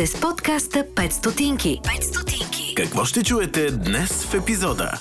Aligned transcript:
сте 0.00 0.06
с 0.06 0.20
подкаста 0.20 0.86
5 0.94 1.10
стотинки. 1.10 1.80
5 1.84 2.02
стотинки. 2.02 2.74
Какво 2.74 3.04
ще 3.04 3.24
чуете 3.24 3.70
днес 3.70 4.24
в 4.24 4.34
епизода? 4.34 4.92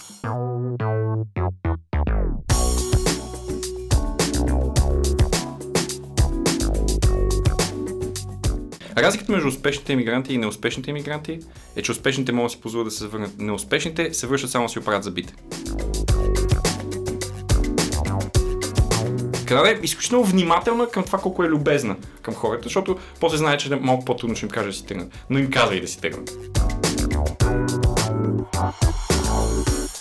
Разликата 8.98 9.32
между 9.32 9.48
успешните 9.48 9.94
иммигранти 9.94 10.34
и 10.34 10.38
неуспешните 10.38 10.90
иммигранти 10.90 11.40
е, 11.76 11.82
че 11.82 11.92
успешните 11.92 12.32
могат 12.32 12.46
да 12.46 12.50
си 12.50 12.62
позволят 12.62 12.88
да 12.88 12.92
се 12.92 13.08
върнат. 13.08 13.32
Неуспешните 13.38 14.14
се 14.14 14.28
връщат 14.28 14.52
само 14.52 14.66
да 14.66 14.70
си 14.70 14.80
оправят 14.80 15.04
забите. 15.04 15.34
Канада 19.50 19.70
е 19.70 19.80
изключително 19.84 20.26
внимателна 20.26 20.90
към 20.90 21.04
това 21.04 21.20
колко 21.20 21.44
е 21.44 21.48
любезна 21.48 21.96
към 22.22 22.34
хората, 22.34 22.64
защото 22.64 22.98
после 23.20 23.38
знае, 23.38 23.58
че 23.58 23.74
е 23.74 23.76
малко 23.76 24.06
по-трудно 24.06 24.36
ще 24.36 24.46
им 24.46 24.50
каже 24.50 24.68
да 24.68 24.74
си 24.74 24.86
тръгнат. 24.86 25.26
Но 25.30 25.40
им 25.40 25.52
казва 25.52 25.76
и 25.76 25.82
да 25.82 25.88
си 25.88 26.02
тръгнат. 26.02 26.32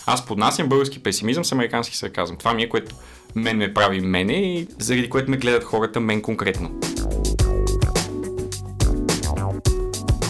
Аз 0.06 0.26
поднасям 0.26 0.68
български 0.68 1.02
песимизъм 1.02 1.44
с 1.44 1.52
американски 1.52 1.96
сарказъм. 1.96 2.36
Това 2.36 2.54
ми 2.54 2.62
е, 2.62 2.68
което 2.68 2.94
мен 3.34 3.56
ме 3.56 3.74
прави 3.74 4.00
мене 4.00 4.32
и 4.32 4.68
заради 4.78 5.10
което 5.10 5.30
ме 5.30 5.36
гледат 5.36 5.64
хората 5.64 6.00
мен 6.00 6.22
конкретно. 6.22 6.80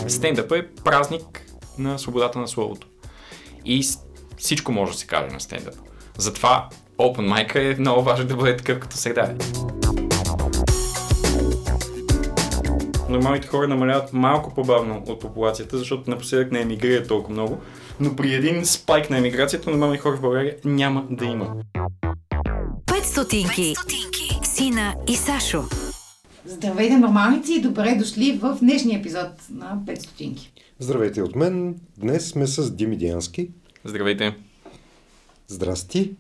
Стендъп 0.09 0.53
е 0.53 0.69
празник 0.85 1.43
на 1.79 1.99
свободата 1.99 2.39
на 2.39 2.49
словото. 2.49 2.87
И 3.65 3.87
всичко 4.37 4.73
може 4.73 4.93
да 4.93 4.99
се 4.99 5.07
каже 5.07 5.33
на 5.33 5.41
стендъп. 5.41 5.75
Затова 6.19 6.69
Open 6.99 7.29
Mic 7.29 7.55
е 7.55 7.81
много 7.81 8.03
важно 8.03 8.27
да 8.27 8.37
бъде 8.37 8.57
такъв 8.57 8.79
като 8.79 8.97
среда. 8.97 9.35
Нормалните 13.09 13.49
хора 13.49 13.69
намаляват 13.69 14.13
малко 14.13 14.55
по-бавно 14.55 15.03
от 15.07 15.21
популацията, 15.21 15.79
защото 15.79 16.11
напоследък 16.11 16.53
не 16.53 16.61
емигрират 16.61 17.09
толкова 17.09 17.33
много. 17.33 17.59
Но 18.01 18.17
при 18.17 18.35
един 18.35 18.67
спайк 18.67 19.11
на 19.11 19.19
емиграцията, 19.19 19.71
нормални 19.71 19.99
хора 19.99 20.17
в 20.17 20.21
България 20.21 20.57
няма 20.65 21.07
да 21.11 21.25
има. 21.25 21.55
5 22.87 23.03
стотинки. 23.03 23.75
Сина 24.43 24.95
и 25.09 25.17
Сашо. 25.17 25.65
Здравейте, 26.45 26.97
нормалници 26.97 27.53
и 27.53 27.61
добре 27.61 27.95
дошли 27.99 28.39
в 28.43 28.59
днешния 28.61 28.99
епизод 28.99 29.29
на 29.51 29.79
5 29.87 29.99
стотинки. 29.99 30.53
Здравейте 30.79 31.23
от 31.23 31.37
мен. 31.37 31.81
Днес 31.99 32.29
сме 32.29 32.47
с 32.47 32.75
Дими 32.75 32.97
Диански. 32.97 33.51
Здравейте! 33.85 34.37
Здрасти. 35.49 36.17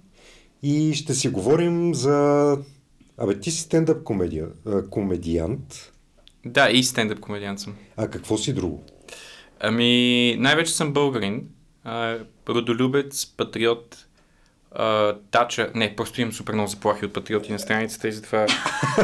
И 0.62 0.94
ще 0.94 1.14
си 1.14 1.28
говорим 1.28 1.94
за... 1.94 2.56
Абе, 3.18 3.40
ти 3.40 3.50
си 3.50 3.60
стендъп 3.60 4.04
комедия, 4.04 4.48
комедиант. 4.90 5.92
Да, 6.46 6.70
и 6.70 6.84
стендъп 6.84 7.20
комедиант 7.20 7.60
съм. 7.60 7.74
А 7.96 8.08
какво 8.08 8.38
си 8.38 8.52
друго? 8.52 8.82
Ами, 9.60 10.36
най-вече 10.38 10.72
съм 10.72 10.92
българин, 10.92 11.48
а, 11.84 12.18
родолюбец, 12.48 13.26
патриот, 13.26 14.06
а, 14.72 15.16
тача. 15.30 15.70
Не, 15.74 15.96
просто 15.96 16.20
имам 16.20 16.32
супер 16.32 16.54
много 16.54 16.70
заплахи 16.70 17.04
от 17.04 17.12
патриоти 17.12 17.52
на 17.52 17.58
страницата 17.58 18.08
и 18.08 18.12
затова 18.12 18.46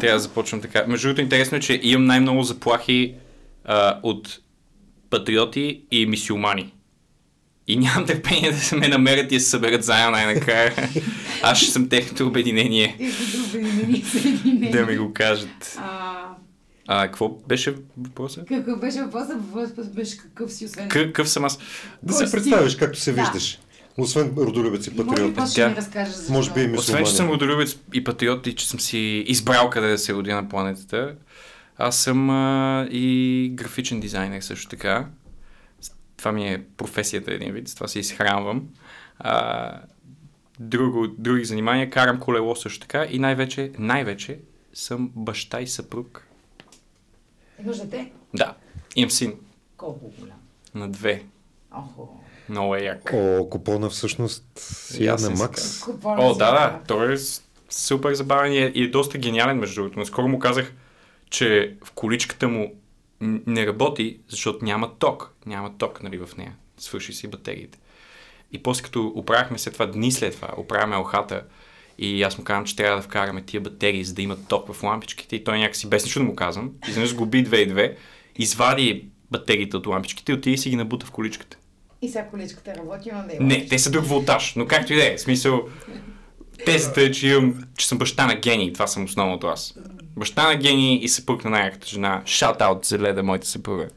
трябва 0.00 0.14
да 0.14 0.18
започвам 0.18 0.60
така. 0.60 0.84
Между 0.86 1.08
другото, 1.08 1.20
интересно 1.20 1.56
е, 1.56 1.60
че 1.60 1.80
имам 1.82 2.06
най-много 2.06 2.42
заплахи 2.42 3.14
а, 3.64 4.00
от 4.02 4.38
патриоти 5.10 5.82
и 5.90 6.06
мисиомани. 6.06 6.72
И 7.70 7.76
нямам 7.76 8.06
търпение 8.06 8.52
да 8.52 8.58
се 8.58 8.76
ме 8.76 8.88
намерят 8.88 9.32
и 9.32 9.36
да 9.36 9.40
се 9.40 9.50
съберат 9.50 9.84
заедно 9.84 10.10
най-накрая. 10.10 10.74
Аз 11.42 11.58
ще 11.58 11.70
съм 11.70 11.88
техното 11.88 12.26
обединение, 12.26 12.96
да 14.72 14.86
ми 14.86 14.96
го 14.96 15.12
кажат. 15.12 15.76
А, 15.78 16.22
А, 16.88 17.06
какво 17.06 17.28
беше 17.28 17.74
въпросът? 17.98 18.48
какъв 18.48 18.80
беше 18.80 19.02
въпросът? 19.02 19.36
Въпросът 19.44 19.94
беше 19.94 20.16
какъв 20.18 20.52
си, 20.52 20.64
освен... 20.64 20.88
Какъв 20.88 21.28
съм 21.28 21.44
аз? 21.44 21.58
Да 22.02 22.12
се 22.12 22.30
представиш 22.30 22.76
както 22.76 23.00
се 23.00 23.12
Да. 23.12 23.22
виждаш. 23.22 23.58
Освен 23.98 24.34
родолюбец 24.36 24.86
и 24.86 24.90
Може 24.90 25.08
патриот. 25.08 25.34
после 25.34 25.54
Тя- 25.54 25.64
да 25.64 25.70
ми 25.70 25.76
разкажеш? 25.76 26.14
Може 26.28 26.52
би 26.52 26.60
и 26.60 26.72
Освен, 26.72 27.04
че 27.04 27.12
съм 27.12 27.28
родолюбец 27.28 27.76
и 27.94 28.04
патриот 28.04 28.46
и 28.46 28.54
че 28.54 28.68
съм 28.68 28.80
си 28.80 28.98
избрал 29.26 29.70
къде 29.70 29.88
да 29.88 29.98
се 29.98 30.12
родя 30.14 30.34
на 30.34 30.48
планетата, 30.48 31.14
аз 31.78 31.96
съм 31.96 32.30
а, 32.30 32.86
и 32.90 33.50
графичен 33.54 34.00
дизайнер 34.00 34.40
също 34.40 34.68
така. 34.68 35.06
Това 36.20 36.32
ми 36.32 36.48
е 36.48 36.62
професията 36.76 37.34
един 37.34 37.52
вид, 37.52 37.68
с 37.68 37.74
това 37.74 37.88
се 37.88 37.98
изхранвам. 37.98 38.68
А, 39.18 39.72
друго, 40.58 41.06
други 41.06 41.44
занимания, 41.44 41.90
карам 41.90 42.20
колело 42.20 42.56
също 42.56 42.80
така 42.80 43.06
и 43.10 43.18
най-вече, 43.18 43.72
най-вече 43.78 44.38
съм 44.74 45.10
баща 45.14 45.60
и 45.60 45.66
съпруг. 45.66 46.26
Имаш 47.64 47.78
дете? 47.78 48.12
Да, 48.34 48.54
имам 48.96 49.10
син 49.10 49.34
Колко 49.76 50.12
голям? 50.18 50.38
на 50.74 50.88
две. 50.88 51.24
Охо. 51.72 52.20
Много 52.48 52.74
е 52.74 52.80
як. 52.80 53.10
О, 53.14 53.48
купона 53.50 53.90
всъщност 53.90 54.44
си 54.58 55.04
я 55.04 55.16
на 55.16 55.30
Макс. 55.30 55.80
Купона 55.80 56.22
О, 56.22 56.34
да, 56.34 56.52
да, 56.52 56.80
той 56.86 57.14
е 57.14 57.16
супер 57.70 58.14
забавен 58.14 58.52
и 58.52 58.58
е, 58.58 58.72
и 58.74 58.84
е 58.84 58.90
доста 58.90 59.18
гениален, 59.18 59.58
между 59.58 59.74
другото. 59.74 59.98
Наскоро 59.98 60.28
му 60.28 60.38
казах, 60.38 60.72
че 61.30 61.76
в 61.84 61.92
количката 61.92 62.48
му 62.48 62.74
не 63.20 63.66
работи, 63.66 64.18
защото 64.28 64.64
няма 64.64 64.94
ток. 64.98 65.34
Няма 65.46 65.78
ток, 65.78 66.02
нали, 66.02 66.18
в 66.18 66.36
нея. 66.38 66.56
Свърши 66.76 67.12
си 67.12 67.28
батериите. 67.28 67.78
И 68.52 68.62
после 68.62 68.82
като 68.82 69.06
оправяхме 69.06 69.58
след 69.58 69.72
това, 69.72 69.86
дни 69.86 70.12
след 70.12 70.34
това, 70.34 70.48
оправяме 70.56 70.96
алхата 70.96 71.44
и 71.98 72.22
аз 72.22 72.38
му 72.38 72.44
казвам, 72.44 72.64
че 72.64 72.76
трябва 72.76 72.96
да 72.96 73.02
вкараме 73.02 73.42
тия 73.42 73.60
батерии, 73.60 74.04
за 74.04 74.14
да 74.14 74.22
има 74.22 74.36
ток 74.48 74.72
в 74.72 74.82
лампичките 74.82 75.36
и 75.36 75.44
той 75.44 75.58
някакси 75.58 75.88
без 75.88 76.04
нищо 76.04 76.18
да 76.18 76.24
му 76.24 76.36
казвам, 76.36 76.70
изведнъж 76.88 77.10
сгуби 77.10 77.42
две 77.42 77.58
и 77.58 77.66
две, 77.66 77.96
извади 78.36 79.08
батериите 79.30 79.76
от 79.76 79.86
лампичките 79.86 80.32
и 80.32 80.34
отиде 80.34 80.54
и 80.54 80.58
си 80.58 80.70
ги 80.70 80.76
набута 80.76 81.06
в 81.06 81.10
количката. 81.10 81.56
И 82.02 82.08
сега 82.08 82.26
количката 82.26 82.74
работи, 82.74 83.10
но 83.12 83.22
не 83.22 83.34
е. 83.34 83.38
Не, 83.40 83.66
те 83.66 83.78
са 83.78 83.90
друг 83.90 84.04
волтаж, 84.04 84.54
но 84.56 84.66
както 84.66 84.92
и 84.92 84.96
да 84.96 85.12
е. 85.12 85.18
Смисъл, 85.18 85.68
тезата 86.64 87.02
е, 87.02 87.10
че, 87.10 87.28
имам, 87.28 87.64
че 87.76 87.88
съм 87.88 87.98
баща 87.98 88.26
на 88.26 88.34
гений. 88.34 88.72
Това 88.72 88.86
съм 88.86 89.04
основното 89.04 89.46
аз. 89.46 89.74
Баща 90.16 90.48
на 90.48 90.56
гений 90.56 90.98
и 91.02 91.08
съпруг 91.08 91.44
на 91.44 91.50
най-яката 91.50 91.86
жена. 91.86 92.22
Shout 92.26 92.58
out 92.58 92.86
за 92.86 92.98
Леда, 92.98 93.22
моята 93.22 93.46
съпруга. 93.46 93.88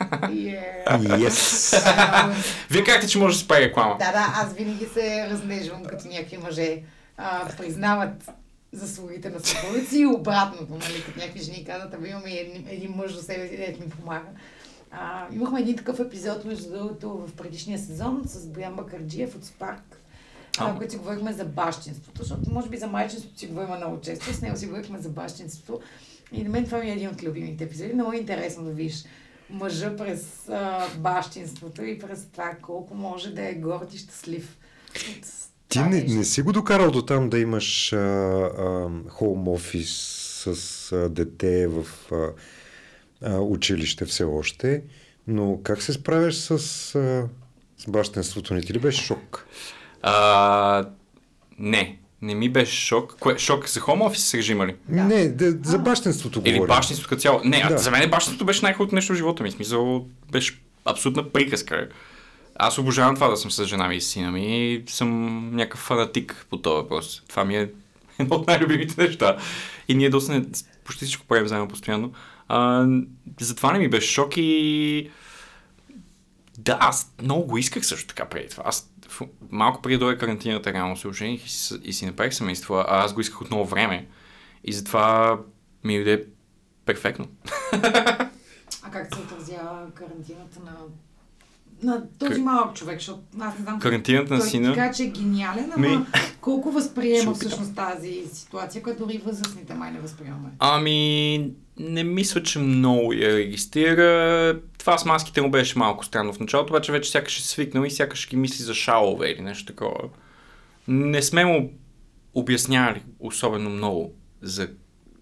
Yeah. 0.00 0.88
Yes. 0.88 2.32
Вие 2.70 2.84
казахте, 2.84 3.08
че 3.08 3.18
може 3.18 3.34
да 3.34 3.40
се 3.40 3.48
прави 3.48 3.64
реклама. 3.64 3.96
Да, 3.98 4.12
да, 4.12 4.34
аз 4.36 4.54
винаги 4.54 4.86
се 4.86 5.26
разнежвам 5.30 5.84
като 5.84 6.08
някакви 6.08 6.38
мъже 6.38 6.78
а, 7.16 7.48
признават 7.56 8.30
заслугите 8.72 9.30
на 9.30 9.40
съпругите 9.40 9.86
си 9.86 9.98
и 9.98 10.06
обратното, 10.06 10.72
нали, 10.72 11.02
като 11.06 11.18
някакви 11.18 11.42
жени 11.42 11.64
казват, 11.64 11.94
ами 11.94 12.08
имаме 12.08 12.30
един, 12.30 12.66
един 12.68 12.90
мъж 12.90 13.12
до 13.12 13.22
себе 13.22 13.48
си, 13.48 13.56
дето 13.56 13.80
ми 13.80 13.90
помага. 13.90 14.28
А, 14.90 15.26
имахме 15.32 15.60
един 15.60 15.76
такъв 15.76 16.00
епизод, 16.00 16.44
между 16.44 16.70
другото, 16.70 17.10
в 17.10 17.32
предишния 17.32 17.78
сезон 17.78 18.22
с 18.24 18.46
Боян 18.46 18.74
Бакарджиев 18.74 19.34
от 19.36 19.44
Спарк, 19.44 20.01
А. 20.58 20.70
а, 20.70 20.76
който 20.76 20.92
си 20.92 20.98
говорихме 20.98 21.32
за 21.32 21.44
бащинството, 21.44 22.18
защото 22.22 22.50
може 22.50 22.68
би 22.68 22.76
за 22.76 22.86
майчинството 22.86 23.38
си 23.38 23.46
говорим 23.46 23.76
много 23.76 24.00
често, 24.00 24.32
с 24.32 24.40
него 24.40 24.56
си 24.56 24.66
говорихме 24.66 24.98
за 24.98 25.08
бащинството. 25.08 25.80
И 26.32 26.42
на 26.42 26.50
мен 26.50 26.64
това 26.64 26.78
ми 26.78 26.90
е 26.90 26.92
един 26.92 27.08
от 27.08 27.22
любимите 27.22 27.64
епизоди. 27.64 27.94
Много 27.94 28.12
е 28.12 28.16
интересно 28.16 28.64
да 28.64 28.70
видиш 28.70 29.04
мъжа 29.50 29.96
през 29.96 30.48
а, 30.48 30.88
бащинството 30.98 31.84
и 31.84 31.98
през 31.98 32.26
това 32.32 32.56
колко 32.62 32.94
може 32.94 33.34
да 33.34 33.48
е 33.48 33.54
горд 33.54 33.94
и 33.94 33.98
щастлив. 33.98 34.58
Ти 35.68 35.78
това 35.78 35.88
не, 35.88 36.02
не 36.02 36.24
си 36.24 36.42
го 36.42 36.52
докарал 36.52 36.90
до 36.90 37.02
там 37.02 37.30
да 37.30 37.38
имаш 37.38 37.94
хоум 39.08 39.48
офис 39.48 39.90
с 40.46 40.92
а, 40.92 41.08
дете 41.08 41.68
в 41.68 41.86
а, 42.12 42.28
а, 43.22 43.38
училище 43.38 44.04
все 44.04 44.24
още, 44.24 44.82
но 45.26 45.60
как 45.62 45.82
се 45.82 45.92
справяш 45.92 46.36
с, 46.36 46.50
а, 46.50 46.58
с 47.78 47.90
бащенството? 47.90 48.54
Не 48.54 48.62
ти 48.62 48.74
ли 48.74 48.78
беше 48.78 49.04
шок? 49.04 49.46
А, 50.02 50.84
не, 51.58 51.98
не 52.22 52.34
ми 52.34 52.48
беше 52.48 52.86
шок. 52.86 53.16
Кое, 53.20 53.38
шок 53.38 53.68
за 53.68 53.80
хоум 53.80 54.02
офис 54.02 54.34
режима 54.34 54.66
ли? 54.66 54.76
Да. 54.88 55.04
Не, 55.04 55.28
да, 55.28 55.50
за 55.70 55.78
бащенството 55.78 56.42
Или 56.44 56.54
говоря. 56.54 56.68
бащинството 56.68 57.08
като 57.08 57.20
цяло? 57.20 57.40
Не, 57.44 57.64
Да. 57.68 57.78
за 57.78 57.90
мен 57.90 58.10
бащинството 58.10 58.44
беше 58.44 58.62
най-хубавото 58.62 58.94
нещо 58.94 59.12
в 59.12 59.16
живота 59.16 59.42
ми. 59.42 59.50
В 59.50 59.52
смисъл, 59.52 60.06
беше 60.32 60.60
абсолютна 60.84 61.28
приказка. 61.28 61.88
Аз 62.54 62.78
обожавам 62.78 63.14
това 63.14 63.28
да 63.28 63.36
съм 63.36 63.50
с 63.50 63.64
жена 63.64 63.88
ми 63.88 63.96
и 63.96 64.00
сина 64.00 64.32
ми 64.32 64.72
и 64.72 64.84
съм 64.86 65.10
някакъв 65.56 65.80
фанатик 65.80 66.46
по 66.50 66.56
този 66.56 66.74
въпрос. 66.74 67.22
Това 67.28 67.44
ми 67.44 67.56
е 67.56 67.70
едно 68.18 68.36
от 68.36 68.46
най-любимите 68.46 69.02
неща. 69.02 69.36
И 69.88 69.94
ние 69.94 70.10
доста 70.10 70.32
не, 70.32 70.44
почти 70.84 71.04
всичко 71.04 71.26
правим 71.26 71.48
заедно 71.48 71.68
постоянно. 71.68 72.12
А, 72.48 72.86
затова 73.40 73.72
не 73.72 73.78
ми 73.78 73.88
беше 73.88 74.12
шок 74.12 74.32
и 74.36 75.10
да, 76.58 76.78
аз 76.80 77.12
много 77.22 77.46
го 77.46 77.58
исках 77.58 77.86
също 77.86 78.06
така 78.08 78.24
преди 78.24 78.48
това. 78.48 78.62
Аз 78.66 78.91
малко 79.50 79.82
преди 79.82 79.94
да 79.94 80.00
дойде 80.00 80.18
карантината, 80.18 80.72
реално 80.72 80.96
се 80.96 81.08
ожених 81.08 81.46
и, 81.46 81.50
си- 81.50 81.80
и 81.82 81.92
си 81.92 82.06
направих 82.06 82.34
семейство, 82.34 82.74
а 82.74 82.84
аз 82.88 83.14
го 83.14 83.20
исках 83.20 83.40
от 83.40 83.50
много 83.50 83.64
време. 83.66 84.06
И 84.64 84.72
затова 84.72 85.38
ми 85.84 85.94
дойде 85.94 86.24
перфектно. 86.86 87.26
А 88.82 88.90
как 88.92 89.14
се 89.14 89.20
отразява 89.20 89.90
карантината 89.90 90.60
на 90.60 90.72
на 91.82 92.02
този 92.10 92.32
Кар- 92.32 92.38
малък 92.38 92.74
човек, 92.74 92.98
защото 92.98 93.20
аз 93.40 93.58
не 93.58 93.64
знам. 93.64 93.80
Карантината 93.80 94.34
на 94.34 94.40
сина- 94.40 94.74
Така, 94.74 94.92
че 94.92 95.02
е 95.02 95.08
гениален, 95.08 95.72
ама 95.76 95.88
Ми- 95.88 96.06
колко 96.40 96.70
възприема 96.70 97.34
всъщност 97.34 97.74
тази 97.74 98.22
ситуация, 98.32 98.82
която 98.82 99.06
дори 99.06 99.18
възрастните 99.18 99.74
май 99.74 99.90
не 99.92 100.00
възприемаме. 100.00 100.48
Ами, 100.58 101.50
не 101.78 102.04
мисля, 102.04 102.42
че 102.42 102.58
много 102.58 103.12
я 103.12 103.36
регистрира. 103.36 104.60
Това 104.78 104.98
с 104.98 105.04
маските 105.04 105.42
му 105.42 105.50
беше 105.50 105.78
малко 105.78 106.04
странно 106.04 106.32
в 106.32 106.40
началото, 106.40 106.72
обаче 106.72 106.92
вече 106.92 107.10
сякаш 107.10 107.38
е 107.38 107.42
свикнал 107.42 107.84
и 107.84 107.90
сякаш 107.90 108.28
ги 108.28 108.36
мисли 108.36 108.64
за 108.64 108.74
шалове 108.74 109.30
или 109.30 109.40
нещо 109.40 109.66
такова. 109.66 110.08
Не 110.88 111.22
сме 111.22 111.44
му 111.44 111.72
обяснявали 112.34 113.02
особено 113.20 113.70
много 113.70 114.12
за 114.42 114.68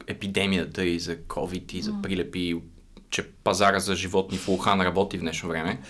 епидемията 0.07 0.85
и 0.85 0.99
за 0.99 1.17
COVID 1.17 1.75
и 1.75 1.83
за 1.83 2.03
прилепи, 2.03 2.61
че 3.11 3.29
пазара 3.29 3.81
за 3.81 3.95
животни 3.95 4.39
в 4.39 4.49
Ухан 4.49 4.81
работи 4.81 5.19
в 5.19 5.21
днешно 5.21 5.49
време. 5.49 5.81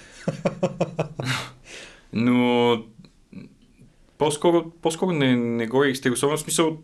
Но 2.13 2.77
по-скоро, 4.19 4.71
по-скоро 4.83 5.13
не, 5.13 5.37
не 5.37 5.67
го 5.67 5.85
регистрира. 5.85 6.13
Особено 6.13 6.37
в 6.37 6.41
смисъл 6.41 6.79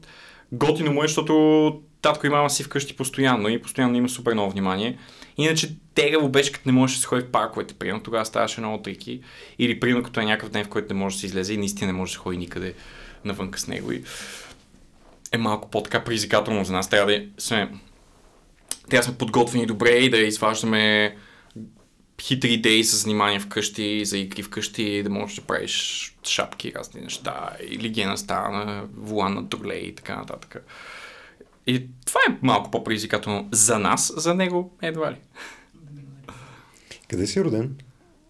готино 0.52 0.93
му 0.93 1.05
е, 1.05 1.06
защото 1.06 1.82
татко 2.06 2.26
и 2.26 2.31
мама 2.31 2.50
си 2.50 2.64
вкъщи 2.64 2.97
постоянно 2.97 3.49
и 3.49 3.62
постоянно 3.62 3.97
има 3.97 4.08
супер 4.08 4.32
много 4.32 4.50
внимание. 4.50 4.99
Иначе 5.37 5.76
тегаво 5.94 6.29
беше, 6.29 6.53
като 6.53 6.69
не 6.69 6.73
можеше 6.73 6.99
да 6.99 7.00
се 7.00 7.06
ходи 7.06 7.23
в 7.23 7.31
парковете, 7.31 7.75
примерно 7.75 8.03
тогава 8.03 8.26
ставаше 8.26 8.61
много 8.61 8.82
трики. 8.82 9.20
Или 9.58 9.81
примерно 9.81 10.05
като 10.05 10.20
е 10.20 10.25
някакъв 10.25 10.50
ден, 10.50 10.64
в 10.64 10.69
който 10.69 10.94
не 10.94 11.00
може 11.00 11.17
да 11.17 11.20
се 11.20 11.26
излезе 11.26 11.55
и 11.55 11.56
наистина 11.56 11.93
не 11.93 11.99
може 11.99 12.12
да 12.12 12.19
ходи 12.19 12.37
никъде 12.37 12.75
навънка 13.25 13.58
с 13.58 13.67
него. 13.67 13.93
И 13.93 14.03
е 15.32 15.38
малко 15.38 15.70
по-така 15.70 16.05
предизвикателно 16.05 16.64
за 16.64 16.73
нас. 16.73 16.91
Трябва 16.91 17.12
да 17.12 17.25
сме, 17.38 17.70
трябва 18.91 19.00
да 19.00 19.03
сме 19.03 19.19
подготвени 19.19 19.67
добре 19.67 19.91
и 19.91 20.11
да 20.11 20.19
изваждаме 20.19 21.17
хитри 22.23 22.53
идеи 22.53 22.85
за 22.85 22.97
занимания 22.97 23.41
вкъщи, 23.41 24.05
за 24.05 24.19
игри 24.19 24.43
вкъщи, 24.43 25.03
да 25.03 25.11
можеш 25.11 25.37
да 25.37 25.43
правиш 25.43 26.14
шапки, 26.25 26.73
разни 26.76 27.00
неща, 27.00 27.50
или 27.69 27.88
гена 27.88 28.19
става 28.19 28.50
на 28.50 28.85
волан 28.97 29.35
на 29.35 29.49
тролей 29.49 29.81
и 29.81 29.94
така 29.94 30.17
нататък. 30.17 30.67
И 31.67 31.87
това 32.07 32.21
е 32.29 32.39
малко 32.43 32.71
по-предизвикателно 32.71 33.49
за 33.53 33.79
нас, 33.79 34.13
за 34.17 34.35
него 34.35 34.77
едва 34.83 35.13
ли. 35.13 35.17
Къде 37.09 37.27
си 37.27 37.45
роден? 37.45 37.77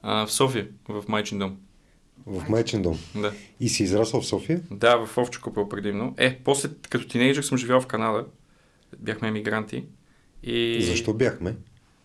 А, 0.03 0.27
в 0.27 0.33
София, 0.33 0.69
в 0.89 1.05
Майчин 1.09 1.39
дом. 1.39 1.57
В 2.27 2.49
майчин 2.49 2.83
дом. 2.83 2.99
Да. 3.15 3.33
И 3.61 3.69
си 3.69 3.83
израсъл 3.83 4.21
в 4.21 4.27
София? 4.27 4.61
Да, 4.71 5.07
в 5.07 5.19
Овче 5.19 5.41
купил 5.41 5.69
предимно. 5.69 6.15
Е, 6.17 6.39
после, 6.45 6.69
като 6.91 7.09
тинейджър 7.09 7.43
съм 7.43 7.59
живял 7.59 7.81
в 7.81 7.87
Канада. 7.87 8.25
Бяхме 8.99 9.29
емигранти. 9.29 9.85
И... 10.43 10.83
Защо 10.83 11.15
бяхме? 11.15 11.57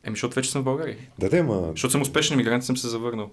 Еми, 0.04 0.16
защото 0.16 0.36
вече 0.36 0.52
съм 0.52 0.62
в 0.62 0.66
България. 0.66 0.98
Да, 1.20 1.30
да, 1.30 1.44
ма... 1.44 1.68
Защото 1.72 1.92
съм 1.92 2.02
успешен 2.02 2.34
емигрант 2.34 2.66
съм 2.66 2.78
се 2.78 2.88
завърнал. 2.88 3.32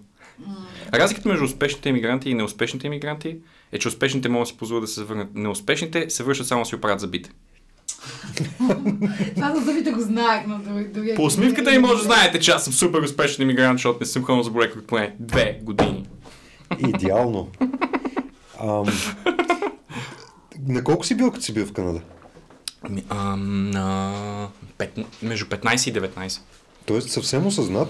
Разликата 0.93 1.29
между 1.29 1.45
успешните 1.45 1.89
емигранти 1.89 2.31
и 2.31 2.35
неуспешните 2.35 2.87
емигранти 2.87 3.37
е, 3.73 3.79
че 3.79 3.89
успешните 3.89 4.29
могат 4.29 4.47
да 4.47 4.49
си 4.49 4.59
позволят 4.59 4.83
да 4.83 4.89
се 4.89 5.01
завърнат. 5.01 5.35
Неуспешните 5.35 6.11
се 6.11 6.23
връщат 6.23 6.47
само 6.47 6.63
да 6.63 6.67
си 6.67 6.75
оправят 6.75 7.01
зъбите. 7.01 7.31
Това 9.35 9.55
за 9.55 9.61
зъбите 9.65 9.91
го 9.91 10.01
знаех, 10.01 10.47
но 10.47 10.59
дори 10.95 11.15
По 11.15 11.25
усмивката 11.25 11.71
ми 11.71 11.79
може 11.79 11.97
да 11.97 12.05
знаете, 12.05 12.41
че 12.41 12.51
аз 12.51 12.65
съм 12.65 12.73
супер 12.73 13.03
успешен 13.03 13.43
емигрант, 13.43 13.79
защото 13.79 13.99
не 14.01 14.07
съм 14.07 14.25
ходил 14.25 14.43
за 14.43 14.51
болекар 14.51 14.83
поне 14.83 15.15
две 15.19 15.61
години. 15.63 16.09
Идеално. 16.89 17.49
Ам... 18.63 18.85
На 20.69 20.85
колко 20.85 21.07
си 21.07 21.15
бил, 21.15 21.31
като 21.31 21.45
си 21.45 21.55
бил 21.55 21.67
в 21.67 21.73
Канада? 21.73 22.01
Ам, 23.09 23.71
на... 23.71 24.49
Пет... 24.79 24.99
Между 25.23 25.47
15 25.47 25.91
и 25.91 26.01
19. 26.01 26.41
Тоест 26.87 27.11
съвсем 27.11 27.47
осъзнат 27.47 27.89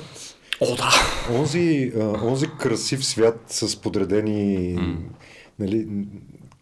О, 0.60 0.76
да! 0.76 0.90
онзи, 1.38 1.92
а, 2.00 2.04
онзи 2.26 2.46
красив 2.58 3.06
свят 3.06 3.44
с 3.48 3.76
подредени... 3.76 4.78
Нали, 5.58 5.88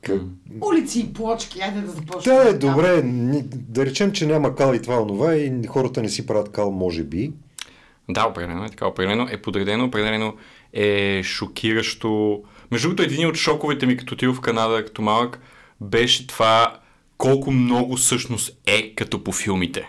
как... 0.02 0.20
Улици 0.60 1.00
и 1.00 1.12
плочки, 1.12 1.60
айде 1.60 1.80
да 1.80 1.90
започнем. 1.90 2.36
Да, 2.36 2.48
е 2.48 2.52
добре. 2.52 3.02
Да 3.52 3.86
речем, 3.86 4.12
че 4.12 4.26
няма 4.26 4.54
кал 4.54 4.74
и 4.74 4.82
това, 4.82 5.02
онова 5.02 5.34
и 5.34 5.66
хората 5.68 6.02
не 6.02 6.08
си 6.08 6.26
правят 6.26 6.52
кал, 6.52 6.70
може 6.70 7.04
би. 7.04 7.32
Да, 8.08 8.26
определено 8.26 8.64
е 8.64 8.68
така. 8.68 8.86
Определено 8.86 9.28
е 9.30 9.42
подредено, 9.42 9.84
определено 9.84 10.34
е 10.72 11.22
шокиращо. 11.24 12.42
Между 12.70 12.88
другото, 12.88 13.02
един 13.02 13.28
от 13.28 13.36
шоковете 13.36 13.86
ми, 13.86 13.96
като 13.96 14.14
отидох 14.14 14.36
в 14.36 14.40
Канада, 14.40 14.84
като 14.84 15.02
малък, 15.02 15.40
беше 15.80 16.26
това 16.26 16.78
колко 17.18 17.50
много 17.50 17.96
всъщност 17.96 18.58
е 18.66 18.94
като 18.94 19.24
по 19.24 19.32
филмите. 19.32 19.88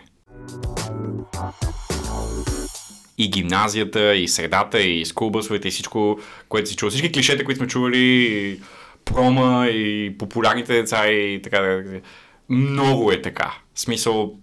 И 3.17 3.29
гимназията, 3.29 4.15
и 4.15 4.27
средата, 4.27 4.81
и 4.81 5.05
скулбъсовете, 5.05 5.67
и 5.67 5.71
всичко, 5.71 6.19
което 6.49 6.69
си 6.69 6.75
чува. 6.75 6.89
Всички 6.89 7.11
клишета, 7.11 7.43
които 7.43 7.57
сме 7.57 7.67
чували, 7.67 7.97
и 7.97 8.59
прома, 9.07 9.67
и 9.67 10.15
популярните 10.17 10.73
деца, 10.73 11.07
и 11.07 11.41
така 11.41 11.59
да. 11.59 12.01
Много 12.49 13.11
е 13.11 13.21
така. 13.21 13.53
В 13.73 13.79
смисъл 13.79 14.35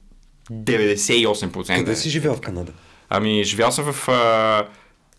98%. 0.50 1.76
Къде 1.76 1.96
си 1.96 2.10
живял 2.10 2.34
в 2.34 2.40
Канада? 2.40 2.72
Ами, 3.08 3.44
живял 3.44 3.72
съм 3.72 3.92
в 3.92 4.08
а, 4.08 4.66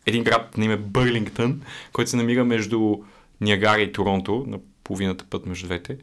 един 0.05 0.23
град 0.23 0.57
на 0.57 0.65
име 0.65 0.77
Бърлингтън, 0.77 1.61
който 1.93 2.09
се 2.09 2.17
намира 2.17 2.45
между 2.45 2.97
Ниагара 3.41 3.81
и 3.81 3.91
Торонто, 3.91 4.43
на 4.47 4.59
половината 4.83 5.25
път 5.29 5.45
между 5.45 5.67
двете. 5.67 5.97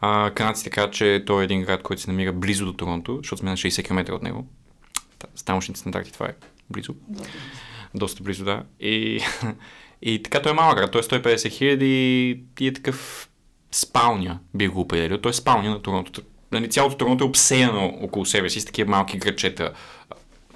А, 0.00 0.30
канадците 0.30 0.70
казват, 0.70 0.94
че 0.94 1.22
той 1.26 1.42
е 1.42 1.44
един 1.44 1.62
град, 1.62 1.82
който 1.82 2.02
се 2.02 2.10
намира 2.10 2.32
близо 2.32 2.64
до 2.64 2.72
Торонто, 2.72 3.16
защото 3.16 3.40
сме 3.40 3.50
на 3.50 3.56
60 3.56 3.84
км 3.84 4.14
от 4.14 4.22
него. 4.22 4.46
С 5.34 5.42
тамошните 5.42 5.80
стандарти 5.80 6.12
това 6.12 6.26
е 6.26 6.34
близо. 6.70 6.94
Доста 7.94 8.22
близо, 8.22 8.44
да. 8.44 8.62
И, 8.80 9.20
и 10.02 10.22
така 10.22 10.42
той 10.42 10.52
е 10.52 10.54
малък 10.54 10.78
град, 10.78 10.92
той 10.92 11.00
е 11.00 11.04
150 11.04 11.50
хиляди 11.50 12.30
и 12.60 12.66
е 12.66 12.72
такъв 12.72 13.28
спалня, 13.72 14.38
би 14.54 14.68
го 14.68 14.80
определил. 14.80 15.18
Той 15.18 15.30
е 15.30 15.34
спалня 15.34 15.70
на 15.70 15.82
Торонто. 15.82 16.22
Нали, 16.52 16.70
цялото 16.70 16.96
Торонто 16.96 17.24
е 17.24 17.26
обсеяно 17.26 17.98
около 18.02 18.24
себе 18.24 18.50
си 18.50 18.60
с 18.60 18.64
такива 18.64 18.90
малки 18.90 19.18
градчета 19.18 19.72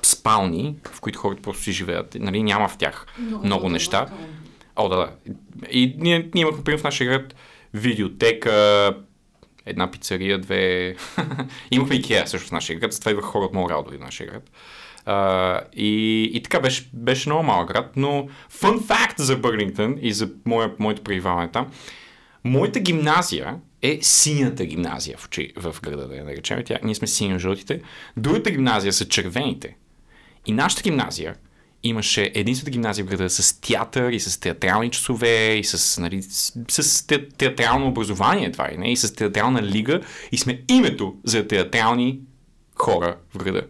спални, 0.02 0.76
в 0.92 1.00
които 1.00 1.18
хората 1.18 1.42
просто 1.42 1.62
си 1.62 1.72
живеят. 1.72 2.16
Нали, 2.20 2.42
няма 2.42 2.68
в 2.68 2.78
тях 2.78 3.06
много, 3.18 3.46
много 3.46 3.68
неща. 3.68 4.06
О, 4.76 4.88
да, 4.88 4.96
да. 4.96 5.10
И 5.70 5.94
ние, 5.98 6.30
ние 6.34 6.42
имахме, 6.42 6.64
примерно, 6.64 6.80
в 6.80 6.84
нашия 6.84 7.10
град 7.10 7.34
видеотека, 7.74 8.94
една 9.66 9.90
пицария, 9.90 10.38
две... 10.38 10.94
имахме 11.70 11.96
Икеа 11.96 12.26
също 12.26 12.48
в 12.48 12.52
нашия 12.52 12.78
град, 12.78 12.92
затова 12.92 13.10
идваха 13.10 13.28
хора 13.28 13.44
от 13.44 13.52
Морал 13.52 13.82
дори 13.82 13.96
в 13.96 14.00
нашия 14.00 14.30
град. 14.30 14.50
А, 15.06 15.60
и, 15.76 16.22
и 16.34 16.42
така 16.42 16.60
беше, 16.60 16.90
беше 16.92 17.28
много 17.28 17.42
малък 17.42 17.68
град, 17.68 17.90
но 17.96 18.28
фън 18.48 18.80
факт 18.80 19.18
за 19.18 19.36
Бърлингтън 19.36 19.96
и 20.00 20.12
за 20.12 20.30
моя, 20.44 20.72
моето 20.78 21.02
пребиваване 21.02 21.50
там. 21.50 21.66
Моята 22.44 22.80
гимназия 22.80 23.56
е 23.82 23.98
синята 24.02 24.64
гимназия 24.66 25.18
в, 25.18 25.28
учи- 25.28 25.52
в 25.56 25.76
града, 25.82 26.08
да 26.08 26.16
я 26.16 26.24
наречем. 26.24 26.62
Тя, 26.64 26.78
ние 26.84 26.94
сме 26.94 27.06
синьо-жълтите. 27.06 27.82
Другата 28.16 28.50
гимназия 28.50 28.92
са 28.92 29.08
червените. 29.08 29.76
И 30.46 30.52
нашата 30.52 30.82
гимназия 30.82 31.34
имаше 31.82 32.32
единствената 32.34 32.70
гимназия 32.70 33.04
в 33.04 33.08
града 33.08 33.30
с 33.30 33.60
театър 33.60 34.12
и 34.12 34.20
с 34.20 34.40
театрални 34.40 34.90
часове 34.90 35.54
и 35.54 35.64
с, 35.64 36.00
нали, 36.00 36.22
с, 36.22 37.06
те, 37.06 37.28
театрално 37.28 37.86
образование, 37.86 38.52
това 38.52 38.68
е, 38.68 38.76
не? 38.76 38.92
и 38.92 38.96
с 38.96 39.14
театрална 39.14 39.62
лига 39.62 40.00
и 40.32 40.38
сме 40.38 40.62
името 40.68 41.14
за 41.24 41.48
театрални 41.48 42.20
хора 42.74 43.16
в 43.34 43.38
града. 43.38 43.62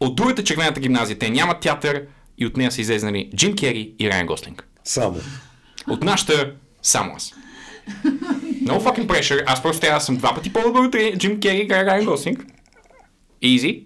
От 0.00 0.16
другата 0.16 0.44
червената 0.44 0.80
гимназия 0.80 1.18
те 1.18 1.30
нямат 1.30 1.60
театър 1.60 2.02
и 2.38 2.46
от 2.46 2.56
нея 2.56 2.72
са 2.72 2.80
излезнали 2.80 3.30
Джим 3.36 3.56
Кери 3.56 3.92
и 4.00 4.10
Райан 4.10 4.26
Гослинг. 4.26 4.66
Само. 4.84 5.16
От 5.88 6.02
нашата 6.02 6.52
само 6.82 7.12
аз. 7.16 7.32
No 8.62 8.80
fucking 8.80 9.06
pressure. 9.06 9.42
Аз 9.46 9.62
просто 9.62 9.80
трябва 9.80 9.98
да 9.98 10.04
съм 10.04 10.16
два 10.16 10.34
пъти 10.34 10.52
по-добър 10.52 10.80
от 10.80 11.18
Джим 11.18 11.40
Кери 11.40 11.58
и 11.58 11.70
Райан 11.70 12.04
Гослинг. 12.04 12.44
Easy. 13.44 13.82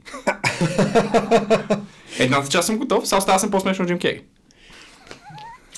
Едната 2.19 2.49
част 2.49 2.67
съм 2.67 2.79
готов, 2.79 3.09
сега 3.09 3.19
остава 3.19 3.39
съм 3.39 3.51
по-смешно 3.51 3.83
от 3.83 3.89
Джим 3.89 3.99
Кери. 3.99 4.23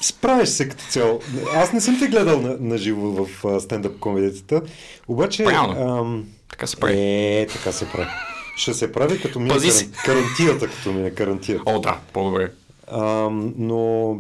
Справяш 0.03 0.49
се 0.49 0.69
като 0.69 0.85
цяло. 0.85 1.21
Аз 1.55 1.73
не 1.73 1.81
съм 1.81 1.99
те 1.99 2.07
гледал 2.07 2.41
на, 2.41 2.57
на 2.61 2.79
живо 2.79 3.01
в 3.25 3.27
стендъп 3.61 3.99
комедията, 3.99 4.63
обаче... 5.09 5.45
Правилно. 5.45 5.99
Ам, 6.01 6.25
Така 6.49 6.67
се 6.67 6.77
прави. 6.77 6.95
е, 6.99 7.47
така 7.53 7.73
се 7.73 7.89
прави. 7.89 8.09
Ще 8.57 8.75
се 8.75 8.93
прави 8.93 9.21
като 9.21 9.39
мине 9.41 9.51
Пази 9.51 9.71
се. 9.71 9.85
каран- 9.85 10.05
карантията, 10.05 10.69
като 10.69 10.93
мине 10.93 11.11
карантията. 11.11 11.63
О, 11.67 11.81
да, 11.81 12.01
по-добре. 12.13 12.53
Ам, 12.89 13.55
но 13.59 14.11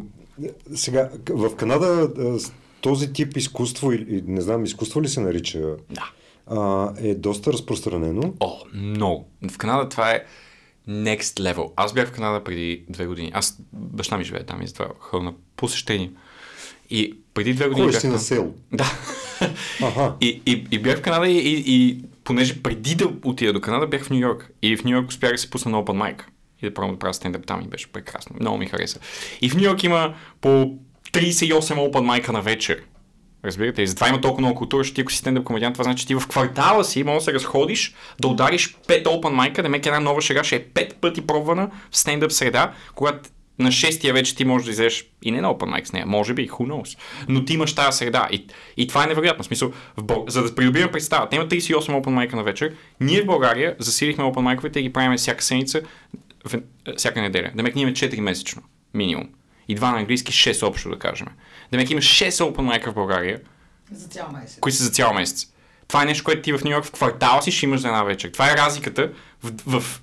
е, 0.44 0.48
сега, 0.74 1.08
в 1.28 1.56
Канада 1.56 1.86
а, 2.18 2.38
този 2.80 3.12
тип 3.12 3.36
изкуство, 3.36 3.92
или 3.92 4.22
не 4.26 4.40
знам, 4.40 4.64
изкуство 4.64 5.02
ли 5.02 5.08
се 5.08 5.20
нарича, 5.20 5.60
Да. 5.90 6.10
а, 6.48 6.92
е 6.98 7.14
доста 7.14 7.52
разпространено. 7.52 8.34
О, 8.40 8.52
много. 8.74 9.28
В 9.50 9.58
Канада 9.58 9.88
това 9.88 10.10
е 10.10 10.24
next 10.88 11.20
level. 11.54 11.70
Аз 11.76 11.92
бях 11.92 12.08
в 12.08 12.12
Канада 12.12 12.44
преди 12.44 12.84
две 12.88 13.06
години. 13.06 13.30
Аз, 13.34 13.58
баща 13.72 14.18
ми 14.18 14.24
живее 14.24 14.44
там 14.44 14.62
и 14.62 14.66
затова 14.66 14.88
хора 14.98 15.22
на 15.22 15.34
посещение. 15.56 16.10
И 16.90 17.14
преди 17.34 17.54
две 17.54 17.68
години 17.68 17.82
Ходиш 17.82 17.94
бях 17.94 18.00
си 18.00 18.08
на 18.08 18.18
село. 18.18 18.54
Да. 18.72 18.92
Аха. 19.82 20.14
И, 20.20 20.42
и, 20.46 20.66
и 20.70 20.78
бях 20.78 20.98
в 20.98 21.02
Канада 21.02 21.28
и, 21.28 21.38
и, 21.38 21.62
и 21.66 22.04
понеже 22.24 22.62
преди 22.62 22.94
да 22.94 23.08
отида 23.24 23.52
до 23.52 23.60
Канада, 23.60 23.86
бях 23.86 24.04
в 24.04 24.10
Нью 24.10 24.20
Йорк. 24.20 24.50
И 24.62 24.76
в 24.76 24.84
Нью 24.84 24.94
Йорк 24.94 25.08
успях 25.08 25.32
да 25.32 25.38
се 25.38 25.50
пусна 25.50 25.70
на 25.70 25.78
Open 25.78 26.14
Mic. 26.14 26.22
и 26.62 26.66
да 26.66 26.74
пробвам 26.74 26.94
да 26.94 26.98
правя 26.98 27.14
стендъп 27.14 27.46
там 27.46 27.60
и 27.60 27.68
беше 27.68 27.92
прекрасно. 27.92 28.36
Много 28.40 28.58
ми 28.58 28.66
хареса. 28.66 29.00
И 29.40 29.50
в 29.50 29.54
Нью 29.54 29.64
Йорк 29.64 29.84
има 29.84 30.14
по 30.40 30.78
38 31.12 31.74
open 31.74 32.00
майка 32.00 32.32
на 32.32 32.42
вечер. 32.42 32.82
Разбирате, 33.44 33.82
и 33.82 33.86
затова 33.86 34.08
има 34.08 34.20
толкова 34.20 34.40
много 34.40 34.58
култура, 34.58 34.84
че 34.84 34.94
ти 34.94 35.00
ако 35.00 35.12
си 35.12 35.18
стендъп 35.18 35.44
комедиант, 35.44 35.74
това 35.74 35.84
значи, 35.84 36.00
че 36.00 36.06
ти 36.06 36.14
в 36.14 36.28
квартала 36.28 36.84
си 36.84 37.04
може 37.04 37.18
да 37.18 37.24
се 37.24 37.32
разходиш, 37.32 37.94
да 38.20 38.28
удариш 38.28 38.76
5 38.88 39.04
open 39.04 39.28
майка, 39.28 39.62
да 39.62 39.68
мек 39.68 39.86
една 39.86 40.00
нова 40.00 40.22
шега 40.22 40.44
ще 40.44 40.56
е 40.56 40.64
5 40.64 40.94
пъти 40.94 41.26
пробвана 41.26 41.70
в 41.90 41.96
стендъп 41.96 42.32
среда, 42.32 42.72
когато 42.94 43.30
на 43.58 43.72
шестия 43.72 44.14
вече 44.14 44.36
ти 44.36 44.44
можеш 44.44 44.64
да 44.64 44.70
излезеш 44.70 45.04
и 45.22 45.30
не 45.30 45.40
на 45.40 45.48
open 45.48 45.80
mic 45.80 45.84
с 45.84 45.92
нея, 45.92 46.06
може 46.06 46.34
би, 46.34 46.48
who 46.48 46.66
knows. 46.66 46.98
Но 47.28 47.44
ти 47.44 47.54
имаш 47.54 47.74
тази 47.74 47.98
среда 47.98 48.28
и, 48.32 48.46
и 48.76 48.86
това 48.86 49.04
е 49.04 49.06
невероятно. 49.06 49.44
В 49.44 49.46
смисъл, 49.46 49.72
в 49.96 50.04
Бъл... 50.04 50.24
за 50.28 50.42
да 50.42 50.54
придобием 50.54 50.92
представа, 50.92 51.28
те 51.28 51.36
има 51.36 51.48
38 51.48 51.72
open 51.72 52.04
mic 52.04 52.32
на 52.32 52.42
вечер, 52.42 52.74
ние 53.00 53.22
в 53.22 53.26
България 53.26 53.76
засилихме 53.78 54.24
open 54.24 54.58
mic 54.58 54.76
и 54.76 54.82
ги 54.82 54.92
правим 54.92 55.16
всяка 55.16 55.42
седмица, 55.44 55.82
в... 56.44 56.60
всяка 56.96 57.22
неделя. 57.22 57.50
Да 57.54 57.62
ние 57.62 57.72
имаме 57.76 57.94
4 57.94 58.20
месечно, 58.20 58.62
минимум. 58.94 59.28
И 59.68 59.74
два 59.74 59.90
на 59.90 59.98
английски, 59.98 60.32
6 60.32 60.66
общо 60.66 60.88
да 60.90 60.98
кажем. 60.98 61.28
Да 61.72 61.76
има 61.76 61.84
6 61.84 62.30
open 62.30 62.56
mic 62.56 62.90
в 62.90 62.94
България, 62.94 63.40
За 63.90 64.08
цял 64.08 64.28
месец. 64.32 64.58
които 64.60 64.76
са 64.76 64.84
за 64.84 64.90
цял 64.90 65.14
месец. 65.14 65.46
Това 65.88 66.02
е 66.02 66.06
нещо, 66.06 66.24
което 66.24 66.42
ти 66.42 66.52
в 66.52 66.64
Нью 66.64 66.72
Йорк 66.72 66.84
в 66.84 66.92
квартала 66.92 67.42
си 67.42 67.52
ще 67.52 67.66
имаш 67.66 67.80
за 67.80 67.88
една 67.88 68.02
вечер. 68.02 68.30
Това 68.30 68.52
е 68.52 68.56
разликата 68.56 69.10
в, 69.42 69.80
в 69.80 70.00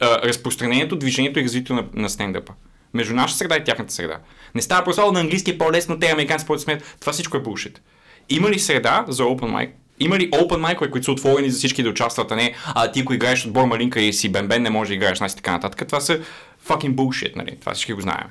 а, 0.00 0.28
разпространението, 0.28 0.96
движението 0.96 1.38
и 1.38 1.44
развитието 1.44 1.74
на, 1.74 1.84
на 1.94 2.10
стендъпа. 2.10 2.52
Между 2.94 3.14
нашата 3.14 3.38
среда 3.38 3.56
и 3.56 3.64
тяхната 3.64 3.92
среда. 3.92 4.18
Не 4.54 4.62
става 4.62 4.84
просто 4.84 5.12
на 5.12 5.20
английски 5.20 5.50
е 5.50 5.58
по-лесно, 5.58 5.98
те 5.98 6.10
американци 6.10 6.46
по 6.46 6.58
смеят. 6.58 6.96
Това 7.00 7.12
всичко 7.12 7.36
е 7.36 7.40
булшит. 7.40 7.82
Има 8.28 8.50
ли 8.50 8.58
среда 8.58 9.04
за 9.08 9.22
open 9.22 9.40
mic? 9.40 9.70
Има 10.00 10.18
ли 10.18 10.30
open 10.30 10.76
mic, 10.76 10.90
които 10.90 11.04
са 11.04 11.12
отворени 11.12 11.50
за 11.50 11.58
всички 11.58 11.82
да 11.82 11.88
участват, 11.88 12.32
а 12.32 12.36
не 12.36 12.54
а 12.66 12.92
ти 12.92 13.00
ако 13.00 13.14
играеш 13.14 13.46
отбор 13.46 13.64
малинка 13.64 14.00
и 14.00 14.12
си 14.12 14.32
бенбен, 14.32 14.62
не 14.62 14.70
можеш 14.70 14.88
да 14.88 14.94
играеш 14.94 15.20
нас 15.20 15.32
и 15.32 15.36
така 15.36 15.52
нататък. 15.52 15.86
Това 15.86 16.00
са 16.00 16.20
fucking 16.68 16.94
bullshit, 16.94 17.36
нали? 17.36 17.56
Това 17.60 17.74
всички 17.74 17.92
го 17.92 18.00
знаем. 18.00 18.26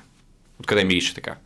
Откъде 0.60 0.84
мирише 0.84 1.14
така? 1.14 1.36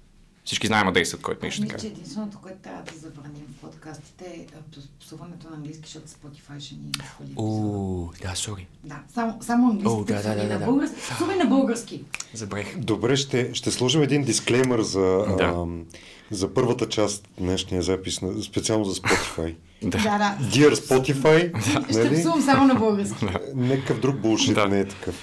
Всички 0.44 0.66
знаем 0.66 0.88
адресът, 0.88 1.22
който 1.22 1.40
мирише 1.42 1.60
Мисля, 1.60 1.70
така. 1.70 1.80
че 1.80 1.86
единственото, 1.86 2.38
което 2.42 2.58
трябва 2.58 2.82
да 2.82 2.98
забраним 2.98 3.42
в 3.58 3.60
подкастите 3.60 4.24
е 4.24 4.46
а, 4.56 4.80
псуването 5.00 5.50
на 5.50 5.56
английски, 5.56 5.82
защото 5.84 6.06
Spotify 6.08 6.60
ще 6.60 6.74
ни 6.74 6.80
свали. 6.94 7.30
епизода. 7.30 7.40
Уу, 7.42 8.10
да, 8.22 8.34
сори. 8.36 8.66
Да, 8.84 8.98
само, 9.14 9.38
само 9.40 9.70
английски. 9.70 9.88
О, 9.92 10.04
да, 10.04 10.14
да, 10.14 10.22
да, 10.22 10.34
да, 10.36 10.48
да. 10.48 10.58
На 10.58 10.66
български. 10.66 10.96
Псувай 11.14 11.36
на 11.36 11.44
български. 11.46 12.04
Забрех. 12.34 12.78
Добре, 12.78 13.16
ще, 13.16 13.54
ще 13.54 13.70
сложим 13.70 14.02
един 14.02 14.22
дисклеймър 14.24 14.80
за, 14.82 15.00
Да. 15.38 15.44
ам, 15.44 15.84
за 16.30 16.54
първата 16.54 16.88
част 16.88 17.28
на 17.40 17.46
днешния 17.46 17.82
запис, 17.82 18.20
на, 18.22 18.42
специално 18.42 18.84
за 18.84 18.94
Spotify. 18.94 19.54
Да. 19.82 19.98
Да, 19.98 20.18
да. 20.18 20.38
Dear 20.50 20.74
Spotify, 20.74 21.60
Ще 21.90 21.98
нали? 21.98 22.20
псувам 22.20 22.42
само 22.42 22.66
на 22.66 22.74
български. 22.74 23.24
Някакъв 23.54 24.00
друг 24.00 24.16
булшит 24.16 24.54
Да. 24.54 24.66
не 24.68 24.80
е 24.80 24.84
такъв. 24.88 25.14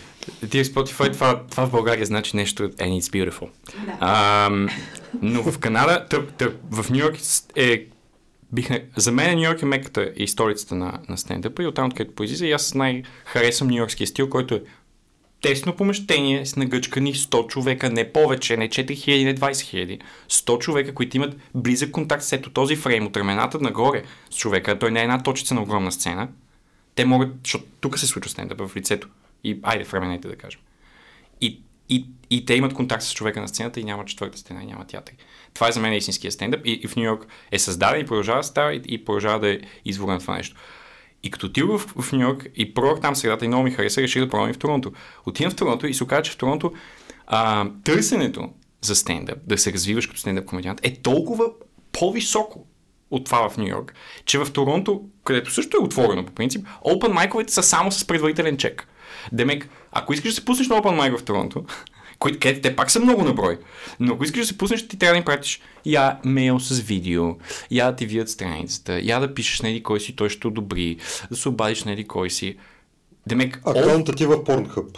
Ти 0.50 0.64
в 0.64 0.68
Spotify, 0.68 1.14
това, 1.14 1.42
това 1.52 1.66
в 1.66 1.72
България 1.72 2.06
значи 2.06 2.36
нещо 2.36 2.64
and 2.64 3.02
it's 3.02 3.30
beautiful. 3.30 3.50
Да. 3.86 3.98
А, 4.00 4.50
но 5.22 5.44
в 5.44 5.60
Канада, 5.60 6.06
тъп, 6.10 6.34
тъп, 6.34 6.56
в 6.72 6.90
Нью 6.90 7.00
Йорк 7.00 7.16
е 7.56 7.86
бих. 8.52 8.70
За 8.96 9.12
мен 9.12 9.38
Нью 9.38 9.46
Йорк 9.46 9.62
е 9.62 9.66
меката 9.66 10.12
и 10.16 10.28
столицата 10.28 10.76
на, 10.76 11.00
на 11.10 11.18
стендъпа 11.18 11.64
и 11.64 11.68
оттам 11.68 11.86
откъдето 11.86 12.16
поизлиза 12.16 12.48
и 12.48 12.52
аз 12.52 12.74
най-харесвам 12.74 13.70
нью 13.70 13.78
йоркския 13.78 14.08
стил, 14.08 14.30
който 14.30 14.56
е 14.56 14.62
тесно 15.42 15.76
помещение 15.76 16.46
с 16.46 16.56
нагъчкани 16.56 17.16
100 17.16 17.48
човека, 17.48 17.90
не 17.90 18.12
повече, 18.12 18.58
не 18.58 18.70
4000, 18.70 19.24
не 19.24 19.36
20 19.36 19.52
000. 19.52 20.00
100 20.30 20.60
човека, 20.60 20.94
които 20.94 21.18
имат 21.18 21.36
близък 21.56 21.92
контакт 21.92 22.24
с 22.24 22.34
ето 22.34 22.50
този 22.50 22.76
фрейм 22.76 23.08
от 23.08 23.18
рамената 23.18 23.60
нагоре 23.62 24.04
с 24.30 24.36
човека. 24.36 24.80
Той 24.80 24.92
не 24.92 25.00
е 25.00 25.04
една 25.04 25.24
точица 25.24 25.54
на 25.54 25.62
огромна 25.62 25.92
сцена. 25.92 26.28
Те 26.96 27.06
могат, 27.06 27.30
защото 27.44 27.66
тук 27.82 28.00
се 28.00 28.08
случва 28.08 28.30
стендъп 28.32 28.68
в 28.68 28.76
лицето. 28.76 29.08
И 29.44 29.60
айде 29.64 29.84
в 29.84 29.94
раменете 29.94 30.28
да 30.28 30.36
кажем. 30.36 30.62
И, 31.42 31.62
и, 31.90 32.06
и 32.30 32.46
те 32.46 32.54
имат 32.54 32.74
контакт 32.74 33.04
с 33.04 33.14
човека 33.14 33.42
на 33.42 33.48
сцената 33.48 33.80
и 33.80 33.84
няма 33.84 34.06
четвърта 34.06 34.38
стена, 34.38 34.64
и 34.64 34.66
няма 34.66 34.88
театър. 34.88 35.16
Това 35.54 35.68
е 35.68 35.72
за 35.72 35.80
мен 35.80 35.94
истинския 35.94 36.32
стендъп 36.32 36.66
и, 36.66 36.72
и 36.72 36.88
в 36.88 36.96
Нью 36.96 37.06
Йорк 37.06 37.28
е 37.52 37.60
създаден 37.60 38.02
и 38.02 38.06
продължава 38.06 38.40
да 38.40 38.44
става 38.44 38.74
и, 38.74 38.82
и 38.86 39.06
продължава 39.06 39.40
да 39.40 39.50
е 39.50 39.60
извор 39.86 40.08
на 40.08 40.20
това 40.20 40.38
нещо. 40.38 40.56
И 41.24 41.32
като 41.32 41.46
отидох 41.46 41.82
в, 41.82 42.02
в 42.02 42.12
Нью 42.12 42.22
Йорк 42.22 42.48
и 42.56 42.74
пробвах 42.74 43.02
там 43.02 43.16
средата 43.16 43.46
и 43.46 43.48
много 43.48 43.64
ми 43.64 43.72
хареса, 43.72 44.02
реших 44.02 44.22
да 44.22 44.30
пробвам 44.30 44.50
и 44.50 44.54
в 44.54 44.60
Торонто. 44.60 44.92
Отивам 45.26 45.52
в 45.52 45.56
Торонто 45.56 45.88
и 45.88 45.94
се 45.94 46.04
оказа, 46.04 46.22
че 46.22 46.32
в 46.32 46.38
Торонто 46.38 46.74
а, 47.28 47.70
търсенето 47.84 48.50
за 48.82 48.96
стендъп, 48.96 49.38
да 49.48 49.58
се 49.58 49.74
развиваш 49.74 50.08
като 50.08 50.20
стендъп 50.20 50.46
комедиант, 50.46 50.80
е 50.84 50.96
толкова 50.96 51.46
по-високо 51.92 52.66
от 53.12 53.26
това 53.26 53.50
в 53.50 53.58
Нью 53.58 53.68
Йорк, 53.68 53.94
че 54.26 54.40
в 54.40 54.54
Торонто, 54.54 55.02
където 55.24 55.52
също 55.52 55.78
е 55.78 55.84
отворено 55.84 56.26
по 56.26 56.32
принцип, 56.32 56.68
open 56.86 57.12
майковете 57.12 57.54
са 57.54 57.64
само 57.64 57.92
с 57.92 58.08
предварителен 58.08 58.58
чек. 58.58 58.88
Демек, 59.32 59.70
ако 59.92 60.14
искаш 60.14 60.32
да 60.32 60.36
се 60.36 60.46
пуснеш 60.46 60.68
на 60.68 60.76
open 60.76 61.00
mic 61.00 61.18
в 61.18 61.24
Торонто, 61.24 61.66
които 62.20 62.40
където 62.40 62.62
те 62.62 62.76
пак 62.76 62.92
са 62.92 63.00
много 63.00 63.24
на 63.24 63.34
брой, 63.34 63.60
но 64.00 64.14
ако 64.14 64.24
искаш 64.24 64.42
да 64.42 64.48
се 64.48 64.58
пуснеш, 64.58 64.88
ти 64.88 64.98
трябва 65.00 65.14
да 65.14 65.18
им 65.18 65.26
пратиш 65.26 65.62
я 65.86 66.20
мейл 66.26 66.60
с 66.60 66.80
видео, 66.80 67.36
я 67.72 67.86
да 67.86 67.96
ти 67.96 68.06
видят 68.06 68.30
страницата, 68.30 69.00
я 69.04 69.20
да 69.20 69.34
пишеш 69.34 69.62
на 69.62 69.70
еди 69.70 69.84
кой 69.84 70.00
си, 70.00 70.16
той 70.16 70.30
ще 70.30 70.48
одобри, 70.48 70.98
да 71.32 71.38
се 71.38 71.50
обадиш 71.50 71.84
на 71.84 71.92
еди 71.92 72.08
кой 72.08 72.30
си. 72.30 72.58
Демек, 73.28 73.62
Акаунтът 73.66 74.18
ти 74.18 74.24
е 74.24 74.28
в 74.28 74.38
Pornhub. 74.38 74.98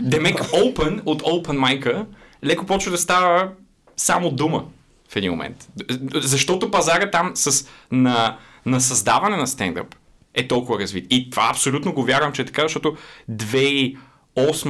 Демек 0.00 0.38
Open 0.38 1.00
от 1.04 1.22
Open 1.22 1.58
Mic 1.58 2.06
леко 2.44 2.66
почва 2.66 2.90
да 2.90 2.98
става 2.98 3.50
само 3.96 4.30
дума 4.30 4.64
в 5.08 5.16
един 5.16 5.30
момент. 5.30 5.68
Защото 6.14 6.70
пазара 6.70 7.10
там 7.10 7.32
с, 7.34 7.68
на, 7.92 8.38
на 8.66 8.80
създаване 8.80 9.36
на 9.36 9.46
стендъп 9.46 9.94
е 10.38 10.48
толкова 10.48 10.78
развит. 10.78 11.06
И 11.10 11.30
това 11.30 11.48
абсолютно 11.50 11.92
го 11.92 12.04
вярвам, 12.04 12.32
че 12.32 12.42
е 12.42 12.44
така, 12.44 12.62
защото 12.62 12.96
2008 13.30 13.98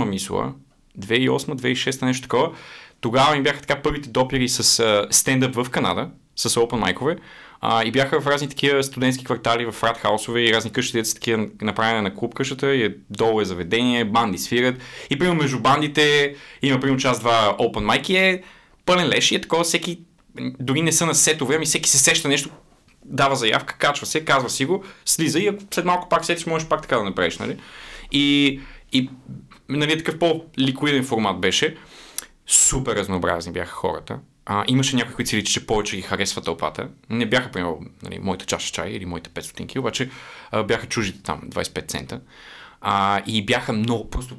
мисля, 0.05 0.53
2008-2006 0.99 2.03
нещо 2.03 2.23
такова, 2.23 2.53
тогава 3.01 3.37
ми 3.37 3.43
бяха 3.43 3.61
така 3.61 3.83
първите 3.83 4.09
допири 4.09 4.49
с 4.49 5.07
стендъп 5.11 5.55
в 5.55 5.71
Канада, 5.71 6.11
с 6.37 6.51
open 6.51 6.77
майкове. 6.77 7.17
А, 7.61 7.85
и 7.85 7.91
бяха 7.91 8.21
в 8.21 8.27
разни 8.27 8.49
такива 8.49 8.83
студентски 8.83 9.25
квартали, 9.25 9.67
в 9.67 9.73
фрат 9.73 9.99
хаусове 9.99 10.41
и 10.41 10.53
разни 10.55 10.73
къщи, 10.73 11.05
са 11.05 11.15
такива 11.15 11.47
направени 11.63 12.03
на 12.03 12.15
клуб 12.15 12.35
къщата 12.35 12.75
и 12.75 12.85
е, 12.85 12.95
долу 13.11 13.41
е 13.41 13.45
заведение, 13.45 14.05
банди 14.05 14.39
свират. 14.39 14.77
И 15.11 15.19
примерно 15.19 15.43
между 15.43 15.61
бандите 15.61 16.35
има 16.63 16.81
примерно 16.81 17.01
час-два 17.01 17.57
open 17.59 18.01
mic 18.01 18.11
и 18.11 18.17
е 18.17 18.43
пълен 18.85 19.09
леш 19.09 19.31
и 19.31 19.35
е 19.35 19.41
такова 19.41 19.65
всеки, 19.65 20.01
дори 20.61 20.83
не 20.83 20.93
са 20.93 21.07
на 21.07 21.15
сетове, 21.15 21.55
ами 21.57 21.67
всеки 21.67 21.91
се 21.91 21.99
сеща 21.99 22.29
нещо, 22.29 22.51
дава 23.09 23.37
заявка, 23.37 23.77
качва 23.79 24.07
се, 24.07 24.25
казва 24.25 24.51
си 24.51 24.65
го, 24.65 24.85
слиза 25.05 25.41
и 25.41 25.49
ако 25.49 25.63
след 25.75 25.85
малко 25.85 26.09
пак 26.09 26.25
сетиш, 26.25 26.47
можеш 26.47 26.69
пак 26.69 26.83
така 26.83 26.97
да 26.97 27.05
направиш, 27.05 27.39
нали? 27.39 27.59
И, 28.13 28.61
и 28.93 29.11
нали, 29.69 29.99
такъв 29.99 30.19
по-ликвиден 30.19 31.05
формат 31.05 31.41
беше. 31.41 31.77
Супер 32.47 32.97
разнообразни 32.97 33.53
бяха 33.53 33.73
хората. 33.73 34.19
А, 34.47 34.65
имаше 34.69 34.97
някои, 34.97 35.15
които 35.15 35.29
си 35.29 35.37
личи, 35.37 35.53
че 35.53 35.67
повече 35.67 35.97
ги 35.97 36.03
харесва 36.03 36.43
тълпата. 36.43 36.89
Не 37.11 37.27
бяха, 37.27 37.51
примерно, 37.51 37.81
нали, 38.03 38.19
моята 38.19 38.47
чаша 38.47 38.73
чай 38.73 38.91
или 38.91 39.07
моите 39.07 39.31
5 39.31 39.41
стотинки, 39.41 39.79
обаче 39.79 40.11
а, 40.51 40.63
бяха 40.63 40.87
чужите 40.87 41.23
там 41.23 41.41
25 41.51 41.89
цента. 41.89 42.21
А, 42.81 43.23
и 43.27 43.45
бяха 43.45 43.73
много, 43.73 44.11
просто 44.11 44.37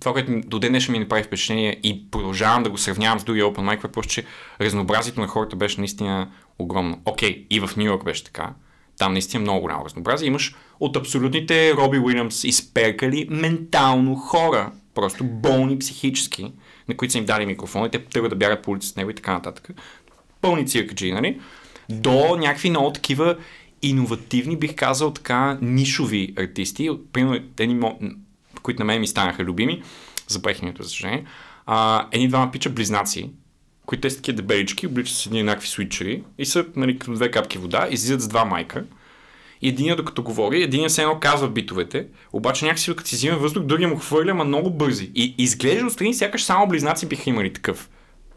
това, 0.00 0.12
което 0.12 0.40
до 0.44 0.58
ден 0.58 0.72
днешен 0.72 0.92
ми 0.92 0.98
направи 0.98 1.22
впечатление 1.22 1.80
и 1.82 2.10
продължавам 2.10 2.62
да 2.62 2.70
го 2.70 2.78
сравнявам 2.78 3.20
с 3.20 3.24
други 3.24 3.42
open 3.42 3.58
mic, 3.58 3.84
е 3.84 3.92
просто, 3.92 4.12
че 4.12 4.24
разнообразието 4.60 5.20
на 5.20 5.26
хората 5.26 5.56
беше 5.56 5.80
наистина 5.80 6.30
огромно. 6.62 7.00
Окей, 7.04 7.30
okay, 7.30 7.46
и 7.50 7.60
в 7.60 7.76
Нью 7.76 7.86
Йорк 7.86 8.04
беше 8.04 8.24
така. 8.24 8.52
Там 8.98 9.12
наистина 9.12 9.40
много 9.40 9.60
голямо 9.60 9.84
разнообразие. 9.84 10.28
Имаш 10.28 10.54
от 10.80 10.96
абсолютните 10.96 11.74
Роби 11.74 11.98
Уилямс 11.98 12.44
изперкали 12.44 13.26
ментално 13.30 14.14
хора, 14.14 14.72
просто 14.94 15.24
болни 15.24 15.78
психически, 15.78 16.52
на 16.88 16.96
които 16.96 17.12
са 17.12 17.18
им 17.18 17.24
дали 17.24 17.46
микрофон 17.46 17.86
и 17.86 17.90
те 17.90 18.04
тръгват 18.04 18.30
да 18.30 18.36
бягат 18.36 18.62
по 18.62 18.70
улицата 18.70 18.92
с 18.92 18.96
него 18.96 19.10
и 19.10 19.14
така 19.14 19.32
нататък. 19.32 19.70
Пълни 20.40 20.66
циркаджи, 20.66 21.12
нали? 21.12 21.40
До 21.88 22.36
някакви 22.36 22.70
много 22.70 22.92
такива 22.92 23.36
иновативни, 23.82 24.56
бих 24.56 24.74
казал 24.74 25.12
така, 25.12 25.58
нишови 25.62 26.34
артисти. 26.38 26.90
Примерно, 27.12 27.44
едни, 27.58 27.80
които 28.62 28.78
на 28.78 28.84
мен 28.84 29.00
ми 29.00 29.06
станаха 29.06 29.44
любими, 29.44 29.82
забравих 30.28 30.62
името, 30.62 30.82
за 30.82 30.88
съжаление. 30.88 31.24
А, 31.66 32.08
едни 32.12 32.28
двама 32.28 32.52
пича 32.52 32.70
близнаци, 32.70 33.30
които 33.90 34.10
са 34.10 34.16
такива 34.16 34.36
дебелички, 34.36 34.86
обличат 34.86 35.16
с 35.16 35.26
едни 35.26 35.38
еднакви 35.40 35.68
свитчери 35.68 36.22
и 36.38 36.46
са 36.46 36.64
нали, 36.76 36.98
като 36.98 37.12
две 37.12 37.30
капки 37.30 37.58
вода, 37.58 37.88
излизат 37.90 38.20
с 38.20 38.28
два 38.28 38.44
майка. 38.44 38.84
И 39.62 39.68
единия 39.68 39.96
докато 39.96 40.22
говори, 40.22 40.62
единия 40.62 40.90
се 40.90 41.02
едно 41.02 41.20
казва 41.20 41.48
битовете, 41.48 42.06
обаче 42.32 42.64
някакси 42.64 42.96
като 42.96 43.08
си 43.08 43.16
взима 43.16 43.36
въздух, 43.36 43.62
другия 43.62 43.88
му 43.88 43.96
хвърля, 43.96 44.34
ма 44.34 44.44
много 44.44 44.70
бързи. 44.70 45.10
И 45.14 45.34
изглежда 45.38 45.86
отстрани, 45.86 46.14
сякаш 46.14 46.44
само 46.44 46.68
близнаци 46.68 47.08
биха 47.08 47.30
имали 47.30 47.52
такъв 47.52 47.90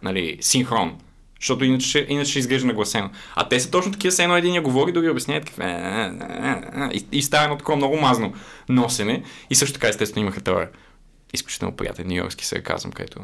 нали, 0.03 0.37
синхрон. 0.41 0.97
Защото 1.39 1.65
иначе, 1.65 2.05
иначе 2.09 2.39
изглежда 2.39 2.67
нагласено. 2.67 3.09
А 3.35 3.49
те 3.49 3.59
са 3.59 3.71
точно 3.71 3.91
такива, 3.91 4.11
все 4.11 4.23
едно 4.23 4.37
един 4.37 4.55
я 4.55 4.61
говори, 4.61 4.91
другия 4.91 5.11
обяснява 5.11 5.41
такъв. 5.41 5.59
«Е, 5.59 5.63
е, 5.63 6.11
е, 6.47 6.83
е», 6.83 6.97
И, 6.97 7.05
и 7.11 7.21
става 7.21 7.43
едно 7.43 7.57
такова 7.57 7.75
много 7.75 7.97
мазно 7.97 8.33
носене. 8.69 9.23
И 9.49 9.55
също 9.55 9.73
така, 9.73 9.87
естествено, 9.87 10.25
имаха 10.25 10.41
това 10.41 10.67
изключително 11.33 11.75
приятен 11.75 12.07
нью-йоркски 12.07 12.43
сарказъм, 12.43 12.91
където 12.91 13.19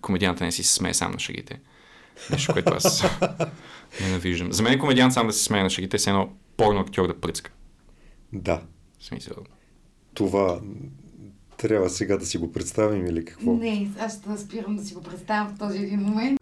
комедианта 0.00 0.44
не 0.44 0.52
си 0.52 0.62
се 0.64 0.74
смее 0.74 0.94
сам 0.94 1.12
на 1.12 1.18
шегите. 1.18 1.60
Нещо, 2.30 2.52
което 2.52 2.72
аз 2.74 3.04
ненавиждам. 4.00 4.52
За 4.52 4.62
мен 4.62 4.72
е 4.72 4.78
комедиант 4.78 5.12
сам 5.12 5.26
да 5.26 5.32
се 5.32 5.44
смее 5.44 5.62
на 5.62 5.70
шегите, 5.70 5.96
е 5.96 6.10
едно 6.10 6.32
порно 6.56 6.80
актьор 6.80 7.06
да 7.06 7.20
пръцка. 7.20 7.50
Да. 8.32 8.62
В 8.98 9.04
смисъл. 9.04 9.36
Това 10.14 10.60
Трябва 11.58 11.90
сега 11.90 12.16
да 12.16 12.26
си 12.26 12.38
го 12.38 12.52
представим 12.52 13.06
или 13.06 13.24
какво? 13.24 13.52
Не, 13.52 13.90
аз 13.98 14.18
ще 14.18 14.38
спирам 14.38 14.76
да 14.76 14.84
си 14.84 14.94
го 14.94 15.02
представям 15.02 15.54
в 15.54 15.58
този 15.58 15.78
един 15.78 16.00
момент. 16.00 16.40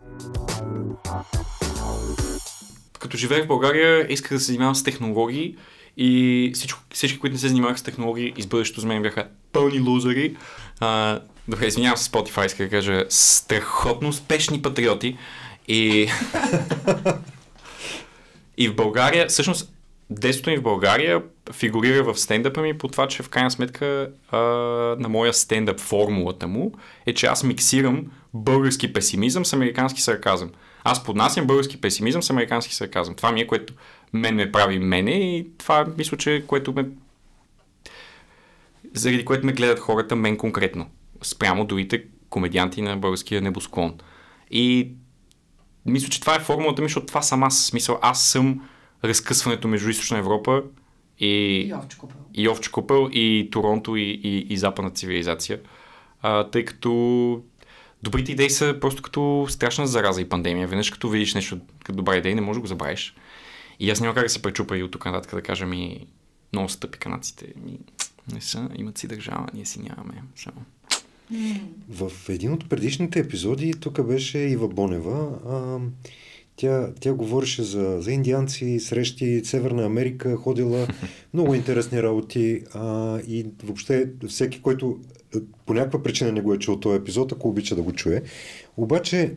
Като 2.98 3.16
живеех 3.16 3.44
в 3.44 3.48
България, 3.48 4.12
исках 4.12 4.32
да 4.32 4.40
се 4.40 4.46
занимавам 4.46 4.75
с 4.75 4.82
технологии 4.82 5.56
и 5.96 6.50
всичко, 6.54 6.80
всички, 6.92 7.18
които 7.18 7.34
не 7.34 7.38
се 7.38 7.48
занимаваха 7.48 7.78
с 7.78 7.82
технологии, 7.82 8.32
из 8.36 8.46
бъдещето 8.46 8.80
за 8.80 8.86
мен 8.86 9.02
бяха 9.02 9.28
пълни 9.52 9.80
лузери. 9.80 10.36
А, 10.80 11.21
добре, 11.49 11.66
извинявам 11.66 11.97
се 11.97 12.11
Spotify, 12.11 12.47
иска 12.47 12.64
да 12.64 12.71
кажа 12.71 13.04
страхотно 13.09 14.09
успешни 14.09 14.62
патриоти. 14.62 15.16
И, 15.68 15.78
и 18.59 18.68
в 18.68 18.75
България, 18.75 19.26
всъщност, 19.26 19.73
детството 20.11 20.50
ми 20.50 20.56
в 20.56 20.62
България 20.62 21.23
фигурира 21.52 22.04
в 22.04 22.18
стендъпа 22.18 22.61
ми 22.61 22.78
по 22.78 22.88
това, 22.88 23.09
че 23.09 23.23
в 23.23 23.28
крайна 23.28 23.50
сметка 23.50 24.11
а, 24.30 24.38
на 24.99 25.09
моя 25.09 25.33
стендъп 25.33 25.80
формулата 25.80 26.47
му 26.47 26.73
е, 27.06 27.14
че 27.14 27.26
аз 27.26 27.45
миксирам 27.45 28.04
български 28.35 28.92
песимизъм 28.92 29.45
с 29.45 29.52
американски 29.52 30.00
сарказъм. 30.00 30.50
Аз 30.85 31.04
поднасям 31.04 31.47
български 31.47 31.80
песимизъм 31.80 32.23
с 32.23 32.30
американски 32.30 32.75
сарказъм. 32.75 33.14
Това 33.14 33.33
ми 33.33 33.40
е 33.40 33.47
което 33.47 33.75
мен 34.12 34.35
ме 34.35 34.52
прави 34.52 34.78
мене 34.78 35.11
и 35.11 35.47
това 35.59 35.87
мисля, 35.99 36.16
че 36.16 36.45
което 36.47 36.73
ме 36.73 36.87
заради 38.98 39.24
което 39.24 39.46
ме 39.46 39.52
гледат 39.52 39.78
хората 39.78 40.16
мен 40.16 40.36
конкретно. 40.36 40.86
Спрямо 41.22 41.64
другите 41.64 42.04
комедианти 42.30 42.82
на 42.82 42.96
българския 42.96 43.42
небосклон. 43.42 43.94
И 44.50 44.92
мисля, 45.86 46.08
че 46.08 46.20
това 46.20 46.34
е 46.34 46.40
формулата 46.40 46.82
ми, 46.82 46.88
защото 46.88 47.06
това 47.06 47.22
съм 47.22 47.42
аз. 47.42 47.64
Смисъл, 47.64 47.98
аз 48.02 48.22
съм 48.22 48.68
разкъсването 49.04 49.68
между 49.68 49.88
Източна 49.88 50.18
Европа 50.18 50.62
и, 51.18 51.26
И 51.68 51.74
овче 51.74 51.98
купел. 51.98 52.16
и 52.34 52.48
Овче 52.48 52.72
купел, 52.72 53.08
и 53.12 53.48
Торонто, 53.52 53.96
и, 53.96 54.02
и, 54.02 54.46
и 54.50 54.56
западна 54.56 54.90
цивилизация. 54.90 55.60
А, 56.22 56.50
тъй 56.50 56.64
като 56.64 57.42
добрите 58.02 58.32
идеи 58.32 58.50
са 58.50 58.76
просто 58.80 59.02
като 59.02 59.46
страшна 59.48 59.86
зараза 59.86 60.20
и 60.20 60.28
пандемия. 60.28 60.68
Веднъж 60.68 60.90
като 60.90 61.08
видиш 61.08 61.34
нещо 61.34 61.58
като 61.84 61.96
добра 61.96 62.16
идея, 62.16 62.34
не 62.34 62.40
можеш 62.40 62.56
да 62.56 62.60
го 62.60 62.66
забравиш. 62.66 63.14
И 63.80 63.90
аз 63.90 64.00
няма 64.00 64.14
как 64.14 64.22
да 64.22 64.28
се 64.28 64.42
пречупа 64.42 64.78
и 64.78 64.82
от 64.82 64.90
тук 64.90 65.04
нататък 65.04 65.34
да 65.34 65.42
кажа 65.42 65.66
ми 65.66 66.06
много 66.52 66.68
са 66.68 66.80
тъпи 66.80 66.98
канадците. 66.98 67.46
Ми, 67.64 67.78
не 68.35 68.40
са, 68.40 68.68
имат 68.76 68.99
си 68.99 69.06
държава, 69.06 69.47
ние 69.54 69.64
си 69.64 69.80
нямаме. 69.80 70.23
Само. 70.37 70.64
В 71.88 72.12
един 72.28 72.52
от 72.52 72.68
предишните 72.68 73.18
епизоди, 73.18 73.73
тук 73.80 74.06
беше 74.06 74.38
Ива 74.38 74.68
Бонева, 74.68 75.38
а, 75.49 75.78
тя, 76.56 76.90
тя 77.00 77.14
говореше 77.14 77.62
за, 77.62 77.97
за 78.00 78.12
индианци, 78.12 78.80
срещи, 78.80 79.42
Северна 79.45 79.85
Америка, 79.85 80.37
ходила 80.37 80.88
много 81.35 81.54
интересни 81.54 82.02
работи 82.02 82.62
а, 82.75 83.18
и 83.21 83.47
въобще 83.64 84.11
всеки, 84.28 84.62
който 84.62 84.99
а, 85.37 85.40
по 85.66 85.75
някаква 85.75 86.02
причина 86.02 86.33
не 86.33 86.40
го 86.40 86.54
е 86.54 86.59
чул 86.59 86.80
този 86.80 86.97
епизод, 86.97 87.33
ако 87.33 87.49
обича 87.49 87.75
да 87.75 87.83
го 87.83 87.92
чуе. 87.92 88.23
Обаче 88.76 89.35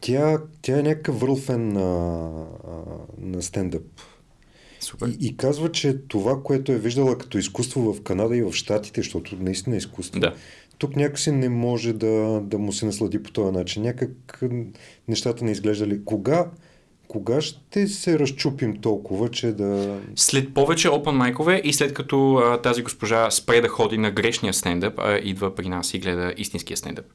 тя, 0.00 0.38
тя 0.62 0.78
е 0.78 0.82
някакъв 0.82 1.20
върлфен 1.20 1.68
на, 1.68 2.30
на 3.18 3.42
стендъп. 3.42 3.82
Супер. 4.82 5.08
И, 5.08 5.26
и 5.26 5.36
казва, 5.36 5.72
че 5.72 5.98
това, 6.08 6.42
което 6.42 6.72
е 6.72 6.78
виждала 6.78 7.18
като 7.18 7.38
изкуство 7.38 7.92
в 7.92 8.02
Канада 8.02 8.36
и 8.36 8.42
в 8.42 8.52
Штатите, 8.52 9.00
защото 9.00 9.36
наистина 9.40 9.76
е 9.76 9.78
изкуство, 9.78 10.20
Да. 10.20 10.34
тук 10.78 10.96
някакси 10.96 11.30
не 11.30 11.48
може 11.48 11.92
да, 11.92 12.40
да 12.44 12.58
му 12.58 12.72
се 12.72 12.86
наслади 12.86 13.22
по 13.22 13.32
този 13.32 13.52
начин. 13.52 13.82
Някак 13.82 14.42
нещата 15.08 15.44
не 15.44 15.50
изглеждали. 15.50 16.04
Кога, 16.04 16.50
кога 17.08 17.40
ще 17.40 17.86
се 17.86 18.18
разчупим 18.18 18.80
толкова, 18.80 19.28
че 19.28 19.52
да... 19.52 20.00
След 20.16 20.54
повече 20.54 20.88
open 20.88 21.10
майкове 21.10 21.60
и 21.64 21.72
след 21.72 21.94
като 21.94 22.34
а, 22.34 22.62
тази 22.62 22.82
госпожа 22.82 23.30
спре 23.30 23.60
да 23.60 23.68
ходи 23.68 23.98
на 23.98 24.10
грешния 24.10 24.54
стендъп, 24.54 24.94
а 24.98 25.18
идва 25.22 25.54
при 25.54 25.68
нас 25.68 25.94
и 25.94 25.98
гледа 25.98 26.34
истинския 26.36 26.76
стендъп. 26.76 27.06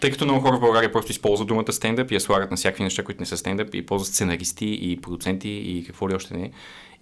Тъй 0.00 0.10
като 0.10 0.24
много 0.24 0.40
хора 0.40 0.56
в 0.56 0.60
България 0.60 0.92
просто 0.92 1.12
използват 1.12 1.48
думата 1.48 1.72
стендъп 1.72 2.10
и 2.10 2.14
я 2.14 2.20
слагат 2.20 2.50
на 2.50 2.56
всякакви 2.56 2.84
неща, 2.84 3.02
които 3.02 3.20
не 3.22 3.26
са 3.26 3.36
стендъп 3.36 3.74
и 3.74 3.86
ползват 3.86 4.08
сценаристи 4.08 4.78
и 4.82 5.00
продуценти 5.00 5.48
и 5.48 5.84
какво 5.86 6.10
ли 6.10 6.14
още 6.14 6.36
не. 6.36 6.50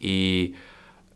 И 0.00 0.52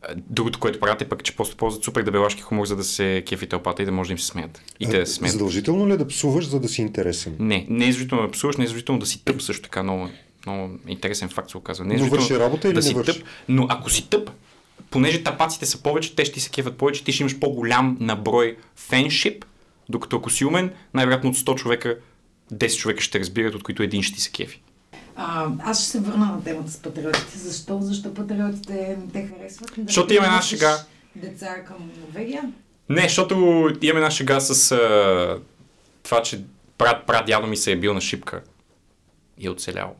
а, 0.01 0.13
другото, 0.15 0.59
което 0.59 0.79
правят 0.79 1.01
е 1.01 1.09
пък, 1.09 1.23
че 1.23 1.35
просто 1.35 1.57
ползват 1.57 1.83
супер 1.83 2.03
дебелашки 2.03 2.41
хумор, 2.41 2.65
за 2.65 2.75
да 2.75 2.83
се 2.83 3.23
кефи 3.27 3.47
тълпата 3.47 3.81
и 3.81 3.85
да 3.85 3.91
може 3.91 4.07
да 4.07 4.11
им 4.11 4.19
се 4.19 4.25
смеят. 4.25 4.61
И 4.79 4.89
те 4.89 4.99
да 4.99 5.05
се 5.05 5.13
смеят. 5.13 5.33
Задължително 5.33 5.87
ли 5.87 5.91
е 5.93 5.97
да 5.97 6.07
псуваш, 6.07 6.47
за 6.47 6.59
да 6.59 6.67
си 6.67 6.81
интересен? 6.81 7.35
Не, 7.39 7.65
не 7.69 7.87
е 7.87 7.91
задължително 7.91 8.23
да 8.25 8.31
псуваш, 8.31 8.57
не 8.57 8.63
е 8.63 8.67
задължително 8.67 8.99
да 8.99 9.05
си 9.05 9.25
тъп 9.25 9.41
също 9.41 9.63
така. 9.63 9.83
Много, 9.83 10.09
много 10.45 10.73
интересен 10.87 11.29
факт 11.29 11.49
се 11.49 11.57
оказва. 11.57 11.85
Не 11.85 11.95
е 11.95 11.97
Но 11.97 12.05
върши 12.05 12.39
работа 12.39 12.67
или 12.67 12.73
да 12.73 12.79
не 12.79 12.83
си 12.83 12.93
върши? 12.93 13.13
тъп, 13.13 13.23
но 13.49 13.65
ако 13.69 13.89
си 13.89 14.09
тъп, 14.09 14.29
понеже 14.91 15.23
тапаците 15.23 15.65
са 15.65 15.83
повече, 15.83 16.15
те 16.15 16.25
ще 16.25 16.33
ти 16.33 16.39
се 16.39 16.49
кефат 16.49 16.77
повече, 16.77 17.03
ти 17.03 17.11
ще 17.11 17.23
имаш 17.23 17.39
по-голям 17.39 17.97
наброй 17.99 18.57
феншип, 18.75 19.45
докато 19.89 20.17
ако 20.17 20.29
си 20.29 20.45
умен, 20.45 20.71
най-вероятно 20.93 21.29
от 21.29 21.35
100 21.35 21.55
човека, 21.55 21.97
10 22.53 22.77
човека 22.77 23.01
ще 23.01 23.19
разбират, 23.19 23.55
от 23.55 23.63
които 23.63 23.83
един 23.83 24.03
ще 24.03 24.15
ти 24.15 24.21
се 24.21 24.31
кефи. 24.31 24.61
А, 25.15 25.47
аз 25.63 25.79
ще 25.79 25.89
се 25.89 25.99
върна 25.99 26.25
на 26.25 26.43
темата 26.43 26.71
с 26.71 26.77
патриотите. 26.77 27.37
Защо? 27.37 27.79
Защо 27.81 28.13
патриотите 28.13 28.97
не 28.99 29.11
те 29.13 29.27
харесват? 29.27 29.71
Да 29.77 29.83
Защото 29.83 30.13
има 30.13 30.25
една 30.25 30.41
шега. 30.41 30.77
Деца 31.15 31.63
към 31.63 31.91
Норвегия? 32.01 32.53
Не, 32.89 33.01
защото 33.01 33.35
имаме 33.81 33.99
една 33.99 34.11
шега 34.11 34.39
с 34.39 34.71
а, 34.71 35.39
това, 36.03 36.21
че 36.21 36.43
брат, 36.77 37.03
брат 37.07 37.25
дядо 37.25 37.47
ми 37.47 37.57
се 37.57 37.71
е 37.71 37.75
бил 37.75 37.93
на 37.93 38.01
шипка 38.01 38.41
и 39.37 39.47
е 39.47 39.49
оцелял. 39.49 39.95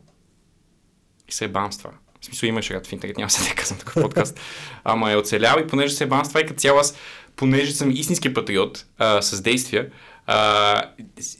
И 1.28 1.32
се 1.32 1.44
е 1.44 1.48
бам 1.48 1.72
с 1.72 1.78
това. 1.78 1.90
В 2.20 2.24
смисъл 2.24 2.46
има 2.46 2.62
шегата 2.62 2.88
в 2.88 2.92
интернет, 2.92 3.16
няма 3.16 3.30
се 3.30 3.48
да 3.48 3.54
казвам 3.60 3.78
такъв 3.78 4.02
подкаст. 4.02 4.40
Ама 4.84 5.12
е 5.12 5.16
оцелял 5.16 5.58
и 5.60 5.66
понеже 5.66 5.94
се 5.94 6.04
е 6.04 6.06
бам 6.06 6.24
с 6.24 6.28
това 6.28 6.40
и 6.40 6.46
като 6.46 6.60
цяло 6.60 6.78
аз, 6.78 6.94
понеже 7.36 7.72
съм 7.72 7.90
истински 7.90 8.34
патриот 8.34 8.86
а, 8.98 9.22
с 9.22 9.42
действия, 9.42 9.88
а, 10.26 10.82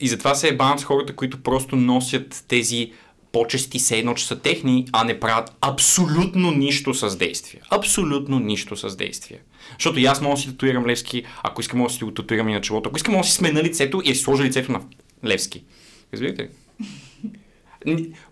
и 0.01 0.09
затова 0.09 0.35
се 0.35 0.49
е 0.49 0.59
с 0.77 0.85
хората, 0.85 1.17
които 1.17 1.43
просто 1.43 1.77
носят 1.77 2.45
тези 2.49 2.93
почести 3.33 3.79
се 3.79 3.99
едно, 3.99 4.15
че 4.15 4.27
са 4.27 4.39
техни, 4.39 4.87
а 4.93 5.05
не 5.05 5.21
правят 5.21 5.53
абсолютно 5.61 6.51
нищо 6.51 6.95
с 6.95 7.17
действия. 7.17 7.63
Абсолютно 7.71 8.39
нищо 8.39 8.77
с 8.77 8.97
действия. 8.97 9.41
Защото 9.73 10.01
и 10.01 10.07
аз 10.07 10.21
мога 10.21 10.37
да 10.37 10.41
си 10.41 10.49
татуирам 10.49 10.87
Левски, 10.87 11.25
ако 11.43 11.61
искам 11.61 11.79
мога 11.79 11.89
да 11.89 11.95
си 11.95 12.05
го 12.05 12.15
татуирам 12.15 12.49
и 12.49 12.53
на 12.53 12.61
челото, 12.61 12.89
ако 12.89 12.97
искам 12.97 13.13
мога 13.13 13.23
да 13.23 13.29
си 13.29 13.35
смена 13.35 13.63
лицето 13.63 14.03
и 14.05 14.09
да 14.09 14.15
си 14.15 14.23
сложа 14.23 14.45
лицето 14.45 14.73
на 14.73 14.81
Левски. 15.25 15.65
Разбирате 16.13 16.43
ли? 16.43 16.49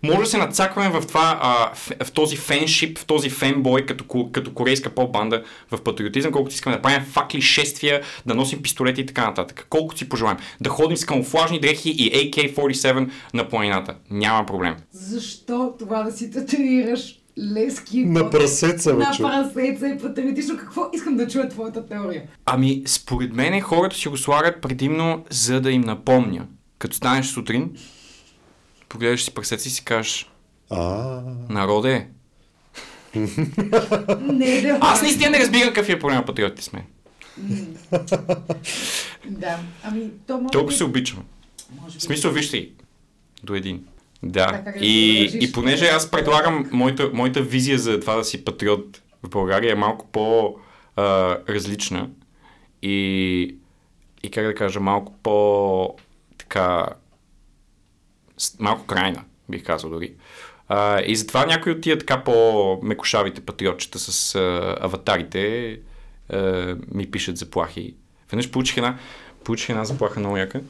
Може 0.03 0.19
да 0.19 0.25
се 0.25 0.37
нацакваме 0.37 0.89
в, 0.89 1.07
това, 1.07 1.39
а, 1.41 1.75
в, 1.75 1.91
в 2.03 2.11
този 2.11 2.35
феншип, 2.35 2.99
в 2.99 3.05
този 3.05 3.29
фенбой, 3.29 3.85
като, 3.85 4.29
като 4.31 4.53
корейска 4.53 4.89
поп-банда 4.89 5.43
в 5.71 5.83
патриотизъм, 5.83 6.31
колкото 6.31 6.53
искаме 6.53 6.75
да 6.75 6.81
правим 6.81 7.05
факли, 7.05 7.41
шествия, 7.41 8.01
да 8.25 8.35
носим 8.35 8.61
пистолети 8.61 9.01
и 9.01 9.05
така 9.05 9.25
нататък. 9.25 9.65
Колкото 9.69 9.97
си 9.97 10.09
пожелаем. 10.09 10.37
Да 10.61 10.69
ходим 10.69 10.97
с 10.97 11.05
камуфлажни 11.05 11.59
дрехи 11.59 11.89
и 11.89 12.31
AK-47 12.31 13.09
на 13.33 13.49
планината. 13.49 13.95
Няма 14.11 14.45
проблем. 14.45 14.75
Защо 14.91 15.73
това 15.79 16.03
да 16.03 16.11
си 16.11 16.31
татуираш 16.31 17.19
лески 17.53 18.05
На 18.05 18.29
прасеца, 18.29 18.93
бе, 18.93 18.99
на 18.99 19.11
прасеца 19.17 19.87
е 19.87 19.97
патриотично? 19.97 20.57
Какво? 20.57 20.89
Искам 20.93 21.17
да 21.17 21.27
чуя 21.27 21.49
твоята 21.49 21.87
теория. 21.87 22.23
Ами, 22.45 22.83
според 22.85 23.33
мен 23.33 23.61
хората 23.61 23.95
си 23.95 24.07
го 24.07 24.17
слагат 24.17 24.61
предимно, 24.61 25.25
за 25.29 25.61
да 25.61 25.71
им 25.71 25.81
напомня. 25.81 26.45
Като 26.79 26.95
станеш 26.95 27.25
сутрин, 27.25 27.69
погледаш 28.89 29.23
си 29.23 29.33
пръсеца 29.33 29.67
и 29.67 29.71
си 29.71 29.85
кажеш, 29.85 30.29
А, 30.69 31.21
народе, 31.49 32.07
Не, 33.15 34.61
да. 34.61 34.77
аз 34.81 35.01
наистина 35.01 35.29
не 35.29 35.39
разбирам 35.39 35.67
какъв 35.73 35.89
е 35.89 35.99
проблем 35.99 36.17
на 36.17 36.25
патриотите 36.25 36.61
с 36.61 36.73
мен. 36.73 36.83
Да. 39.25 39.59
Ами, 39.83 40.09
то 40.27 40.37
може 40.37 40.51
Толкова 40.51 40.71
би... 40.71 40.77
се 40.77 40.83
обичам. 40.83 41.23
Може 41.81 41.93
би... 41.93 41.99
В 41.99 42.03
смисъл, 42.03 42.31
вижте. 42.31 42.69
До 43.43 43.55
един. 43.55 43.85
Да. 44.23 44.63
И, 44.79 45.21
и 45.41 45.51
понеже 45.51 45.87
аз 45.87 46.11
предлагам 46.11 46.69
моята, 46.71 47.09
моята 47.13 47.41
визия 47.41 47.79
за 47.79 47.99
това 47.99 48.15
да 48.15 48.23
си 48.23 48.45
патриот 48.45 49.01
в 49.23 49.29
България 49.29 49.71
е 49.71 49.75
малко 49.75 50.07
по-различна 50.11 52.09
и, 52.81 53.55
и 54.23 54.31
как 54.31 54.45
да 54.45 54.55
кажа, 54.55 54.79
малко 54.79 55.13
по 55.23 55.95
така 56.37 56.87
малко 58.59 58.85
крайна, 58.85 59.23
бих 59.49 59.63
казал 59.63 59.89
дори. 59.89 60.13
А, 60.67 61.01
и 61.01 61.15
затова 61.15 61.45
някои 61.45 61.71
от 61.71 61.81
тия 61.81 61.99
така 61.99 62.23
по-мекошавите 62.23 63.41
патриотчета 63.41 63.99
с 63.99 64.35
а, 64.35 64.77
аватарите 64.81 65.77
а, 66.29 66.75
ми 66.93 67.11
пишат 67.11 67.37
заплахи. 67.37 67.95
Веднъж 68.31 68.51
получих 68.51 68.77
една, 68.77 68.97
получих 69.43 69.69
една 69.69 69.85
заплаха 69.85 70.19
много 70.19 70.37
яка 70.37 70.61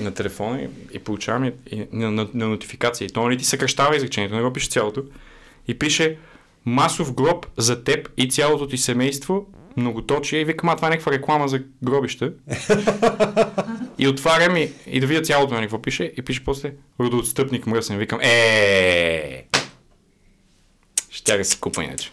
на 0.00 0.14
телефона 0.14 0.62
и, 0.62 0.68
и 0.92 0.98
получавам 0.98 1.44
и, 1.44 1.52
и, 1.70 1.86
на, 1.92 2.10
на, 2.10 2.28
на 2.34 2.48
нотификация. 2.48 3.06
И 3.06 3.10
то 3.10 3.22
нали 3.22 3.38
ти 3.38 3.44
съкръщава 3.44 3.96
изречението, 3.96 4.36
не 4.36 4.42
го 4.42 4.52
пише 4.52 4.70
цялото. 4.70 5.04
И 5.68 5.78
пише 5.78 6.18
масов 6.64 7.14
гроб 7.14 7.46
за 7.56 7.84
теб 7.84 8.08
и 8.16 8.30
цялото 8.30 8.68
ти 8.68 8.78
семейство, 8.78 9.46
многоточие. 9.78 10.40
И 10.40 10.44
викам, 10.44 10.68
а 10.68 10.76
това 10.76 10.88
е 10.88 10.90
някаква 10.90 11.12
реклама 11.12 11.48
за 11.48 11.62
гробища. 11.84 12.32
И 13.98 14.08
отварям 14.08 14.56
и, 14.56 14.72
и 14.86 15.00
да 15.00 15.06
видя 15.06 15.22
цялото 15.22 15.54
на 15.54 15.60
какво 15.60 15.82
пише. 15.82 16.12
И 16.16 16.22
пише 16.22 16.44
после 16.44 16.72
родоотстъпник 17.00 17.66
мръсен. 17.66 17.98
Викам, 17.98 18.20
е 18.22 19.44
Ще 21.10 21.38
да 21.38 21.44
си 21.44 21.60
купа 21.60 21.84
иначе. 21.84 22.12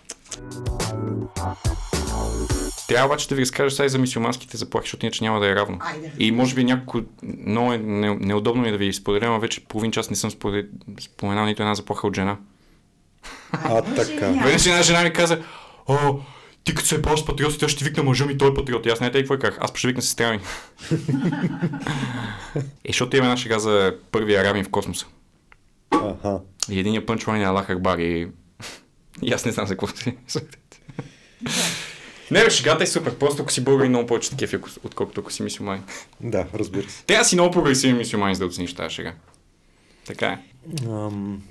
Трябва 2.87 3.05
обаче 3.05 3.29
да 3.29 3.35
ви 3.35 3.41
разкажа 3.41 3.75
сега 3.75 3.85
и 3.85 3.89
за 3.89 3.97
мисиоманските 3.97 4.57
заплахи, 4.57 4.85
защото 4.85 5.05
иначе 5.05 5.23
няма 5.23 5.39
да 5.39 5.49
е 5.49 5.55
равно. 5.55 5.77
Айде. 5.81 6.11
И 6.19 6.31
може 6.31 6.55
би 6.55 6.63
няколко... 6.63 7.07
Много 7.47 7.73
е 7.73 7.77
не- 7.77 8.15
неудобно 8.15 8.61
ми 8.61 8.71
да 8.71 8.77
ви 8.77 8.93
споделя, 8.93 9.29
но 9.29 9.39
вече 9.39 9.65
половин 9.65 9.91
час 9.91 10.09
не 10.09 10.15
съм 10.15 10.31
споменал 10.99 11.45
нито 11.45 11.61
една 11.61 11.75
заплаха 11.75 12.07
от 12.07 12.15
жена. 12.15 12.37
А, 13.51 13.81
така. 13.81 14.27
Веднъж 14.27 14.65
една 14.65 14.81
жена 14.81 15.03
ми 15.03 15.13
каза, 15.13 15.43
о, 15.87 16.19
ти 16.65 16.75
като 16.75 16.87
се 16.87 16.95
е 16.95 17.17
с 17.17 17.25
патриот, 17.25 17.59
той 17.59 17.69
ще 17.69 17.85
викна 17.85 18.03
мъжа 18.03 18.25
ми, 18.25 18.37
той 18.37 18.49
е 18.49 18.53
патриот. 18.53 18.85
И 18.85 18.89
аз 18.89 18.99
не 18.99 19.11
те 19.11 19.19
какво 19.19 19.39
казах, 19.39 19.57
аз 19.61 19.71
ще 19.75 19.87
викна 19.87 20.01
сестра 20.01 20.31
ми. 20.31 20.39
е, 22.85 22.87
защото 22.87 23.17
има 23.17 23.25
една 23.25 23.37
шега 23.37 23.59
за 23.59 23.95
първия 24.11 24.41
арабин 24.41 24.63
в 24.63 24.69
космоса. 24.69 25.05
Аха. 25.91 26.39
И 26.69 26.79
единия 26.79 27.05
пънчлайн 27.05 27.41
е 27.41 27.45
Аллах 27.45 27.69
Акбар 27.69 27.97
и... 27.97 28.27
и 29.21 29.33
аз 29.33 29.45
не 29.45 29.51
знам 29.51 29.67
за 29.67 29.73
какво 29.73 29.87
си. 29.87 30.17
Не, 32.31 32.43
бе, 32.43 32.49
шегата 32.49 32.83
е 32.83 32.87
супер. 32.87 33.15
Просто 33.15 33.41
ако 33.41 33.51
си 33.51 33.63
българин, 33.63 33.89
много 33.89 34.07
повече 34.07 34.29
такива, 34.29 34.57
ако- 34.57 34.69
отколкото 34.83 35.21
ако 35.21 35.31
си 35.31 35.43
мисюмани. 35.43 35.81
Да, 36.21 36.47
разбира 36.53 36.89
се. 36.89 37.03
Трябва 37.03 37.25
си 37.25 37.35
много 37.35 37.51
прогресивен 37.51 37.97
мисюмани, 37.97 38.35
за 38.35 38.39
да 38.39 38.45
оцениш 38.45 38.73
тази 38.73 38.95
шега. 38.95 39.13
Така 40.05 40.27
е. 40.27 40.39
Ам... 40.85 41.43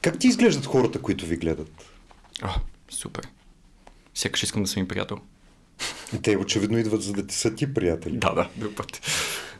Как 0.00 0.18
ти 0.18 0.26
изглеждат 0.26 0.66
хората, 0.66 1.02
които 1.02 1.26
ви 1.26 1.36
гледат? 1.36 1.70
О, 2.44 2.48
супер. 2.90 3.28
Сякаш 4.14 4.42
искам 4.42 4.62
да 4.62 4.68
съм 4.68 4.80
им 4.80 4.88
приятел. 4.88 5.16
Те 6.22 6.36
очевидно 6.36 6.78
идват, 6.78 7.02
за 7.02 7.12
да 7.12 7.26
ти 7.26 7.34
са 7.34 7.54
ти 7.54 7.74
приятели. 7.74 8.16
Да, 8.16 8.32
да, 8.34 8.48
друг 8.56 8.74
път. 8.76 9.00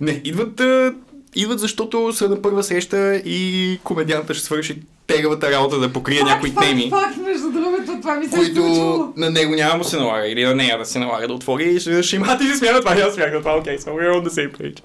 Не, 0.01 0.21
идват, 0.25 0.61
а, 0.61 0.95
идват 1.35 1.59
защото 1.59 2.13
са 2.13 2.29
на 2.29 2.43
първа 2.43 2.63
среща 2.63 3.17
и 3.17 3.79
комедианта 3.85 4.35
ще 4.35 4.45
свърши 4.45 4.83
тегавата 5.07 5.51
работа 5.53 5.79
да 5.79 5.93
покрие 5.93 6.23
някои 6.23 6.51
факт, 6.51 6.67
теми, 6.67 6.91
Факт, 6.91 7.17
между 7.17 7.51
другото, 7.53 8.01
това 8.01 8.15
ми 8.17 8.27
се 8.27 8.35
е 8.35 8.39
които 8.39 8.55
случило. 8.55 9.13
на 9.17 9.31
него 9.31 9.55
няма 9.55 9.79
да 9.79 9.85
се 9.89 9.97
налага 9.97 10.29
или 10.29 10.45
на 10.45 10.55
нея 10.55 10.79
да 10.79 10.85
се 10.85 10.99
налага 10.99 11.29
да 11.29 11.35
отвори 11.35 11.65
и 11.65 11.81
ще, 11.81 12.03
ще 12.03 12.17
имате 12.17 12.45
и 12.45 12.49
се 12.49 12.57
смяна 12.57 12.81
това, 12.81 12.99
и 12.99 13.01
аз 13.01 13.15
смях 13.15 13.33
на 13.33 13.39
това, 13.39 13.59
окей, 13.59 13.77
so 13.79 13.85
we're 13.89 14.23
on 14.23 14.29
the 14.29 14.31
same 14.31 14.57
page. 14.59 14.81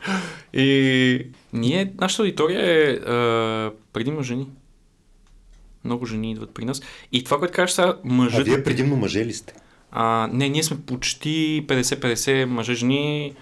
И 0.54 1.28
ние, 1.54 1.94
нашата 2.02 2.22
аудитория 2.22 2.90
е 2.90 2.94
а, 2.94 3.72
предимно 3.94 4.24
жени. 4.24 4.48
Много 5.88 6.06
жени 6.06 6.32
идват 6.32 6.50
при 6.50 6.66
нас. 6.66 6.82
И 7.12 7.24
това, 7.24 7.40
което 7.40 7.54
кажеш 7.54 7.76
сега, 7.76 7.88
А 7.88 7.98
мъжът... 8.04 8.46
вие 8.46 8.64
предимно 8.64 8.96
мъже 8.96 9.26
ли 9.26 9.34
сте? 9.34 9.54
А, 9.92 10.30
не, 10.34 10.50
ние 10.50 10.64
сме 10.64 10.78
почти 10.82 11.66
50-50 11.68 12.46
мъже 12.46 12.74
жени 12.74 13.34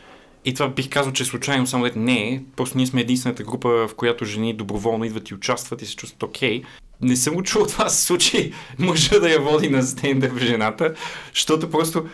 и 0.46 0.54
това 0.54 0.70
бих 0.70 0.90
казал, 0.90 1.14
че 1.14 1.24
е 1.24 1.26
случайно, 1.26 1.68
само 1.68 1.84
дете 1.84 2.00
не 2.00 2.30
е. 2.30 2.42
Просто 2.56 2.78
ние 2.78 2.88
сме 2.88 3.02
единствената 3.02 3.44
група, 3.44 3.88
в 3.88 3.96
която 3.96 4.26
жени 4.26 4.54
доброволно 4.54 5.06
идват 5.06 5.30
и 5.30 5.34
участват 5.34 5.82
и 5.82 5.86
се 5.86 5.96
чувстват 5.96 6.24
окей. 6.24 6.64
Не 7.02 7.16
съм 7.16 7.34
го 7.36 7.44
чул 7.44 7.66
това 7.66 7.90
се 7.90 8.06
случи 8.06 8.54
мъжа 8.80 9.20
да 9.20 9.30
я 9.30 9.40
води 9.40 9.70
на 9.70 9.84
стендъп 9.84 10.38
жената, 10.38 10.94
защото 11.34 11.70
просто 11.70 12.06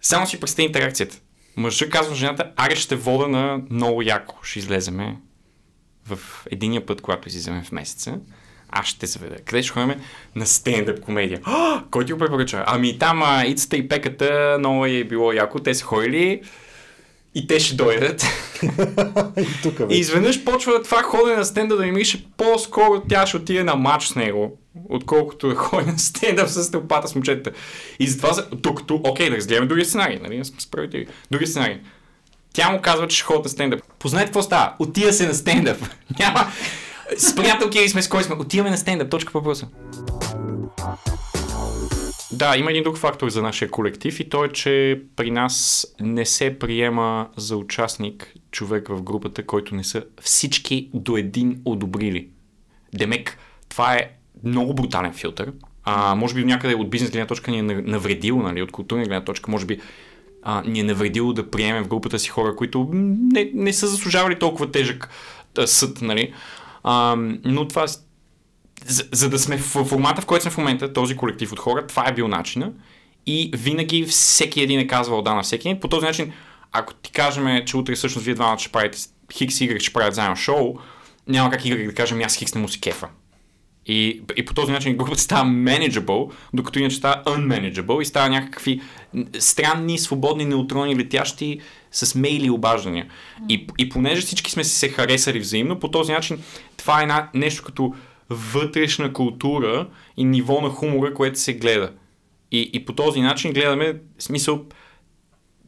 само 0.00 0.26
си 0.26 0.40
представи 0.40 0.66
интеракцията. 0.66 1.20
Мъжа 1.56 1.90
казва 1.90 2.14
жената, 2.14 2.52
аре 2.56 2.76
ще 2.76 2.96
вода 2.96 3.28
на 3.28 3.62
много 3.70 4.02
яко, 4.02 4.36
ще 4.42 4.58
излеземе 4.58 5.16
в 6.06 6.18
единия 6.50 6.86
път, 6.86 7.00
когато 7.00 7.28
излизаме 7.28 7.62
в 7.62 7.72
месеца, 7.72 8.18
аз 8.74 8.86
ще 8.86 8.98
те 8.98 9.06
заведа. 9.06 9.36
Къде 9.44 9.62
ще 9.62 9.72
ходим? 9.72 9.94
На 10.36 10.46
стендъп 10.46 11.00
комедия. 11.00 11.40
А, 11.44 11.82
кой 11.90 12.06
ти 12.06 12.12
го 12.12 12.18
препоръча? 12.18 12.64
Ами 12.66 12.98
там 12.98 13.22
а, 13.22 13.44
Ицата 13.46 13.76
и 13.76 13.88
Пеката 13.88 14.56
много 14.58 14.86
е 14.86 15.04
било 15.04 15.32
яко. 15.32 15.58
Те 15.58 15.74
са 15.74 15.84
ходили 15.84 16.42
и 17.34 17.46
те 17.46 17.60
ще 17.60 17.74
дойдат. 17.74 18.24
И 19.38 19.46
тук 19.62 19.80
И 19.90 19.98
изведнъж 19.98 20.44
почва 20.44 20.82
това 20.82 21.02
ходене 21.02 21.36
на 21.36 21.44
стендъп 21.44 21.78
да 21.78 21.84
ми 21.84 21.92
мирише 21.92 22.24
по-скоро 22.36 23.02
тя 23.08 23.26
ще 23.26 23.36
отиде 23.36 23.64
на 23.64 23.74
матч 23.74 24.04
с 24.06 24.14
него, 24.14 24.58
отколкото 24.88 25.48
да 25.48 25.54
ходи 25.54 25.86
на 25.86 25.98
стендъп 25.98 26.48
с 26.48 26.70
тълпата 26.70 27.08
с 27.08 27.14
момчета. 27.14 27.50
И 27.98 28.06
затова, 28.06 28.32
за- 28.32 28.46
докато, 28.52 29.00
окей, 29.04 29.30
да 29.30 29.36
разгледаме 29.36 29.66
другия 29.66 29.84
сценарий, 29.86 30.18
нали, 30.22 30.44
сме 30.44 30.60
справедливи. 30.60 31.06
Другия 31.30 31.48
сценарий. 31.48 31.76
Тя 32.52 32.70
му 32.70 32.80
казва, 32.80 33.08
че 33.08 33.16
ще 33.16 33.24
ходят 33.24 33.44
на 33.44 33.50
стендъп. 33.50 33.80
Познайте 33.98 34.26
какво 34.26 34.42
става? 34.42 34.72
Отива 34.78 35.12
се 35.12 35.26
на 35.26 35.34
стендъп. 35.34 35.78
Няма. 36.18 36.46
С 37.16 37.34
приятелки 37.34 37.80
ли 37.80 37.88
сме, 37.88 38.02
с 38.02 38.08
кой 38.08 38.22
сме? 38.22 38.34
Отиваме 38.34 38.70
на 38.70 38.78
стендъп. 38.78 39.10
Точка 39.10 39.32
по 39.32 39.38
въпроса. 39.38 39.66
Да, 42.32 42.56
има 42.56 42.70
един 42.70 42.82
друг 42.82 42.96
фактор 42.96 43.28
за 43.28 43.42
нашия 43.42 43.70
колектив 43.70 44.20
и 44.20 44.28
то 44.28 44.44
е, 44.44 44.48
че 44.48 45.02
при 45.16 45.30
нас 45.30 45.86
не 46.00 46.26
се 46.26 46.58
приема 46.58 47.28
за 47.36 47.56
участник 47.56 48.34
човек 48.50 48.88
в 48.88 49.02
групата, 49.02 49.46
който 49.46 49.74
не 49.74 49.84
са 49.84 50.04
всички 50.20 50.90
до 50.94 51.16
един 51.16 51.62
одобрили. 51.64 52.28
Демек, 52.94 53.38
това 53.68 53.94
е 53.94 54.10
много 54.44 54.74
брутален 54.74 55.12
филтър. 55.12 55.52
А, 55.84 56.14
може 56.14 56.34
би 56.34 56.44
някъде 56.44 56.74
от 56.74 56.90
бизнес 56.90 57.10
гледна 57.10 57.26
точка 57.26 57.50
ни 57.50 57.58
е 57.58 57.62
навредил, 57.62 58.42
нали, 58.42 58.62
от 58.62 58.72
културна 58.72 59.04
гледна 59.04 59.24
точка, 59.24 59.50
може 59.50 59.66
би 59.66 59.80
а, 60.42 60.62
ни 60.66 60.80
е 60.80 60.84
навредило 60.84 61.32
да 61.32 61.50
приемем 61.50 61.84
в 61.84 61.88
групата 61.88 62.18
си 62.18 62.28
хора, 62.28 62.56
които 62.56 62.88
не, 62.92 63.50
не 63.54 63.72
са 63.72 63.86
заслужавали 63.86 64.38
толкова 64.38 64.70
тежък 64.70 65.10
съд, 65.66 66.02
нали. 66.02 66.32
Но 67.44 67.68
това 67.68 67.86
за, 68.86 69.04
за 69.12 69.30
да 69.30 69.38
сме 69.38 69.58
в 69.58 69.84
формата, 69.84 70.22
в 70.22 70.26
който 70.26 70.42
сме 70.42 70.50
в 70.50 70.58
момента, 70.58 70.92
този 70.92 71.16
колектив 71.16 71.52
от 71.52 71.58
хора, 71.58 71.86
това 71.86 72.08
е 72.08 72.14
бил 72.14 72.28
начина. 72.28 72.72
И 73.26 73.50
винаги 73.54 74.04
всеки 74.04 74.60
един 74.60 74.80
е 74.80 74.86
казвал 74.86 75.22
да 75.22 75.34
на 75.34 75.42
всеки 75.42 75.68
един. 75.68 75.80
По 75.80 75.88
този 75.88 76.06
начин, 76.06 76.32
ако 76.72 76.94
ти 76.94 77.12
кажем, 77.12 77.64
че 77.66 77.76
утре 77.76 77.94
всъщност 77.94 78.24
вие 78.24 78.34
двамата 78.34 78.58
ще 78.58 78.72
правите 78.72 78.98
Хикс 79.32 79.60
и 79.60 79.70
Y 79.70 79.80
ще 79.80 79.92
правят 79.92 80.14
заедно 80.14 80.36
шоу, 80.36 80.74
няма 81.28 81.50
как 81.50 81.62
Y 81.62 81.86
да 81.86 81.94
кажем, 81.94 82.20
аз 82.20 82.36
Хикс 82.36 82.54
не 82.54 82.60
му 82.60 82.68
си 82.68 82.80
кефа. 82.80 83.08
И, 83.86 84.22
и 84.36 84.44
по 84.44 84.54
този 84.54 84.72
начин 84.72 84.96
групата 84.96 85.20
става 85.20 85.50
manageable, 85.50 86.32
докато 86.54 86.78
иначе 86.78 86.96
става 86.96 87.22
unmanageable 87.24 88.00
и 88.00 88.04
става 88.04 88.28
някакви 88.28 88.80
странни, 89.38 89.98
свободни 89.98 90.44
неутрони, 90.44 90.96
летящи 90.96 91.60
с 91.92 92.14
мейли 92.14 92.46
и 92.46 92.50
обаждания. 92.50 93.06
И, 93.48 93.66
и 93.78 93.88
понеже 93.88 94.20
всички 94.20 94.50
сме 94.50 94.64
се 94.64 94.88
харесали 94.88 95.38
взаимно, 95.38 95.80
по 95.80 95.90
този 95.90 96.12
начин 96.12 96.38
това 96.76 97.00
е 97.00 97.02
една, 97.02 97.30
нещо 97.34 97.62
като 97.62 97.94
вътрешна 98.30 99.12
култура 99.12 99.88
и 100.16 100.24
ниво 100.24 100.60
на 100.60 100.68
хумора, 100.68 101.14
което 101.14 101.40
се 101.40 101.54
гледа. 101.54 101.92
И, 102.50 102.70
и 102.72 102.84
по 102.84 102.92
този 102.92 103.20
начин 103.20 103.52
гледаме, 103.52 103.94
смисъл, 104.18 104.64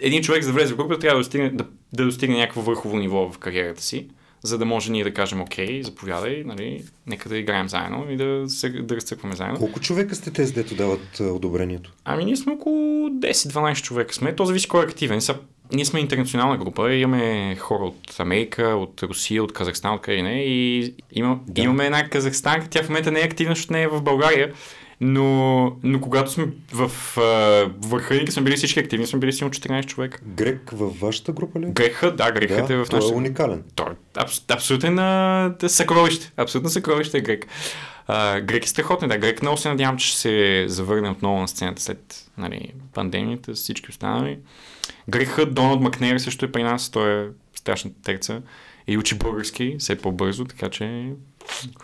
един 0.00 0.22
човек 0.22 0.42
за 0.42 0.52
да 0.52 0.58
влезе 0.58 0.74
в 0.74 0.76
групата 0.76 1.00
трябва 1.00 1.16
да 1.16 1.20
достигне, 1.20 1.50
да, 1.50 1.66
да 1.92 2.04
достигне 2.04 2.36
някакво 2.36 2.60
върхово 2.60 2.96
ниво 2.96 3.30
в 3.32 3.38
кариерата 3.38 3.82
си, 3.82 4.08
за 4.42 4.58
да 4.58 4.64
може 4.64 4.92
ние 4.92 5.04
да 5.04 5.14
кажем, 5.14 5.40
окей, 5.40 5.82
заповядай, 5.82 6.42
нали, 6.46 6.84
нека 7.06 7.28
да 7.28 7.38
играем 7.38 7.68
заедно 7.68 8.06
и 8.10 8.16
да, 8.16 8.44
се, 8.48 8.68
да 8.68 8.96
разцъкваме 8.96 9.36
заедно. 9.36 9.58
Колко 9.58 9.80
човека 9.80 10.14
сте 10.14 10.30
тези, 10.30 10.52
дето 10.52 10.74
дават 10.74 11.20
а, 11.20 11.24
одобрението? 11.24 11.92
Ами 12.04 12.24
ние 12.24 12.36
сме 12.36 12.52
около 12.52 13.08
10-12 13.08 13.82
човека 13.82 14.14
сме. 14.14 14.36
То 14.36 14.44
зависи 14.44 14.68
кой 14.68 14.80
е 14.80 14.84
активен. 14.84 15.20
Са, 15.20 15.34
ние 15.72 15.84
сме 15.84 16.00
интернационална 16.00 16.56
група. 16.56 16.94
Имаме 16.94 17.56
хора 17.58 17.84
от 17.84 18.20
Америка, 18.20 18.62
от 18.62 19.02
Русия, 19.02 19.44
от 19.44 19.52
Казахстан, 19.52 19.94
от 19.94 20.00
къде 20.00 20.22
не. 20.22 20.44
И 20.44 20.94
има, 21.12 21.38
да. 21.46 21.62
имаме 21.62 21.86
една 21.86 22.08
казахстанка. 22.08 22.68
Тя 22.70 22.82
в 22.82 22.88
момента 22.88 23.12
не 23.12 23.20
е 23.20 23.24
активна, 23.24 23.54
защото 23.54 23.72
не 23.72 23.82
е 23.82 23.88
в 23.88 24.02
България. 24.02 24.52
Но, 25.00 25.76
но 25.82 26.00
когато 26.00 26.30
сме 26.30 26.48
в 26.72 26.90
върха 27.78 28.32
сме 28.32 28.42
били 28.42 28.56
всички 28.56 28.80
активни, 28.80 29.06
сме 29.06 29.18
били 29.18 29.32
силно 29.32 29.52
14 29.52 29.86
човека. 29.86 30.20
Грек 30.26 30.70
във 30.72 31.00
вашата 31.00 31.32
група 31.32 31.60
ли? 31.60 31.66
Грехът, 31.66 32.16
да, 32.16 32.32
грехът 32.32 32.68
да, 32.68 32.74
е 32.74 32.76
в 32.76 32.86
той 32.90 32.98
е 32.98 33.00
нашата 33.00 33.16
уникален. 33.16 33.64
той 33.74 33.86
е 33.86 33.94
абс, 34.14 34.42
абсолютен 34.48 34.98
а, 34.98 35.54
съкровище. 35.68 36.32
Абсолютно 36.36 36.70
съкровище 36.70 37.18
е 37.18 37.20
Грек. 37.20 37.46
А, 38.06 38.40
Грек 38.40 38.64
е 38.64 38.68
страхотен, 38.68 39.08
да. 39.08 39.18
Грек 39.18 39.42
много 39.42 39.56
се 39.56 39.68
надявам, 39.68 39.96
че 39.96 40.08
ще 40.08 40.18
се 40.18 40.64
завърне 40.68 41.10
отново 41.10 41.40
на 41.40 41.48
сцената 41.48 41.82
след 41.82 42.30
нали, 42.38 42.72
пандемията, 42.94 43.52
всички 43.52 43.90
останали. 43.90 44.38
Грехът 45.08 45.54
Доналд 45.54 45.80
Макнер 45.80 46.18
също 46.18 46.44
е 46.44 46.52
при 46.52 46.62
нас, 46.62 46.90
той 46.90 47.24
е 47.24 47.26
страшна 47.54 47.90
терца 48.04 48.42
и 48.88 48.98
учи 48.98 49.18
български 49.18 49.76
все 49.78 49.96
по-бързо, 49.96 50.44
така 50.44 50.68
че... 50.68 51.12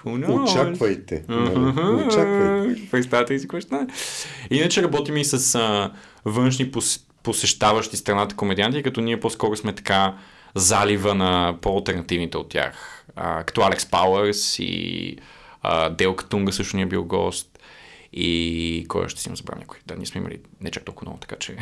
Очаквайте. 0.07 1.25
нали? 1.29 2.07
Очаквайте. 2.07 2.91
Представете 2.91 3.39
си 3.39 3.45
какво 3.45 3.61
ще. 3.61 3.87
Иначе 4.51 4.83
работим 4.83 5.17
и 5.17 5.25
с 5.25 5.55
а, 5.55 5.93
външни 6.25 6.71
пос, 6.71 7.07
посещаващи 7.23 7.97
страната 7.97 8.37
комедианти, 8.37 8.83
като 8.83 9.01
ние 9.01 9.21
по-скоро 9.21 9.57
сме 9.57 9.75
така 9.75 10.17
залива 10.55 11.15
на 11.15 11.57
по-алтернативните 11.61 12.39
от 12.39 12.49
тях. 12.49 13.05
А, 13.17 13.45
като 13.45 13.63
Алекс 13.63 13.87
Пауърс 13.91 14.59
и 14.59 15.17
а, 15.63 15.91
Делка 15.91 16.29
Тунга 16.29 16.53
също 16.53 16.77
ни 16.77 16.83
е 16.83 16.87
бил 16.87 17.05
гост. 17.05 17.59
И 18.13 18.87
кой 18.89 19.05
още 19.05 19.21
си 19.21 19.29
им 19.29 19.37
забравя 19.37 19.61
някой? 19.61 19.79
Да, 19.87 19.97
ние 19.97 20.07
сме 20.07 20.21
имали 20.21 20.39
не 20.61 20.71
чак 20.71 20.85
толкова 20.85 21.05
много, 21.05 21.21
така 21.21 21.37
че 21.37 21.57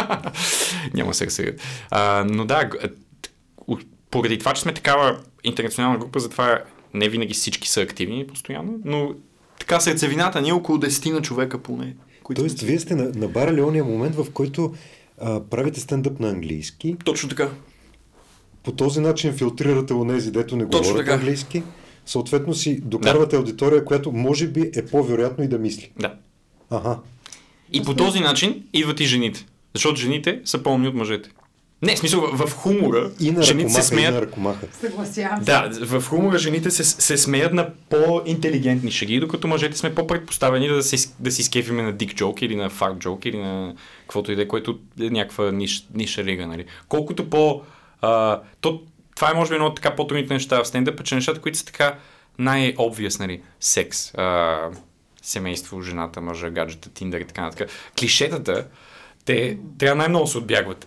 няма 0.94 1.10
да 1.10 1.14
се 1.14 1.26
разсъдят. 1.26 1.60
Но 2.24 2.44
да, 2.44 2.70
поради 4.16 4.38
това, 4.38 4.52
че 4.52 4.62
сме 4.62 4.74
такава 4.74 5.18
интернационална 5.44 5.98
група, 5.98 6.20
затова 6.20 6.62
не 6.94 7.08
винаги 7.08 7.34
всички 7.34 7.68
са 7.68 7.80
активни 7.80 8.26
постоянно, 8.26 8.78
но 8.84 9.14
така 9.58 9.80
сърцевината 9.80 10.40
ни 10.40 10.48
е 10.48 10.52
около 10.52 10.78
10 10.78 11.12
на 11.12 11.22
човека 11.22 11.58
поне. 11.58 11.94
Които 12.22 12.40
Тоест, 12.42 12.60
вие 12.60 12.78
сте 12.78 12.94
на- 12.94 13.12
набарали 13.14 13.62
ония 13.62 13.84
момент, 13.84 14.14
в 14.14 14.26
който 14.32 14.74
а, 15.20 15.40
правите 15.40 15.80
стендъп 15.80 16.20
на 16.20 16.28
английски. 16.28 16.96
Точно 17.04 17.28
така. 17.28 17.50
По 18.62 18.72
този 18.72 19.00
начин 19.00 19.32
филтрирате 19.32 19.94
онези, 19.94 20.30
дето 20.30 20.56
не 20.56 20.68
Точно 20.68 20.82
говорят 20.82 21.06
така. 21.06 21.14
английски. 21.14 21.62
Съответно 22.06 22.54
си 22.54 22.80
докарвате 22.80 23.36
аудитория, 23.36 23.84
която 23.84 24.12
може 24.12 24.48
би 24.48 24.70
е 24.76 24.86
по-вероятно 24.86 25.44
и 25.44 25.48
да 25.48 25.58
мисли. 25.58 25.90
Да. 25.98 26.14
Ага. 26.70 26.98
И 27.72 27.82
по 27.82 27.94
този 27.94 28.20
начин 28.20 28.64
идват 28.72 29.00
и 29.00 29.04
жените. 29.04 29.46
Защото 29.74 30.00
жените 30.00 30.40
са 30.44 30.62
по-умни 30.62 30.88
от 30.88 30.94
мъжете. 30.94 31.30
Не, 31.82 31.96
в 31.96 31.98
смисъл, 31.98 32.20
в, 32.20 32.46
в 32.46 32.52
хумора 32.54 33.10
И 33.20 33.30
на 33.30 33.42
жените 33.42 33.70
се 33.70 33.80
и 33.80 33.82
смеят... 33.82 34.14
на 34.14 34.22
ръкомаха. 34.22 34.66
Съгласявам 34.80 35.38
се. 35.38 35.44
Да, 35.44 35.70
в 35.86 36.08
хумора 36.08 36.38
жените 36.38 36.70
се, 36.70 36.84
се 36.84 37.16
смеят 37.16 37.52
на 37.52 37.70
по-интелигентни 37.90 38.90
шеги, 38.90 39.20
докато 39.20 39.48
мъжете 39.48 39.78
сме 39.78 39.94
по-предпоставени 39.94 40.68
да, 40.68 40.82
се, 40.82 41.08
да 41.18 41.30
си 41.30 41.42
скефиме 41.42 41.82
на 41.82 41.92
дик 41.92 42.14
джок 42.14 42.42
или 42.42 42.56
на 42.56 42.70
факт 42.70 42.98
джок 42.98 43.24
или 43.24 43.38
на 43.38 43.74
каквото 44.00 44.32
и 44.32 44.36
да 44.36 44.42
е, 44.42 44.48
което 44.48 44.78
е 45.00 45.10
някаква 45.10 45.52
ниш, 45.52 45.86
ниша 45.94 46.24
лига, 46.24 46.46
нали. 46.46 46.64
Колкото 46.88 47.30
по... 47.30 47.62
А, 48.00 48.40
то, 48.60 48.82
това 49.16 49.30
е 49.30 49.34
може 49.34 49.48
би 49.48 49.54
едно 49.54 49.66
от 49.66 49.76
така 49.76 49.96
по-трудните 49.96 50.34
неща 50.34 50.62
в 50.62 50.68
стендъпа, 50.68 51.02
че 51.02 51.14
нещата, 51.14 51.40
които 51.40 51.58
са 51.58 51.64
така 51.64 51.98
най-обвиас, 52.38 53.18
нали, 53.18 53.40
секс, 53.60 54.14
а, 54.14 54.58
семейство, 55.22 55.82
жената, 55.82 56.20
мъжа, 56.20 56.50
гаджета, 56.50 56.90
тиндър 56.90 57.20
и 57.20 57.24
така 57.24 57.42
нататък. 57.42 57.70
Клишетата, 58.00 58.66
те 59.24 59.58
трябва 59.78 59.96
най-много 59.96 60.26
се 60.26 60.38
отбягват. 60.38 60.86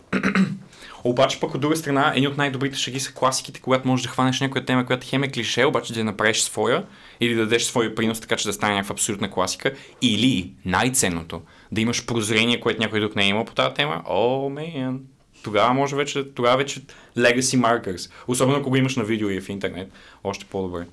Обаче 1.04 1.40
пък 1.40 1.56
от 1.56 1.62
друга 1.62 1.76
страна, 1.76 2.14
едни 2.16 2.28
от 2.28 2.38
най-добрите 2.38 2.78
шеги 2.78 3.00
са 3.00 3.14
класиките, 3.14 3.62
когато 3.62 3.88
можеш 3.88 4.04
да 4.04 4.10
хванеш 4.10 4.40
някоя 4.40 4.66
тема, 4.66 4.86
която 4.86 5.08
хем 5.10 5.24
е 5.24 5.32
клише, 5.32 5.66
обаче 5.66 5.94
да 5.94 6.00
я 6.00 6.06
направиш 6.06 6.42
своя 6.42 6.86
или 7.20 7.36
да 7.36 7.42
дадеш 7.42 7.64
своя 7.64 7.96
принос, 7.96 8.20
така 8.20 8.36
че 8.36 8.48
да 8.48 8.54
стане 8.54 8.74
някаква 8.74 8.94
абсолютна 8.94 9.32
класика. 9.32 9.74
Или 10.02 10.54
най-ценното, 10.66 11.42
да 11.72 11.82
имаш 11.82 12.06
прозрение, 12.06 12.60
което 12.60 12.82
някой 12.82 13.00
друг 13.00 13.16
не 13.16 13.24
е 13.24 13.28
имал 13.28 13.46
по 13.46 13.54
тази 13.54 13.74
тема. 13.74 14.04
О, 14.06 14.50
мен. 14.50 15.02
Тогава 15.44 15.74
може 15.74 15.96
вече, 15.96 16.34
тогава 16.34 16.58
вече 16.58 16.82
legacy 17.18 17.60
markers. 17.60 18.12
Особено 18.28 18.58
ако 18.58 18.70
го 18.70 18.76
имаш 18.76 18.96
на 18.96 19.04
видео 19.04 19.30
и 19.30 19.42
в 19.42 19.50
интернет. 19.50 19.92
Още 20.24 20.46
по-добре. 20.46 20.88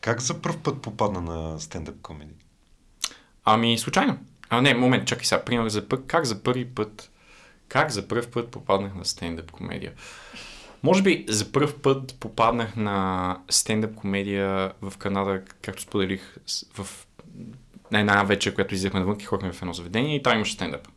Как 0.00 0.20
за 0.20 0.42
първ 0.42 0.56
път 0.62 0.82
попадна 0.82 1.20
на 1.20 1.60
стендъп 1.60 2.00
комеди? 2.02 2.32
Ами, 3.44 3.78
случайно. 3.78 4.18
А, 4.48 4.60
не, 4.60 4.74
момент, 4.74 5.06
чакай 5.06 5.24
сега. 5.24 5.44
Пример 5.44 5.68
за 5.68 5.88
път. 5.88 6.04
Как 6.06 6.24
за 6.24 6.42
първи 6.42 6.64
път 6.64 7.10
как 7.68 7.90
за 7.90 8.08
първ 8.08 8.30
път 8.30 8.50
попаднах 8.50 8.94
на 8.94 9.04
стендъп 9.04 9.50
комедия? 9.50 9.92
Може 10.82 11.02
би 11.02 11.24
за 11.28 11.52
първ 11.52 11.78
път 11.82 12.16
попаднах 12.20 12.76
на 12.76 13.38
стендъп 13.50 13.94
комедия 13.94 14.72
в 14.82 14.98
Канада, 14.98 15.42
както 15.62 15.82
споделих 15.82 16.36
в 16.74 17.06
на 17.90 18.00
една 18.00 18.22
вечер, 18.22 18.54
която 18.54 18.74
излезахме 18.74 19.00
навън 19.00 19.16
и 19.20 19.24
ходихме 19.24 19.52
в 19.52 19.62
едно 19.62 19.72
заведение 19.72 20.16
и 20.16 20.22
там 20.22 20.34
имаше 20.34 20.52
стендъп. 20.52 20.88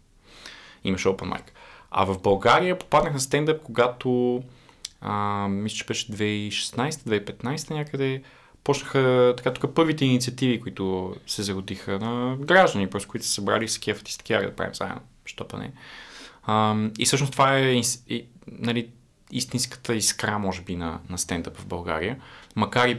Имаше 0.83 1.07
open 1.07 1.33
mic. 1.33 1.43
А 1.91 2.05
в 2.05 2.21
България 2.21 2.79
попаднах 2.79 3.13
на 3.13 3.19
стендъп, 3.19 3.63
когато 3.63 4.43
а, 5.01 5.47
мисля, 5.47 5.75
че 5.75 5.85
беше 5.85 6.11
2016-2015 6.11 7.71
някъде, 7.71 8.23
почнаха 8.63 9.33
така 9.37 9.53
тук 9.53 9.73
първите 9.73 10.05
инициативи, 10.05 10.61
които 10.61 11.15
се 11.27 11.43
зародиха 11.43 11.99
на 11.99 12.37
граждани, 12.39 12.89
просто 12.89 13.09
които 13.09 13.25
са 13.25 13.31
събрали 13.31 13.67
с 13.67 13.79
кефът 13.79 14.09
и 14.09 14.11
с 14.11 14.17
да 14.17 14.55
правим 14.55 14.75
заедно. 14.75 15.01
Що 15.25 15.47
па 15.47 15.57
не. 15.57 15.71
И 16.99 17.05
всъщност 17.05 17.31
това 17.31 17.57
е 17.57 17.81
и, 18.09 18.25
нали, 18.47 18.89
истинската 19.31 19.95
искра, 19.95 20.39
може 20.39 20.61
би, 20.61 20.75
на, 20.75 20.99
на 21.09 21.17
стендъп 21.17 21.57
в 21.57 21.65
България. 21.65 22.17
Макар 22.55 22.87
и 22.87 22.97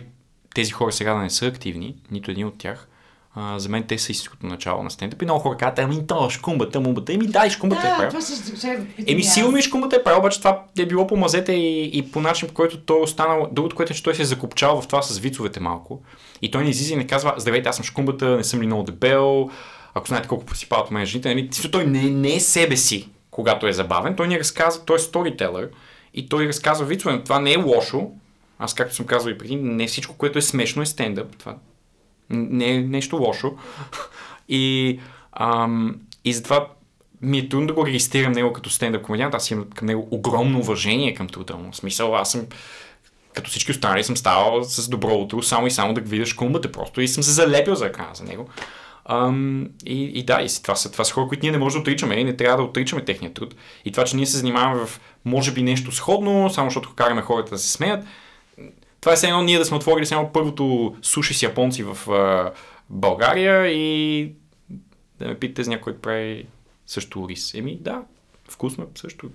тези 0.54 0.70
хора 0.70 0.92
сега 0.92 1.14
да 1.14 1.20
не 1.20 1.30
са 1.30 1.46
активни, 1.46 1.96
нито 2.10 2.30
един 2.30 2.46
от 2.46 2.58
тях, 2.58 2.88
а, 3.34 3.58
за 3.58 3.68
мен 3.68 3.82
те 3.82 3.98
са 3.98 4.12
истинското 4.12 4.46
начало 4.46 4.82
на 4.82 4.90
стендъп. 4.90 5.22
И 5.22 5.24
много 5.24 5.40
хора 5.40 5.56
казват, 5.56 5.78
ами 5.78 6.06
то, 6.06 6.30
шкумбата, 6.30 6.80
мумбата, 6.80 7.12
еми 7.12 7.28
шкумбата 7.50 7.88
е 7.88 8.06
Да, 8.06 8.20
ще 8.20 8.56
ще 8.56 8.76
да 8.76 8.86
питам 8.86 9.04
Еми 9.08 9.20
и 9.20 9.26
аз. 9.26 9.34
сигурно 9.34 9.58
и 9.58 9.62
шкумбата 9.62 9.96
е 9.96 10.02
правил, 10.04 10.18
обаче 10.18 10.38
това 10.38 10.64
е 10.78 10.86
било 10.86 11.06
по 11.06 11.16
мазете 11.16 11.52
и, 11.52 11.98
и 11.98 12.10
по 12.12 12.20
начин, 12.20 12.48
по 12.48 12.54
който 12.54 12.80
той 12.80 12.98
е 12.98 13.02
останал. 13.02 13.48
Другото, 13.52 13.76
което 13.76 13.92
е, 13.92 13.96
че 13.96 14.02
той 14.02 14.14
се 14.14 14.22
е 14.22 14.24
закопчал 14.24 14.80
в 14.80 14.86
това 14.86 15.02
с 15.02 15.18
вицовете 15.18 15.60
малко. 15.60 16.02
И 16.42 16.50
той 16.50 16.64
не 16.64 16.70
излиза 16.70 16.92
и 16.92 16.96
не 16.96 17.06
казва, 17.06 17.34
здравейте, 17.36 17.68
аз 17.68 17.76
съм 17.76 17.84
шкумбата, 17.84 18.36
не 18.36 18.44
съм 18.44 18.62
ли 18.62 18.66
много 18.66 18.82
дебел, 18.82 19.50
ако 19.94 20.06
знаете 20.06 20.28
колко 20.28 20.44
посипават 20.44 20.86
от 20.86 20.90
мен 20.90 21.06
жените, 21.06 21.28
нали? 21.28 21.50
Той 21.72 21.86
не, 21.86 22.02
не 22.02 22.34
е 22.34 22.40
себе 22.40 22.76
си, 22.76 23.08
когато 23.30 23.66
е 23.66 23.72
забавен. 23.72 24.16
Той 24.16 24.28
ни 24.28 24.38
разказва, 24.38 24.84
той 24.84 24.96
е 24.96 24.98
сторителър 24.98 25.68
и 26.14 26.28
той 26.28 26.48
разказва 26.48 26.86
вицове. 26.86 27.24
Това 27.24 27.40
не 27.40 27.52
е 27.52 27.56
лошо. 27.56 28.10
Аз, 28.58 28.74
както 28.74 28.94
съм 28.94 29.06
казвал 29.06 29.32
и 29.32 29.38
преди, 29.38 29.56
не 29.56 29.86
всичко, 29.86 30.16
което 30.16 30.38
е 30.38 30.42
смешно 30.42 30.82
е 30.82 30.86
стендъп. 30.86 31.36
Това 31.36 31.56
не 32.30 32.74
е 32.74 32.80
нещо 32.80 33.16
лошо. 33.16 33.52
И, 34.48 35.00
ам, 35.32 36.00
и 36.24 36.32
затова 36.32 36.68
ми 37.22 37.38
е 37.38 37.48
трудно 37.48 37.66
да 37.66 37.72
го 37.72 37.86
регистрирам 37.86 38.32
него 38.32 38.52
като 38.52 38.70
стендъп 38.70 39.02
комедиант. 39.02 39.34
Аз 39.34 39.50
имам 39.50 39.70
към 39.74 39.86
него 39.86 40.08
огромно 40.10 40.58
уважение 40.58 41.14
към 41.14 41.28
труда 41.28 41.56
му. 41.56 41.74
Смисъл, 41.74 42.16
аз 42.16 42.32
съм 42.32 42.46
като 43.34 43.50
всички 43.50 43.70
останали 43.70 44.04
съм 44.04 44.16
ставал 44.16 44.64
с 44.64 44.88
добро 44.88 45.14
утро, 45.14 45.42
само 45.42 45.66
и 45.66 45.70
само 45.70 45.94
да 45.94 46.00
видиш 46.00 46.32
кумбата 46.32 46.72
просто 46.72 47.00
и 47.00 47.08
съм 47.08 47.22
се 47.22 47.30
залепил 47.30 47.74
за 47.74 47.86
екрана 47.86 48.14
за 48.14 48.24
него. 48.24 48.48
Ам, 49.10 49.68
и, 49.86 50.04
и 50.04 50.22
да, 50.22 50.42
и 50.42 50.48
това 50.62 50.76
са, 50.76 50.92
това 50.92 51.04
са 51.04 51.12
хора, 51.12 51.28
които 51.28 51.42
ние 51.42 51.52
не 51.52 51.58
можем 51.58 51.78
да 51.78 51.82
отричаме 51.82 52.14
и 52.14 52.24
не 52.24 52.36
трябва 52.36 52.56
да 52.56 52.62
отричаме 52.62 53.04
техния 53.04 53.34
труд. 53.34 53.54
И 53.84 53.92
това, 53.92 54.04
че 54.04 54.16
ние 54.16 54.26
се 54.26 54.36
занимаваме 54.36 54.86
в 54.86 55.00
може 55.24 55.52
би 55.52 55.62
нещо 55.62 55.92
сходно, 55.92 56.50
само 56.50 56.70
защото 56.70 56.94
караме 56.94 57.22
хората 57.22 57.50
да 57.50 57.58
се 57.58 57.72
смеят, 57.72 58.04
това 59.00 59.12
е 59.12 59.16
все 59.16 59.26
едно 59.26 59.42
ние 59.42 59.58
да 59.58 59.64
сме 59.64 59.76
отворили 59.76 60.06
само 60.06 60.32
първото 60.32 60.96
суши 61.02 61.34
с 61.34 61.42
японци 61.42 61.82
в 61.82 62.10
а, 62.10 62.52
България 62.90 63.66
и 63.66 64.32
да 65.18 65.28
ме 65.28 65.38
питате 65.38 65.64
за 65.64 65.70
някой 65.70 65.96
прави 65.96 66.46
също 66.86 67.28
рис. 67.28 67.54
Еми 67.54 67.78
да, 67.80 68.02
вкусно 68.48 68.86
също. 68.94 69.30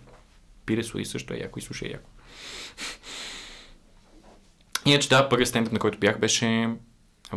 Пире 0.65 0.83
с 0.83 1.05
също 1.05 1.33
е 1.33 1.37
яко 1.37 1.59
и 1.59 1.61
суши 1.61 1.85
е 1.85 1.89
яко. 1.89 2.09
Иначе 4.85 5.09
да, 5.09 5.29
първият 5.29 5.49
стендъп, 5.49 5.73
на 5.73 5.79
който 5.79 5.99
бях, 5.99 6.19
беше 6.19 6.69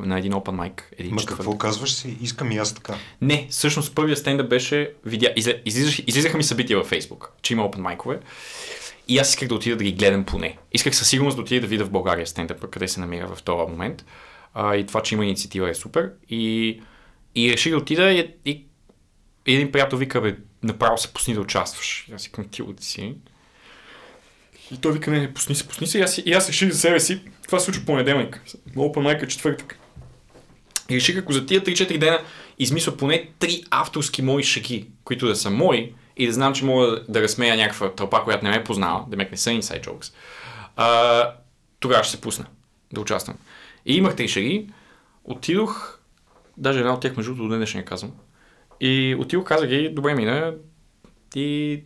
на 0.05 0.19
един 0.19 0.33
open 0.33 0.71
mic. 0.71 0.83
Един 0.99 1.15
Ма 1.15 1.21
четвъртък. 1.21 1.37
какво 1.37 1.59
казваш 1.59 1.93
си? 1.93 2.17
Искам 2.21 2.53
и 2.53 2.57
аз 2.57 2.75
така. 2.75 2.95
Не, 3.21 3.47
всъщност 3.51 3.95
първият 3.95 4.19
стендъп 4.19 4.49
беше, 4.49 4.93
видя, 5.05 5.33
излизах, 5.65 5.99
излизаха 6.07 6.37
ми 6.37 6.45
събития 6.45 6.79
във 6.79 6.91
Facebook, 6.91 7.29
че 7.43 7.53
има 7.53 7.63
open 7.63 7.79
майкове. 7.79 8.21
И 9.09 9.19
аз 9.19 9.29
исках 9.29 9.49
да 9.49 9.55
отида 9.55 9.77
да 9.77 9.85
ги 9.85 9.93
гледам 9.93 10.25
поне. 10.25 10.59
Исках 10.73 10.97
със 10.97 11.09
сигурност 11.09 11.37
да 11.37 11.43
отида 11.43 11.61
да 11.61 11.67
видя 11.67 11.85
в 11.85 11.91
България 11.91 12.27
стендъпа, 12.27 12.71
къде 12.71 12.89
се 12.89 13.01
намира 13.01 13.35
в 13.35 13.43
този 13.43 13.71
момент. 13.71 14.05
А, 14.55 14.77
и 14.77 14.87
това, 14.87 15.03
че 15.03 15.15
има 15.15 15.25
инициатива 15.25 15.71
е 15.71 15.75
супер. 15.75 16.11
И, 16.29 16.81
и 17.35 17.53
реших 17.53 17.73
да 17.73 17.79
отида 17.79 18.13
и, 18.13 18.35
и, 18.45 18.65
и 19.47 19.55
един 19.55 19.73
приятел 19.73 19.99
вика, 19.99 20.21
бе, 20.21 20.37
направо 20.63 20.99
се 20.99 21.13
пусни 21.13 21.35
да 21.35 21.41
участваш. 21.41 22.07
И 22.11 22.13
аз 22.15 22.23
си 22.23 22.33
към 22.33 22.49
ти 22.49 22.63
от 22.63 22.81
си. 22.83 23.15
И 24.73 24.77
той 24.81 24.93
вика, 24.93 25.11
не, 25.11 25.21
не, 25.21 25.35
пусни 25.35 25.55
се, 25.55 25.69
пусни 25.69 25.87
се. 25.87 25.99
И 25.99 26.03
аз, 26.03 26.19
и 26.19 26.33
аз 26.33 26.49
реших 26.49 26.71
за 26.73 26.79
себе 26.79 27.01
си, 27.01 27.21
това 27.45 27.59
се 27.59 27.65
случва 27.65 27.85
понеделник. 27.87 28.43
Open 28.77 28.99
mic 28.99 29.23
е 29.23 29.29
четвъртък. 29.29 29.79
И 30.91 30.97
реших, 30.97 31.19
ако 31.19 31.33
за 31.33 31.47
тия 31.47 31.61
3-4 31.61 31.99
дена 31.99 32.19
измисля 32.59 32.97
поне 32.97 33.29
3 33.41 33.65
авторски 33.71 34.23
мои 34.23 34.43
шеги, 34.43 34.87
които 35.05 35.27
да 35.27 35.37
са 35.37 35.51
мои, 35.51 35.93
и 36.17 36.27
да 36.27 36.33
знам, 36.33 36.55
че 36.55 36.65
мога 36.65 37.05
да, 37.09 37.23
разсмея 37.23 37.57
някаква 37.57 37.93
тълпа, 37.93 38.25
която 38.25 38.45
не 38.45 38.51
ме 38.51 38.57
е 38.57 38.65
познава, 38.65 39.05
да 39.09 39.17
ме 39.17 39.29
не 39.31 39.37
са 39.37 39.51
inside 39.51 39.87
jokes, 39.87 40.13
а, 40.77 41.31
тогава 41.81 42.05
ще 42.05 42.11
се 42.17 42.21
пусна 42.21 42.47
да 42.93 43.01
участвам. 43.01 43.37
И 43.87 43.97
имах 43.97 44.17
три 44.17 44.29
шеги, 44.29 44.69
отидох, 45.25 45.99
даже 46.57 46.79
една 46.79 46.95
от 46.95 47.01
тях 47.01 47.17
между 47.17 47.31
другото 47.31 47.43
до 47.43 47.51
ден 47.51 47.59
днешния 47.59 47.85
казвам, 47.85 48.13
и 48.81 49.17
отидох, 49.19 49.45
казах 49.45 49.69
ги, 49.69 49.89
добре 49.89 50.15
мина, 50.15 50.55
и 51.35 51.81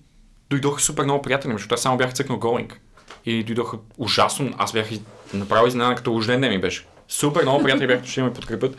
дойдоха 0.50 0.80
супер 0.82 1.04
много 1.04 1.22
приятели, 1.22 1.52
защото 1.52 1.74
аз 1.74 1.82
само 1.82 1.96
бях 1.98 2.14
цъкнал 2.14 2.38
голинг. 2.38 2.80
И 3.26 3.44
дойдоха 3.44 3.78
ужасно, 3.98 4.54
аз 4.58 4.72
бях 4.72 4.90
из- 4.90 5.00
направо 5.34 5.66
изненадан, 5.66 5.96
като 5.96 6.10
рожден 6.10 6.40
ден 6.40 6.50
ми 6.50 6.60
беше. 6.60 6.86
Супер 7.10 7.42
много 7.42 7.62
приятели 7.62 7.86
бяха, 7.86 8.04
че 8.04 8.22
ме 8.22 8.34
подкрепят. 8.34 8.76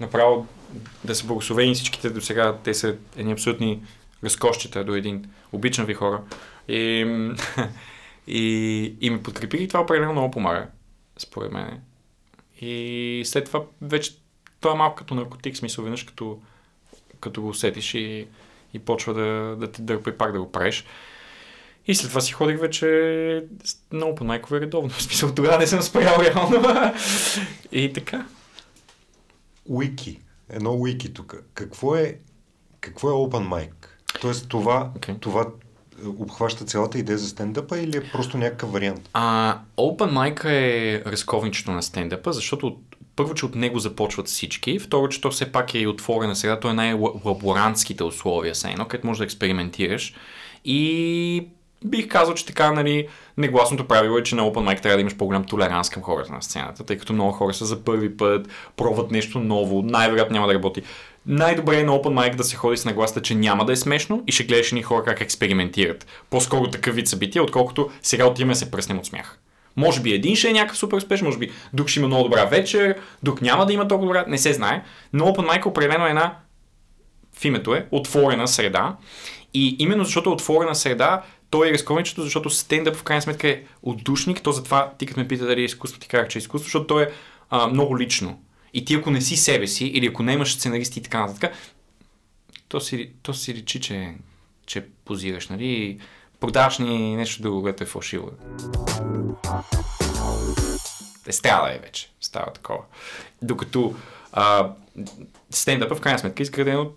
Направо 0.00 0.46
да 1.04 1.14
са 1.14 1.26
благословени 1.26 1.74
всичките 1.74 2.10
до 2.10 2.20
сега. 2.20 2.56
Те 2.64 2.74
са 2.74 2.96
едни 3.16 3.32
абсолютни 3.32 3.82
разкощите 4.24 4.84
до 4.84 4.94
един. 4.94 5.24
Обичам 5.52 5.86
ви 5.86 5.94
хора. 5.94 6.22
И, 6.68 6.76
и, 8.26 8.94
и 9.00 9.10
ме 9.10 9.22
подкрепиха 9.22 9.62
и 9.62 9.68
това 9.68 9.80
определено 9.80 10.12
много 10.12 10.30
помага, 10.30 10.66
според 11.18 11.52
мен. 11.52 11.80
И 12.60 13.22
след 13.26 13.44
това 13.44 13.62
вече 13.82 14.12
това 14.60 14.72
е 14.72 14.78
малко 14.78 14.96
като 14.96 15.14
наркотик, 15.14 15.56
смисъл 15.56 15.84
веднъж 15.84 16.04
като, 16.04 16.38
като 17.20 17.42
го 17.42 17.48
усетиш 17.48 17.94
и, 17.94 18.26
и 18.74 18.78
почва 18.78 19.14
да, 19.14 19.56
да 19.56 19.72
те 19.72 19.82
дърпа 19.82 20.10
и 20.10 20.18
пак 20.18 20.32
да 20.32 20.40
го 20.40 20.52
правиш. 20.52 20.84
И 21.86 21.94
след 21.94 22.08
това 22.08 22.20
си 22.20 22.32
ходих 22.32 22.60
вече 22.60 22.86
на 23.92 24.06
open 24.06 24.22
майкове 24.22 24.60
редовно. 24.60 24.88
В 24.90 25.02
смисъл, 25.02 25.34
тогава 25.34 25.58
не 25.58 25.66
съм 25.66 25.82
спрял 25.82 26.20
реално. 26.20 26.62
и 27.72 27.92
така. 27.92 28.26
Уики. 29.66 30.20
Едно 30.48 30.70
уики 30.72 31.14
тук. 31.14 31.36
Какво 31.54 31.96
е, 31.96 32.18
какво 32.80 33.08
е 33.08 33.12
open 33.12 33.48
mic? 33.48 33.70
Тоест 34.20 34.48
това, 34.48 34.90
Окей. 34.96 35.14
това 35.20 35.40
е, 35.42 35.46
обхваща 36.08 36.64
цялата 36.64 36.98
идея 36.98 37.18
за 37.18 37.28
стендъпа 37.28 37.78
или 37.78 37.96
е 37.96 38.10
просто 38.12 38.38
някакъв 38.38 38.72
вариант? 38.72 39.08
А, 39.12 39.58
open 39.76 40.10
mic 40.12 40.44
е 40.44 41.02
разковничето 41.06 41.70
на 41.70 41.82
стендъпа, 41.82 42.32
защото 42.32 42.66
от- 42.66 42.80
първо, 43.16 43.34
че 43.34 43.46
от 43.46 43.54
него 43.54 43.78
започват 43.78 44.26
всички, 44.26 44.78
второ, 44.78 45.08
че 45.08 45.20
то 45.20 45.30
все 45.30 45.52
пак 45.52 45.74
е 45.74 45.78
и 45.78 45.86
отворена 45.86 46.36
сега, 46.36 46.60
то 46.60 46.70
е 46.70 46.74
най-лаборантските 46.74 48.04
условия, 48.04 48.54
са 48.54 48.70
едно, 48.70 48.84
където 48.84 49.06
можеш 49.06 49.18
да 49.18 49.24
експериментираш 49.24 50.14
и 50.64 51.48
бих 51.84 52.08
казал, 52.08 52.34
че 52.34 52.46
така, 52.46 52.72
нали, 52.72 53.08
негласното 53.36 53.88
правило 53.88 54.18
е, 54.18 54.22
че 54.22 54.34
на 54.34 54.42
Open 54.42 54.74
Mic 54.74 54.82
трябва 54.82 54.96
да 54.96 55.00
имаш 55.00 55.16
по-голям 55.16 55.44
толеранс 55.44 55.90
към 55.90 56.02
хората 56.02 56.32
на 56.32 56.42
сцената, 56.42 56.84
тъй 56.84 56.98
като 56.98 57.12
много 57.12 57.32
хора 57.32 57.54
са 57.54 57.64
за 57.64 57.84
първи 57.84 58.16
път, 58.16 58.48
пробват 58.76 59.10
нещо 59.10 59.40
ново, 59.40 59.82
най-вероятно 59.82 60.34
няма 60.34 60.46
да 60.46 60.54
работи. 60.54 60.82
Най-добре 61.26 61.80
е 61.80 61.84
на 61.84 61.92
Open 61.92 62.14
Mic 62.14 62.34
да 62.34 62.44
се 62.44 62.56
ходи 62.56 62.76
с 62.76 62.84
нагласта, 62.84 63.22
че 63.22 63.34
няма 63.34 63.64
да 63.64 63.72
е 63.72 63.76
смешно 63.76 64.24
и 64.26 64.32
ще 64.32 64.44
гледаш 64.44 64.72
ни 64.72 64.82
хора 64.82 65.04
как 65.04 65.20
експериментират. 65.20 66.06
По-скоро 66.30 66.70
такъв 66.70 66.94
вид 66.94 67.08
събития, 67.08 67.42
отколкото 67.42 67.90
сега 68.02 68.26
отиваме 68.26 68.54
се 68.54 68.70
пръснем 68.70 68.98
от 68.98 69.06
смях. 69.06 69.38
Може 69.76 70.00
би 70.00 70.12
един 70.12 70.36
ще 70.36 70.48
е 70.48 70.52
някакъв 70.52 70.78
супер 70.78 70.96
успешен, 70.96 71.26
може 71.26 71.38
би 71.38 71.52
друг 71.72 71.88
ще 71.88 72.00
има 72.00 72.08
много 72.08 72.24
добра 72.24 72.44
вечер, 72.44 72.96
друг 73.22 73.42
няма 73.42 73.66
да 73.66 73.72
има 73.72 73.88
толкова 73.88 74.06
добра, 74.06 74.24
не 74.28 74.38
се 74.38 74.52
знае. 74.52 74.82
Но 75.12 75.24
Open 75.24 75.46
Mic 75.46 75.66
определено 75.66 76.06
е 76.06 76.10
една 76.10 76.36
в 77.40 77.44
името 77.44 77.74
е 77.74 77.86
отворена 77.90 78.48
среда. 78.48 78.96
И 79.54 79.76
именно 79.78 80.04
защото 80.04 80.30
е 80.30 80.32
отворена 80.32 80.74
среда, 80.74 81.22
той 81.50 81.68
е 81.68 81.72
разковничето, 81.72 82.22
защото 82.22 82.50
стендъп 82.50 82.96
в 82.96 83.02
крайна 83.02 83.22
сметка 83.22 83.48
е 83.48 83.62
отдушник, 83.82 84.42
то 84.42 84.52
затова 84.52 84.92
ти 84.98 85.06
като 85.06 85.20
ме 85.20 85.28
пита 85.28 85.46
дали 85.46 85.60
е 85.60 85.64
изкуство, 85.64 86.00
ти 86.00 86.08
казах, 86.08 86.28
че 86.28 86.38
е 86.38 86.40
изкуство, 86.40 86.66
защото 86.66 86.86
то 86.86 87.00
е 87.00 87.12
а, 87.50 87.66
много 87.66 87.98
лично. 87.98 88.42
И 88.74 88.84
ти 88.84 88.94
ако 88.94 89.10
не 89.10 89.20
си 89.20 89.36
себе 89.36 89.66
си, 89.66 89.86
или 89.86 90.06
ако 90.06 90.22
не 90.22 90.32
имаш 90.32 90.54
сценаристи 90.54 90.98
и 90.98 91.02
така 91.02 91.20
нататък, 91.20 91.52
то 92.68 92.80
си, 92.80 93.10
то 93.22 93.34
си 93.34 93.54
речи, 93.54 93.80
че, 93.80 94.14
че 94.66 94.86
позираш, 95.04 95.48
нали? 95.48 95.98
Продаваш 96.40 96.78
ни 96.78 97.16
нещо 97.16 97.42
друго, 97.42 97.62
което 97.62 97.84
е 97.84 97.86
фалшиво. 97.86 98.30
Е, 101.26 101.32
става 101.32 101.74
е 101.74 101.78
вече. 101.78 102.10
Става 102.20 102.52
такова. 102.52 102.82
Докато 103.42 103.94
а, 104.32 104.72
стендъпа 105.50 105.94
в 105.94 106.00
крайна 106.00 106.18
сметка 106.18 106.42
е 106.42 106.44
изграден 106.44 106.78
от 106.78 106.96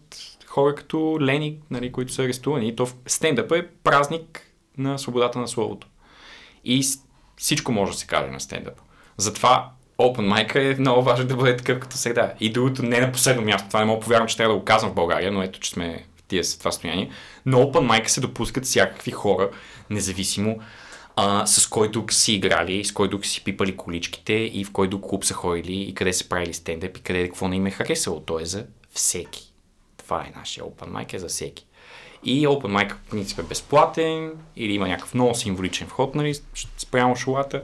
хора 0.54 0.76
като 0.76 1.18
Лени, 1.22 1.58
нали, 1.72 1.92
които 1.92 2.14
са 2.14 2.24
арестувани. 2.24 2.68
И 2.68 2.76
то 2.76 2.88
стендъпа 3.08 3.58
е 3.58 3.68
празник 3.68 4.42
на 4.78 5.00
свободата 5.00 5.40
на 5.40 5.48
словото. 5.48 5.88
И 6.66 6.84
всичко 7.38 7.72
може 7.72 7.92
да 7.92 7.98
се 7.98 8.08
каже 8.08 8.32
на 8.32 8.40
стендъп. 8.40 8.82
Затова 9.18 9.70
Open 10.00 10.34
Mic 10.34 10.56
е 10.56 10.80
много 10.80 11.04
важно 11.04 11.26
да 11.26 11.36
бъде 11.36 11.58
такъв 11.58 11.80
като 11.80 11.98
среда. 11.98 12.34
И 12.40 12.52
другото 12.52 12.84
не 12.84 13.00
на 13.00 13.12
последно 13.12 13.42
място, 13.42 13.68
това 13.68 13.80
не 13.80 13.86
мога 13.86 14.02
повярвам, 14.02 14.28
че 14.28 14.38
трябва 14.38 14.54
да 14.54 14.60
го 14.60 14.66
казвам 14.66 14.92
в 14.92 14.96
България, 14.96 15.32
но 15.32 15.44
ето, 15.44 15.60
че 15.60 15.70
сме 15.70 16.06
в 16.16 16.24
тия 16.24 16.44
това 16.44 16.72
състояние. 16.72 17.10
Но 17.46 17.58
Open 17.58 17.92
Mic 17.92 18.08
се 18.08 18.22
допускат 18.22 18.66
всякакви 18.66 19.12
хора, 19.12 19.50
независимо 19.90 20.60
а, 21.16 21.46
с 21.46 21.68
кой 21.68 21.92
друг 21.92 22.14
си 22.14 22.34
играли, 22.34 22.86
с 22.86 22.92
кой 22.92 23.10
друг 23.10 23.26
си 23.26 23.44
пипали 23.44 23.78
количките 23.78 24.34
и 24.34 24.64
в 24.66 24.72
кой 24.72 24.90
друг 24.90 25.10
клуб 25.10 25.26
са 25.26 25.34
ходили 25.34 25.82
и 25.82 25.94
къде 25.94 26.14
са 26.14 26.30
правили 26.30 26.54
стендъп 26.54 26.98
и 26.98 27.02
къде 27.02 27.24
какво 27.24 27.48
не 27.48 27.56
им 27.56 27.66
е 27.66 27.72
харесало. 27.72 28.20
То 28.20 28.40
е 28.40 28.46
за 28.46 28.66
всеки. 28.92 29.53
Това 30.04 30.22
е 30.22 30.34
нашия 30.40 30.64
Open 30.64 30.90
Mic, 30.90 31.14
е 31.14 31.20
за 31.20 31.28
всеки. 31.28 31.66
И 32.24 32.48
Open 32.48 32.88
Mic 32.88 32.94
в 32.94 33.10
принцип 33.10 33.40
е 33.40 33.44
безплатен 33.44 34.32
или 34.56 34.74
има 34.74 34.88
някакъв 34.88 35.14
много 35.14 35.36
символичен 35.36 35.88
вход, 35.88 36.16
нали, 36.16 36.36
спрямо 36.78 37.16
шолата. 37.16 37.64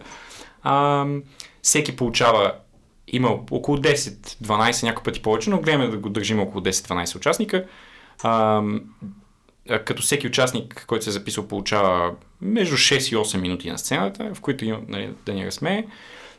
А, 0.63 1.05
всеки 1.61 1.95
получава, 1.95 2.53
има 3.07 3.29
около 3.51 3.77
10-12, 3.77 4.83
някой 4.83 5.03
пъти 5.03 5.21
повече, 5.21 5.49
но 5.49 5.61
гледаме 5.61 5.87
да 5.87 5.97
го 5.97 6.09
държим 6.09 6.39
около 6.39 6.63
10-12 6.63 7.15
участника. 7.15 7.65
А, 8.23 8.63
като 9.85 10.01
всеки 10.01 10.27
участник, 10.27 10.85
който 10.87 11.03
се 11.03 11.09
е 11.09 11.13
записал, 11.13 11.47
получава 11.47 12.15
между 12.41 12.75
6 12.75 13.13
и 13.13 13.17
8 13.17 13.37
минути 13.37 13.71
на 13.71 13.77
сцената, 13.77 14.31
в 14.33 14.41
които 14.41 14.65
има 14.65 14.79
нали, 14.87 15.13
да 15.25 15.33
ни 15.33 15.45
разсмее. 15.45 15.85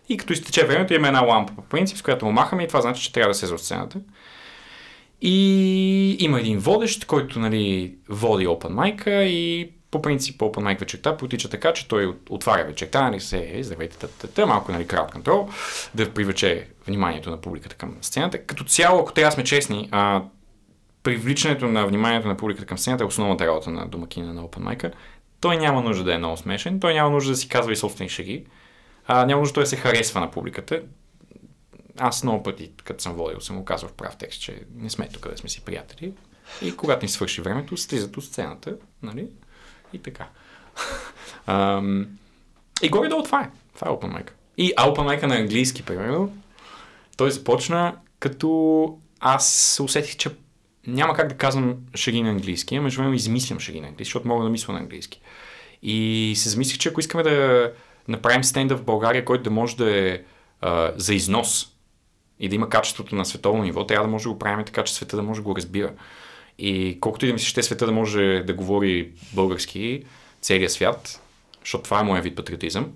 И 0.08 0.16
като 0.16 0.32
изтече 0.32 0.66
времето, 0.66 0.94
има 0.94 1.06
една 1.06 1.20
лампа 1.20 1.52
по 1.54 1.62
принцип, 1.62 1.98
с 1.98 2.02
която 2.02 2.24
му 2.24 2.32
махаме 2.32 2.62
и 2.62 2.68
това 2.68 2.80
значи, 2.80 3.02
че 3.02 3.12
трябва 3.12 3.30
да 3.30 3.34
се 3.34 3.54
от 3.54 3.60
сцената. 3.60 4.00
И 5.22 6.16
има 6.20 6.40
един 6.40 6.59
водещ, 6.59 7.04
който 7.04 7.38
нали, 7.38 7.94
води 8.09 8.46
Open 8.46 8.72
Mic 8.72 9.22
и 9.22 9.70
по 9.90 10.02
принцип 10.02 10.40
Open 10.40 10.59
Mic 10.61 10.80
вечерта 10.80 11.16
потича 11.16 11.48
така, 11.48 11.72
че 11.72 11.88
той 11.88 12.06
от- 12.06 12.30
отваря 12.30 12.64
вечерта, 12.64 13.02
нали 13.02 13.20
се, 13.20 13.62
здравейте, 13.62 13.96
тата, 13.96 14.46
малко 14.46 14.72
нали, 14.72 14.87
крауд 14.87 15.11
контрол, 15.11 15.48
да 15.94 16.14
привлече 16.14 16.68
вниманието 16.87 17.30
на 17.30 17.40
публиката 17.40 17.76
към 17.76 17.96
сцената. 18.00 18.44
Като 18.46 18.64
цяло, 18.64 19.00
ако 19.00 19.12
трябва 19.12 19.33
сме 19.33 19.44
честни, 19.44 19.88
а, 19.90 20.22
привличането 21.02 21.66
на 21.66 21.87
вниманието 21.87 22.28
на 22.28 22.37
публиката 22.37 22.66
към 22.66 22.78
сцената 22.78 23.04
е 23.04 23.06
основната 23.06 23.46
работа 23.46 23.70
на 23.70 23.88
домакина 23.88 24.35
на 24.35 24.42
Open 24.42 24.76
Mic. 24.76 24.92
Той 25.40 25.56
няма 25.56 25.83
нужда 25.83 26.04
да 26.04 26.14
е 26.14 26.18
много 26.18 26.37
смешен, 26.37 26.80
той 26.80 26.94
няма 26.94 27.11
нужда 27.11 27.30
да 27.30 27.37
си 27.37 27.48
казва 27.48 27.72
и 27.72 27.76
собствени 27.76 28.11
шеги, 28.11 28.44
а, 29.06 29.26
няма 29.26 29.40
нужда 29.40 29.54
той 29.54 29.62
да 29.62 29.66
се 29.66 29.76
харесва 29.76 30.20
на 30.20 30.30
публиката. 30.30 30.83
Аз 31.98 32.22
много 32.22 32.42
пъти, 32.42 32.72
като 32.85 33.03
съм 33.03 33.14
водил, 33.14 33.40
съм 33.40 33.57
му 33.57 33.64
казал 33.64 33.88
в 33.88 33.92
прав 33.92 34.16
текст, 34.16 34.40
че 34.40 34.62
не 34.74 34.90
сме 34.90 35.09
тук 35.09 35.31
да 35.31 35.38
сме 35.38 35.48
си 35.48 35.61
приятели. 35.61 36.12
И 36.62 36.76
когато 36.76 37.05
ни 37.05 37.09
свърши 37.09 37.40
времето, 37.40 37.76
слизат 37.76 38.16
от 38.16 38.24
сцената, 38.24 38.76
нали? 39.03 39.29
И 39.92 39.98
така. 39.98 40.29
Ам, 41.46 42.07
и 42.83 42.88
горе-долу 42.88 43.22
това 43.22 43.40
е. 43.40 43.50
Това 43.74 43.88
е 43.88 43.94
Open 43.94 44.18
Mic. 44.18 44.31
И 44.57 44.74
Open 44.74 45.20
Mic 45.20 45.26
на 45.26 45.37
английски, 45.37 45.83
примерно, 45.83 46.37
той 47.16 47.31
започна 47.31 47.96
като 48.18 48.98
аз 49.20 49.48
се 49.48 49.83
усетих, 49.83 50.16
че 50.16 50.31
няма 50.87 51.14
как 51.14 51.29
да 51.29 51.37
казвам 51.37 51.76
шаги 51.94 52.22
на 52.22 52.31
английски, 52.31 52.76
а 52.76 52.83
между 52.83 53.03
време 53.03 53.16
измислям 53.16 53.61
шаги 53.61 53.81
на 53.81 53.88
английски, 53.88 54.09
защото 54.09 54.29
мога 54.29 54.44
да 54.44 54.50
мисля 54.50 54.72
на 54.72 54.79
английски. 54.79 55.20
И 55.83 56.33
се 56.37 56.48
замислих, 56.48 56.79
че 56.79 56.88
ако 56.88 57.00
искаме 57.00 57.22
да 57.22 57.72
направим 58.09 58.44
стендъп 58.44 58.79
в 58.79 58.85
България, 58.85 59.24
който 59.24 59.44
да 59.44 59.50
може 59.50 59.76
да 59.76 59.98
е 59.98 60.20
а, 60.61 60.92
за 60.96 61.14
износ 61.14 61.66
и 62.40 62.48
да 62.48 62.55
има 62.55 62.68
качеството 62.68 63.14
на 63.14 63.24
световно 63.24 63.62
ниво, 63.62 63.87
трябва 63.87 64.07
да 64.07 64.11
може 64.11 64.24
да 64.24 64.31
го 64.31 64.38
правим 64.38 64.64
така, 64.64 64.85
че 64.85 64.94
света 64.94 65.16
да 65.16 65.22
може 65.22 65.40
да 65.40 65.44
го 65.44 65.57
разбира. 65.57 65.92
И 66.59 66.98
колкото 67.00 67.24
и 67.24 67.29
да 67.29 67.33
ми 67.33 67.38
се 67.38 67.46
ще 67.46 67.62
света 67.62 67.87
да 67.87 67.92
може 67.92 68.42
да 68.46 68.55
говори 68.55 69.11
български, 69.33 70.05
целият 70.40 70.72
свят, 70.72 71.20
защото 71.61 71.85
това 71.85 72.00
е 72.00 72.05
моят 72.05 72.24
вид 72.24 72.37
патриотизъм, 72.37 72.92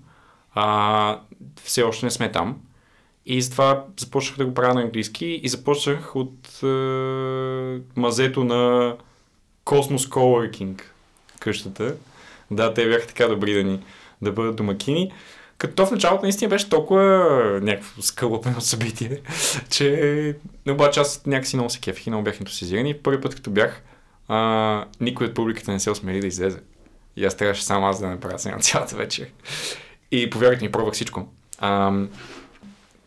а, 0.55 1.21
все 1.65 1.83
още 1.83 2.07
не 2.07 2.11
сме 2.11 2.33
там. 2.33 2.61
И 3.27 3.43
затова 3.43 3.85
започнах 4.01 4.39
да 4.39 4.47
го 4.47 4.55
правя 4.55 4.75
на 4.75 4.83
английски 4.83 5.27
и 5.27 5.49
започнах 5.49 6.17
от 6.17 6.63
е, 6.63 6.67
мазето 7.97 8.45
на 8.45 8.95
Cosmos 9.65 10.09
Coworking 10.09 10.83
къщата. 11.41 11.97
Да, 12.51 12.75
те 12.75 12.89
бяха 12.89 13.07
така 13.07 13.29
добри 13.29 13.55
да 13.55 13.65
ни 13.65 13.81
да 14.23 14.33
бъдат 14.33 14.57
домакини. 14.57 15.13
Като 15.59 15.75
то 15.75 15.87
в 15.87 15.91
началото 15.91 16.23
наистина 16.23 16.49
беше 16.49 16.69
толкова 16.69 17.03
някакво 17.63 18.03
скълъпено 18.03 18.61
събитие, 18.61 19.21
че 19.71 20.37
обаче 20.69 21.01
аз 21.01 21.27
някакси 21.27 21.57
много 21.57 21.71
се 21.71 21.81
кефих 21.81 22.07
и 22.07 22.11
много 22.11 22.25
бях 22.25 22.41
ентусизиран 22.41 22.87
и 22.87 23.03
първи 23.03 23.21
път 23.21 23.35
като 23.35 23.51
бях, 23.51 23.83
а, 24.29 24.85
никой 25.01 25.27
от 25.27 25.35
публиката 25.35 25.73
не 25.73 25.81
се 25.81 25.91
осмели 25.91 26.21
да 26.21 26.27
излезе. 26.27 26.61
И 27.17 27.25
аз 27.25 27.37
трябваше 27.37 27.65
само 27.65 27.87
аз 27.87 28.01
да 28.01 28.09
направя 28.09 28.39
сега 28.39 28.59
цялата 28.61 28.97
вечер. 28.97 29.29
И 30.11 30.31
повярвайте 30.31 30.65
ми, 30.65 30.73
пробвах 30.73 30.95
всичко. 30.95 31.29
Ам, 31.59 32.11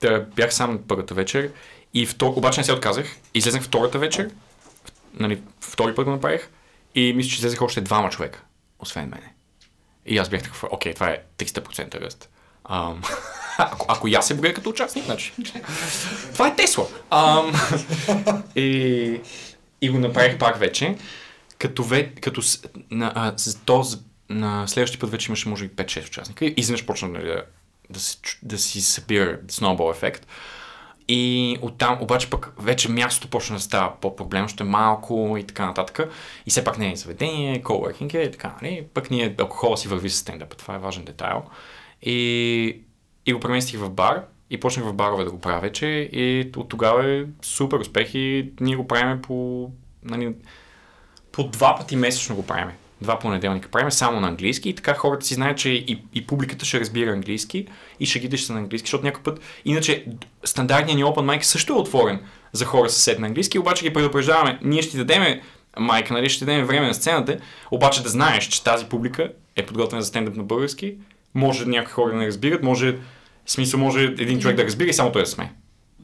да, 0.02 0.26
бях 0.36 0.54
сам 0.54 0.80
първата 0.88 1.14
вечер 1.14 1.52
и 1.94 2.06
втор... 2.06 2.34
обаче 2.36 2.60
не 2.60 2.64
се 2.64 2.74
отказах. 2.74 3.06
Излезнах 3.34 3.64
втората 3.64 4.00
вечер, 4.00 4.30
нали, 5.14 5.42
втори 5.62 5.96
път 5.96 6.06
го 6.06 6.12
направих 6.12 6.50
и 6.96 7.14
мисля, 7.14 7.30
че 7.30 7.36
излезаха 7.36 7.66
още 7.66 7.82
двама 7.82 8.10
човека, 8.10 8.44
освен 8.80 9.10
мене. 9.10 9.34
И 10.06 10.18
аз 10.18 10.30
бях 10.30 10.44
такъв, 10.44 10.64
окей, 10.72 10.94
това 10.94 11.10
е 11.10 11.22
300% 11.38 12.02
ръст. 12.02 12.30
Ам, 12.70 13.02
ако, 13.58 13.86
ако 13.90 14.08
аз 14.08 14.28
се 14.28 14.36
броя 14.36 14.54
като 14.54 14.70
участник, 14.70 15.06
значи. 15.06 15.34
това 16.34 16.48
е 16.48 16.56
Тесла. 16.56 16.88
Ам, 17.10 17.54
и, 18.56 19.22
и 19.82 19.90
го 19.90 20.00
направих 20.00 20.38
пак 20.38 20.60
вече. 20.60 20.96
Като, 21.58 21.84
ве, 21.84 22.12
като 22.12 22.42
на, 22.92 23.12
а, 23.16 23.36
то, 23.66 23.84
на 24.30 24.68
следващия 24.68 25.00
път 25.00 25.12
вече 25.12 25.30
имаше 25.30 25.50
може 25.50 25.68
би 25.68 25.76
5-6 25.76 26.08
участника. 26.08 26.46
И 26.46 26.54
изведнъж 26.58 26.86
почна 26.86 27.08
нали, 27.08 27.26
да, 27.26 27.44
да, 27.90 28.00
да 28.44 28.58
си 28.58 28.82
събира 28.82 29.40
snowball 29.48 29.92
ефект. 29.92 30.28
И 31.08 31.58
оттам, 31.62 31.98
обаче 32.02 32.30
пък 32.30 32.54
вече 32.60 32.92
мястото 32.92 33.30
почна 33.30 33.56
да 33.56 33.62
става 33.62 33.94
по-проблем, 34.02 34.48
ще 34.48 34.64
е 34.64 34.68
малко 34.68 35.36
и 35.40 35.44
така 35.44 35.66
нататък. 35.66 36.10
И 36.46 36.50
все 36.50 36.64
пак 36.64 36.78
не 36.78 36.92
е 36.92 36.96
заведение, 36.96 37.64
coworking 37.64 38.14
е 38.14 38.22
и 38.22 38.32
така, 38.32 38.56
нали? 38.62 38.88
Пък 38.94 39.12
ние 39.12 39.36
алкохола 39.40 39.78
си 39.78 39.88
върви 39.88 40.10
с 40.10 40.18
стендъпа, 40.18 40.56
това 40.56 40.76
е 40.76 40.80
важен 40.80 41.04
детайл. 41.04 41.44
И, 42.02 42.82
и 43.26 43.34
го 43.34 43.40
преместих 43.40 43.80
в 43.80 43.90
бар 43.90 44.24
и 44.50 44.60
почнах 44.60 44.86
в 44.86 44.94
барове 44.94 45.24
да 45.24 45.32
го 45.32 45.42
правя 45.42 45.60
вече 45.60 45.86
и 46.12 46.52
от 46.58 46.70
тогава 46.70 47.10
е 47.12 47.26
супер 47.42 47.78
успех 47.78 48.14
и 48.14 48.52
ние 48.60 48.76
го 48.76 48.88
правим 48.88 49.22
по, 49.22 49.70
нали, 50.04 50.34
по 51.32 51.44
два 51.44 51.76
пъти 51.76 51.96
месечно 51.96 52.36
го 52.36 52.46
правим. 52.46 52.72
Два 53.02 53.20
понеделника 53.20 53.70
правим 53.70 53.92
само 53.92 54.20
на 54.20 54.28
английски 54.28 54.70
и 54.70 54.76
така 54.76 54.94
хората 54.94 55.26
си 55.26 55.34
знаят, 55.34 55.58
че 55.58 55.70
и, 55.70 56.04
и 56.14 56.28
публиката 56.28 56.66
ще 56.66 56.80
разбира 56.80 57.12
английски 57.12 57.68
и 58.00 58.06
шегите 58.06 58.38
ще 58.38 58.48
са 58.48 58.54
на 58.54 58.60
английски, 58.60 58.86
защото 58.86 59.06
някой 59.06 59.24
път, 59.24 59.40
иначе 59.66 60.06
стандартният 60.44 60.98
ни 60.98 61.04
open 61.04 61.38
mic 61.38 61.42
също 61.42 61.74
е 61.74 61.78
отворен 61.78 62.20
за 62.52 62.66
хора 62.66 62.90
с 62.90 62.98
сет 62.98 63.20
на 63.20 63.28
английски, 63.28 63.60
обаче 63.60 63.86
ги 63.86 63.94
предупреждаваме, 63.94 64.60
ние 64.64 64.82
ще 64.82 64.92
ти 64.92 64.98
дадем 64.98 65.42
майка, 65.80 66.14
нали, 66.14 66.30
ще 66.30 66.40
ти 66.40 66.46
дадем 66.46 66.66
време 66.66 66.88
на 66.88 66.94
сцената, 66.94 67.38
обаче 67.72 68.04
да 68.04 68.10
знаеш, 68.10 68.48
че 68.48 68.64
тази 68.64 68.86
публика 68.86 69.32
е 69.56 69.66
подготвена 69.66 70.02
за 70.02 70.08
стендъп 70.08 70.36
на 70.36 70.44
български, 70.44 70.96
може 71.34 71.66
някои 71.66 71.92
хора 71.92 72.12
да 72.12 72.18
не 72.18 72.28
разбират, 72.28 72.64
може, 72.64 72.98
в 73.46 73.52
смисъл 73.52 73.80
може 73.80 74.04
един 74.04 74.40
човек 74.40 74.58
да 74.58 74.64
разбира 74.64 74.90
и 74.90 74.94
само 74.94 75.12
той 75.12 75.22
да 75.22 75.28
сме. 75.28 75.54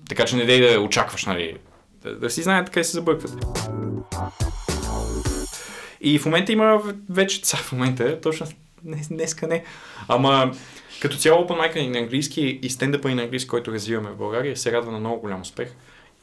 Така 0.09 0.25
че 0.25 0.35
не 0.35 0.45
дей 0.45 0.61
да 0.61 0.79
очакваш, 0.79 1.25
нали, 1.25 1.57
да, 2.03 2.19
да 2.19 2.29
си 2.29 2.43
знаят 2.43 2.69
къде 2.69 2.83
се 2.83 2.91
забъркват. 2.91 3.33
И 6.01 6.19
в 6.19 6.25
момента 6.25 6.51
има 6.51 6.81
вече, 7.09 7.45
са, 7.45 7.57
в 7.63 7.71
момента, 7.71 8.21
точно 8.21 8.47
днес, 8.83 9.07
днеска 9.07 9.47
не. 9.47 9.63
Ама 10.07 10.51
като 11.01 11.17
цяло 11.17 11.43
Open 11.43 11.73
Mic 11.73 11.89
на 11.89 11.99
английски 11.99 12.59
и 12.61 12.69
стендъпа 12.69 13.11
и 13.11 13.15
на 13.15 13.23
английски, 13.23 13.49
който 13.49 13.71
развиваме 13.71 14.09
в 14.09 14.17
България, 14.17 14.57
се 14.57 14.71
радва 14.71 14.91
на 14.91 14.99
много 14.99 15.21
голям 15.21 15.41
успех. 15.41 15.75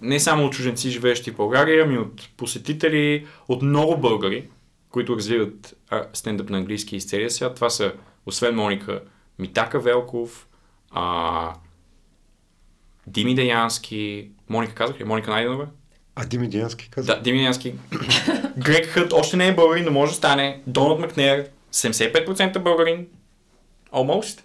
Не 0.03 0.21
само 0.21 0.47
от 0.47 0.53
чужденци, 0.53 0.91
живеещи 0.91 1.31
в 1.31 1.37
България, 1.37 1.85
ами 1.85 1.99
от 1.99 2.29
посетители, 2.37 3.27
от 3.49 3.63
много 3.63 3.97
българи, 3.97 4.45
които 4.91 5.17
развиват 5.17 5.77
стендъп 6.13 6.51
на 6.51 6.59
английски 6.59 6.97
из 6.97 7.07
целия 7.07 7.31
свят. 7.31 7.55
Това 7.55 7.71
са, 7.71 7.93
освен 8.27 8.55
Моника, 8.55 9.03
Митака 9.39 9.81
Велков, 9.81 10.49
а, 10.91 11.55
Дими 13.07 13.35
Деянски, 13.35 14.31
Моника 14.49 14.75
казах 14.75 15.01
ли? 15.01 15.05
Моника 15.05 15.31
Найденова? 15.31 15.67
А 16.15 16.25
Дими 16.25 16.49
Диански 16.49 16.91
каза? 16.91 17.07
Да, 17.07 17.23
Дими 17.23 17.39
Деянски. 17.39 17.75
Грег 18.59 18.87
Хът 18.87 19.13
още 19.13 19.37
не 19.37 19.49
е 19.49 19.55
българин, 19.55 19.85
но 19.85 19.91
може 19.91 20.13
да 20.13 20.17
стане. 20.17 20.63
Доналд 20.67 21.01
Макнер, 21.01 21.49
75% 21.73 22.59
българин. 22.59 23.07
Almost. 23.93 24.41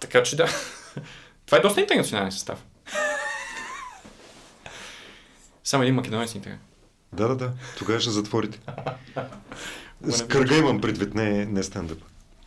Така 0.00 0.22
че 0.22 0.36
да. 0.36 0.48
Това 1.46 1.58
е 1.58 1.60
доста 1.60 1.80
интернационален 1.80 2.32
състав. 2.32 2.64
Само 5.64 5.82
един 5.82 5.94
македонец 5.94 6.34
ни 6.34 6.42
трябва. 6.42 6.58
Да, 7.12 7.28
да, 7.28 7.36
да. 7.36 7.52
Тогава 7.78 8.00
ще 8.00 8.10
затворите. 8.10 8.60
С 10.02 10.26
кръга 10.26 10.56
имам 10.56 10.80
предвид, 10.80 11.14
не, 11.14 11.46
не 11.46 11.62
стендъп. 11.62 11.98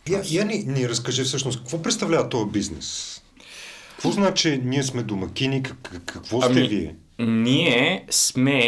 Я, 0.08 0.22
я 0.24 0.44
ни, 0.44 0.58
ни 0.58 0.88
разкажи 0.88 1.22
всъщност, 1.24 1.58
какво 1.58 1.82
представлява 1.82 2.28
този 2.28 2.50
бизнес? 2.50 3.16
Какво 3.90 4.10
значи 4.10 4.60
ние 4.64 4.82
сме 4.82 5.02
домакини? 5.02 5.62
Как, 5.62 5.78
как- 5.82 6.04
какво 6.04 6.42
сте 6.42 6.52
Ами, 6.52 6.68
вие? 6.68 6.96
Ние 7.18 8.06
сме 8.10 8.60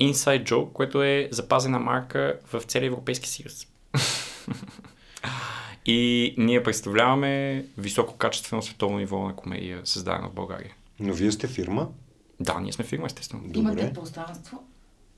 Inside 0.00 0.44
Joke, 0.44 0.72
което 0.72 1.02
е 1.02 1.28
запазена 1.32 1.78
марка 1.78 2.38
в 2.52 2.62
целия 2.62 2.86
Европейски 2.86 3.28
съюз. 3.28 3.66
И 5.86 6.34
ние 6.38 6.62
представляваме 6.62 7.64
висококачествено 7.78 8.62
световно 8.62 8.98
ниво 8.98 9.18
на 9.18 9.36
комедия, 9.36 9.80
създадена 9.84 10.28
в 10.28 10.34
България. 10.34 10.74
Но 11.00 11.14
вие 11.14 11.32
сте 11.32 11.48
фирма? 11.48 11.88
Да, 12.40 12.60
ние 12.60 12.72
сме 12.72 12.84
фирма, 12.84 13.06
естествено. 13.06 13.42
Имате 13.44 13.76
Добре. 13.76 13.92
пространство, 13.92 14.62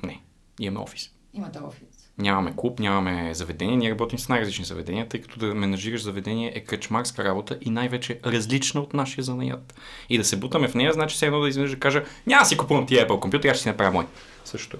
Не, 0.03 0.21
имаме 0.61 0.81
офис. 0.81 1.11
имате 1.35 1.59
офис. 1.59 1.88
Нямаме 2.19 2.53
клуб, 2.57 2.79
нямаме 2.79 3.35
заведение, 3.35 3.77
ние 3.77 3.91
работим 3.91 4.19
с 4.19 4.29
най-различни 4.29 4.65
заведения, 4.65 5.09
тъй 5.09 5.21
като 5.21 5.39
да 5.39 5.55
менажираш 5.55 6.03
заведение 6.03 6.53
е 6.55 6.61
кръчмарска 6.61 7.25
работа 7.25 7.59
и 7.61 7.71
най-вече 7.71 8.19
различна 8.27 8.81
от 8.81 8.95
нашия 8.95 9.25
занаят. 9.25 9.75
И 10.09 10.19
да 10.19 10.25
се 10.25 10.37
бутаме 10.37 10.69
в 10.69 10.75
нея, 10.75 10.93
значи 10.93 11.17
все 11.17 11.27
едно 11.27 11.41
да 11.41 11.49
изведнъж 11.49 11.71
да 11.71 11.79
кажа, 11.79 12.05
няма 12.27 12.47
си 12.47 12.57
купувам 12.57 12.87
тия 12.87 13.09
Apple 13.09 13.21
компютър, 13.21 13.49
аз 13.49 13.57
ще 13.57 13.63
си 13.63 13.69
направя 13.69 13.91
мой. 13.91 14.07
Също. 14.45 14.77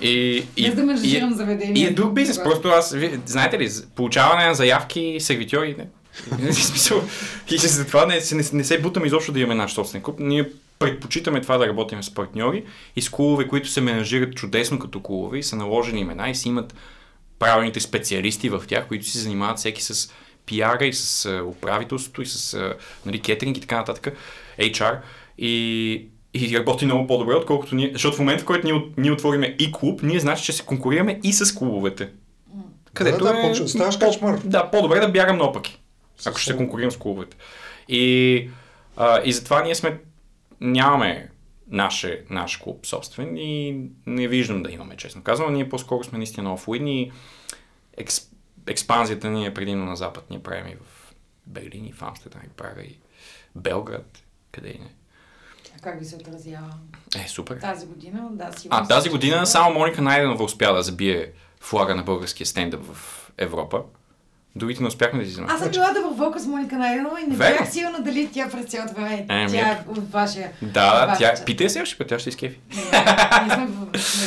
И, 0.00 0.44
и, 0.56 0.70
да 0.70 0.84
менажирам 0.84 1.34
заведение. 1.34 1.82
И 1.82 1.86
е 1.86 1.90
друг 1.90 2.12
бизнес. 2.12 2.42
Просто 2.42 2.68
аз, 2.68 2.96
знаете 3.26 3.58
ли, 3.58 3.70
получаване 3.94 4.46
на 4.46 4.54
заявки, 4.54 5.16
сервитьори, 5.20 5.76
не. 5.78 5.86
И 7.50 7.58
затова 7.58 8.06
не, 8.06 8.20
не, 8.32 8.44
не 8.52 8.64
се 8.64 8.80
бутаме 8.80 9.06
изобщо 9.06 9.32
да 9.32 9.40
имаме 9.40 9.54
наш 9.54 9.72
собствен 9.72 10.02
клуб. 10.02 10.16
Ние 10.20 10.48
предпочитаме 10.78 11.40
това 11.40 11.58
да 11.58 11.66
работим 11.66 12.02
с 12.02 12.14
партньори 12.14 12.64
и 12.96 13.02
с 13.02 13.10
клубове, 13.10 13.48
които 13.48 13.68
се 13.68 13.80
менажират 13.80 14.34
чудесно 14.34 14.78
като 14.78 15.00
клубове 15.00 15.38
и 15.38 15.42
са 15.42 15.56
наложени 15.56 16.00
имена 16.00 16.30
и 16.30 16.34
си 16.34 16.48
имат 16.48 16.74
правилните 17.38 17.80
специалисти 17.80 18.48
в 18.48 18.62
тях, 18.68 18.88
които 18.88 19.06
се 19.06 19.18
занимават 19.18 19.58
всеки 19.58 19.82
с 19.82 20.12
пиара 20.46 20.86
и 20.86 20.92
с 20.92 21.42
управителството 21.46 22.22
и 22.22 22.26
с 22.26 22.74
нали, 23.06 23.20
кетеринг 23.20 23.56
и 23.56 23.60
така 23.60 23.76
нататък, 23.76 24.16
HR. 24.58 24.98
И, 25.38 26.06
и 26.34 26.58
работи 26.58 26.84
много 26.84 27.06
по-добре, 27.06 27.34
отколкото 27.34 27.74
ние. 27.74 27.90
Защото 27.92 28.16
в 28.16 28.18
момента, 28.18 28.42
в 28.42 28.46
който 28.46 28.66
ние, 28.66 28.84
ние 28.96 29.12
отвориме 29.12 29.56
и 29.58 29.72
клуб, 29.72 30.02
ние 30.02 30.20
значи, 30.20 30.44
че 30.44 30.52
се 30.52 30.64
конкурираме 30.64 31.20
и 31.22 31.32
с 31.32 31.54
клубовете. 31.54 32.08
Където 32.94 33.24
да, 33.24 33.30
е... 33.30 33.42
почва- 33.42 33.66
ставаш 33.66 33.96
качмар. 33.96 34.38
Да, 34.44 34.70
по-добре 34.70 35.00
да 35.00 35.08
бягам 35.08 35.38
наопаки. 35.38 35.80
Ако 36.26 36.38
ще 36.38 36.52
се 36.52 36.56
конкурирам 36.56 36.90
с 36.90 36.96
клубовете. 36.96 37.36
И, 37.88 38.50
а, 38.96 39.20
и 39.24 39.32
затова 39.32 39.62
ние 39.62 39.74
сме... 39.74 39.98
Нямаме 40.60 41.30
наше, 41.70 42.24
наш 42.30 42.56
клуб 42.56 42.86
собствен 42.86 43.36
и 43.36 43.80
не 44.06 44.28
виждам 44.28 44.62
да 44.62 44.70
имаме, 44.72 44.96
честно 44.96 45.22
казвам. 45.22 45.52
Ние 45.52 45.68
по-скоро 45.68 46.04
сме 46.04 46.18
наистина 46.18 46.52
офлайн 46.52 46.88
и 46.88 47.12
екс, 47.96 48.22
експанзията 48.66 49.30
ни 49.30 49.46
е 49.46 49.54
предимно 49.54 49.84
на 49.84 49.96
запад. 49.96 50.30
Ние 50.30 50.42
правим 50.42 50.66
и 50.66 50.76
в 50.76 51.14
Берлин, 51.46 51.86
и 51.86 51.92
в 51.92 52.02
Амстердам, 52.02 52.42
и 52.44 52.48
Прага, 52.48 52.82
и 52.82 52.98
Белград, 53.56 54.22
къде 54.52 54.68
и 54.68 54.78
не. 54.78 54.94
А 55.78 55.80
как 55.80 55.98
ви 55.98 56.04
се 56.04 56.16
отразява 56.16 56.74
Е, 57.24 57.28
супер. 57.28 57.60
тази 57.60 57.86
година? 57.86 58.28
Да, 58.32 58.52
сигурно 58.52 58.82
А 58.82 58.88
тази 58.88 59.10
година 59.10 59.46
само 59.46 59.74
Моника 59.74 60.02
Найденова 60.02 60.44
успя 60.44 60.72
да 60.74 60.82
забие 60.82 61.32
флага 61.60 61.94
на 61.94 62.02
българския 62.02 62.46
стендъп 62.46 62.84
в 62.84 63.30
Европа. 63.38 63.82
Другите 64.56 64.82
не 64.82 64.88
успяхме 64.88 65.18
да 65.18 65.24
излизаме. 65.24 65.48
Аз 65.50 65.60
съм 65.60 65.70
била 65.70 65.92
доброволка 65.92 66.40
с 66.40 66.46
Моника 66.46 66.76
Найденова 66.76 67.20
и 67.20 67.24
не 67.24 67.36
Верно. 67.36 67.58
бях 67.58 67.72
сигурна 67.72 68.00
дали 68.00 68.28
тя 68.32 68.48
през 68.48 68.66
цялото 68.66 68.94
време 68.94 69.24
тя 69.28 69.68
е 69.68 69.78
от 69.88 70.10
вашия... 70.12 70.50
Да, 70.62 70.68
от 71.02 71.10
да, 71.10 71.16
тя... 71.18 71.34
чат. 71.34 71.46
Питай 71.46 71.64
я 71.64 71.70
следващия 71.70 71.98
път, 71.98 72.08
тя 72.08 72.18
ще 72.18 72.28
изкефи. 72.28 72.58
Ние 72.74 73.54
сме, 73.54 73.68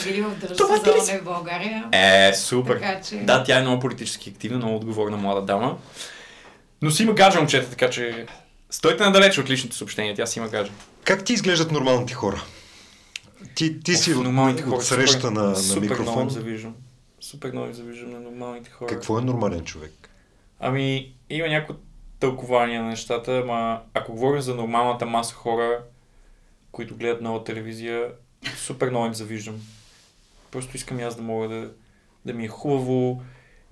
били 0.12 0.22
в 0.22 0.56
Това 0.58 0.76
ти 0.76 0.80
ли 0.80 0.84
държава 0.86 1.06
си? 1.06 1.18
в 1.18 1.24
България. 1.24 1.86
Е, 1.92 2.34
супер. 2.34 2.74
Така 2.80 3.02
че- 3.02 3.16
Да, 3.16 3.44
тя 3.44 3.58
е 3.58 3.62
много 3.62 3.80
политически 3.80 4.30
активна, 4.30 4.58
много 4.58 4.76
отговорна 4.76 5.18
млада 5.18 5.42
дама. 5.42 5.78
Но 6.82 6.92
си 6.92 7.04
има 7.04 7.14
гаджа 7.14 7.38
момчета, 7.40 7.70
така 7.70 7.90
че 7.90 8.26
стойте 8.70 9.04
надалече 9.04 9.42
от 9.42 9.50
личните 9.50 9.76
съобщения, 9.76 10.16
тя 10.16 10.26
си 10.26 10.40
има 10.40 10.48
гаджа. 10.48 10.72
Как 11.04 11.24
ти 11.24 11.34
изглеждат 11.34 11.72
нормалните 11.72 12.14
хора? 12.14 12.44
Ти, 13.56 13.80
ти 13.80 13.96
си 13.96 14.14
от, 14.14 14.28
от 14.68 14.84
среща 14.84 15.22
супер, 15.22 15.32
на, 15.32 15.44
на 15.44 15.56
супер 15.56 15.80
много 15.80 16.00
микрофон. 16.02 16.30
завиждам. 16.30 16.74
Супер 17.22 17.52
много 17.52 17.74
завиждам 17.74 18.12
на 18.12 18.20
нормалните 18.20 18.70
хора. 18.70 18.90
Какво 18.90 19.20
е 19.20 19.22
нормален 19.22 19.66
човек? 19.66 20.01
Ами, 20.64 21.14
има 21.30 21.48
някои 21.48 21.76
тълкования 22.20 22.82
на 22.82 22.90
нещата, 22.90 23.38
ама 23.38 23.82
ако 23.94 24.12
говорим 24.12 24.42
за 24.42 24.56
нормалната 24.56 25.06
маса 25.06 25.36
хора, 25.36 25.84
които 26.72 26.96
гледат 26.96 27.22
нова 27.22 27.44
телевизия, 27.44 28.12
супер 28.58 28.90
много 28.90 29.06
им 29.06 29.14
завиждам. 29.14 29.62
Просто 30.52 30.78
искам 30.78 31.00
и 31.00 31.04
аз 31.04 31.16
да 31.16 31.22
мога 31.22 31.48
да, 31.48 31.72
да 32.26 32.34
ми 32.34 32.46
е 32.46 32.48
хубаво 32.48 33.24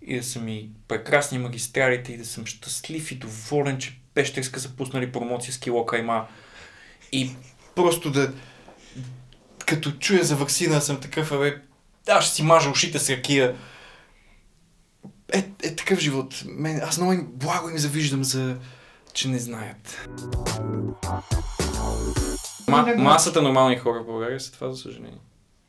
и 0.01 0.17
да 0.17 0.23
са 0.23 0.39
ми 0.39 0.69
прекрасни 0.87 1.37
магистралите 1.37 2.13
и 2.13 2.17
да 2.17 2.25
съм 2.25 2.45
щастлив 2.45 3.11
и 3.11 3.15
доволен, 3.15 3.77
че 3.77 3.99
Пещерска 4.13 4.59
са 4.59 4.75
пуснали 4.75 5.11
промоция 5.11 5.53
с 5.53 5.59
кило 5.59 5.85
кайма. 5.85 6.27
И 7.11 7.31
просто 7.75 8.11
да... 8.11 8.33
Като 9.65 9.91
чуя 9.91 10.23
за 10.23 10.35
вакцина 10.35 10.81
съм 10.81 10.99
такъв, 10.99 11.31
абе, 11.31 11.61
аз 12.07 12.25
ще 12.25 12.35
си 12.35 12.43
мажа 12.43 12.69
ушите 12.69 12.99
с 12.99 13.09
ракия. 13.09 13.55
Е, 15.34 15.51
е 15.63 15.75
такъв 15.75 15.99
живот. 15.99 16.43
Мен, 16.45 16.82
аз 16.84 16.97
много 16.97 17.13
им 17.13 17.27
благо 17.32 17.69
им 17.69 17.77
завиждам 17.77 18.23
за... 18.23 18.57
че 19.13 19.27
не 19.27 19.39
знаят. 19.39 20.07
Ма, 22.67 22.93
масата 22.97 23.41
нормални 23.41 23.77
хора 23.77 24.03
в 24.03 24.05
България 24.05 24.39
са 24.39 24.51
това, 24.51 24.71
за 24.71 24.77
съжаление. 24.77 25.19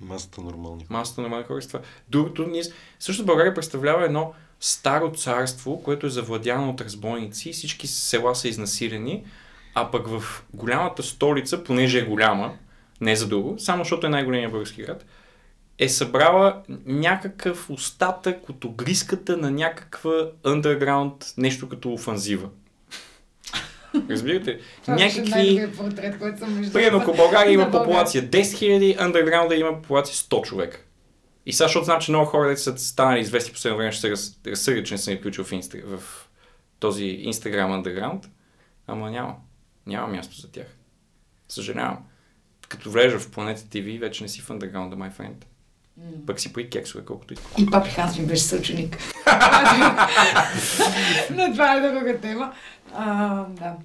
Масата 0.00 0.40
нормални. 0.40 0.86
Масата 0.90 1.20
нормални 1.20 1.44
хора 1.44 1.62
са 1.62 1.68
това. 1.68 1.80
Другото, 2.08 2.46
ние... 2.46 2.62
Също 2.98 3.24
България 3.24 3.54
представлява 3.54 4.04
едно 4.04 4.32
старо 4.60 5.12
царство, 5.12 5.82
което 5.82 6.06
е 6.06 6.10
завладяно 6.10 6.70
от 6.70 6.80
разбойници 6.80 7.50
и 7.50 7.52
всички 7.52 7.86
села 7.86 8.34
са 8.34 8.48
изнасилени, 8.48 9.24
а 9.74 9.90
пък 9.90 10.08
в 10.08 10.44
голямата 10.54 11.02
столица, 11.02 11.64
понеже 11.64 11.98
е 11.98 12.04
голяма, 12.04 12.52
не 13.00 13.16
за 13.16 13.28
друго, 13.28 13.58
само 13.58 13.84
защото 13.84 14.06
е 14.06 14.10
най-големия 14.10 14.50
български 14.50 14.82
град, 14.82 15.04
е 15.80 15.88
събрала 15.88 16.62
някакъв 16.86 17.70
остатък 17.70 18.48
от 18.48 18.64
огриската 18.64 19.36
на 19.36 19.50
някаква 19.50 20.10
underground, 20.44 21.38
нещо 21.38 21.68
като 21.68 21.92
офанзива. 21.92 22.48
Разбирате? 24.10 24.60
Това 24.82 24.94
Някакви... 24.94 25.72
портрет, 25.76 26.18
който 26.18 26.38
съм 26.38 26.48
виждала. 26.48 26.72
Примерно, 26.72 26.98
ако 26.98 27.16
България 27.16 27.52
има 27.52 27.70
популация 27.70 28.28
10 28.30 28.40
000, 28.40 28.98
underground 28.98 29.54
има 29.54 29.82
популация 29.82 30.14
100 30.14 30.42
човека. 30.42 30.80
И 31.46 31.52
сега, 31.52 31.66
защото 31.66 31.84
знам, 31.84 32.00
че 32.00 32.10
много 32.10 32.26
хора 32.26 32.56
са 32.56 32.78
станали 32.78 33.20
известни 33.20 33.52
последно 33.52 33.78
време, 33.78 33.92
ще 33.92 34.00
се 34.00 34.10
раз, 34.10 34.38
разсърдят, 34.46 34.86
че 34.86 34.94
не 34.94 34.98
съм 34.98 35.14
ги 35.14 35.20
включил 35.20 35.44
в, 35.44 35.52
инста, 35.52 35.78
в 35.84 36.02
този 36.78 37.04
Instagram 37.04 37.82
underground, 37.82 38.26
ама 38.86 39.10
няма. 39.10 39.36
Няма 39.86 40.08
място 40.08 40.40
за 40.40 40.50
тях. 40.50 40.66
Съжалявам. 41.48 41.98
Като 42.68 42.90
влезеш 42.90 43.20
в 43.20 43.30
Планета 43.30 43.60
TV, 43.60 44.00
вече 44.00 44.22
не 44.22 44.28
си 44.28 44.40
в 44.40 44.48
underground, 44.48 44.94
my 44.94 45.12
friend. 45.12 45.44
Пък 46.26 46.40
си 46.40 46.52
при 46.52 46.70
кексове, 46.70 47.04
колкото 47.04 47.34
и 47.34 47.36
И 47.62 47.66
папи 47.66 47.90
Ханс 47.90 48.18
ми 48.18 48.26
беше 48.26 48.42
съученик. 48.42 48.96
Но 51.30 51.52
това 51.52 51.76
е 51.76 51.80
друга 51.90 52.18
тема. 52.20 52.52
А, 52.94 53.44
да. 53.48 53.76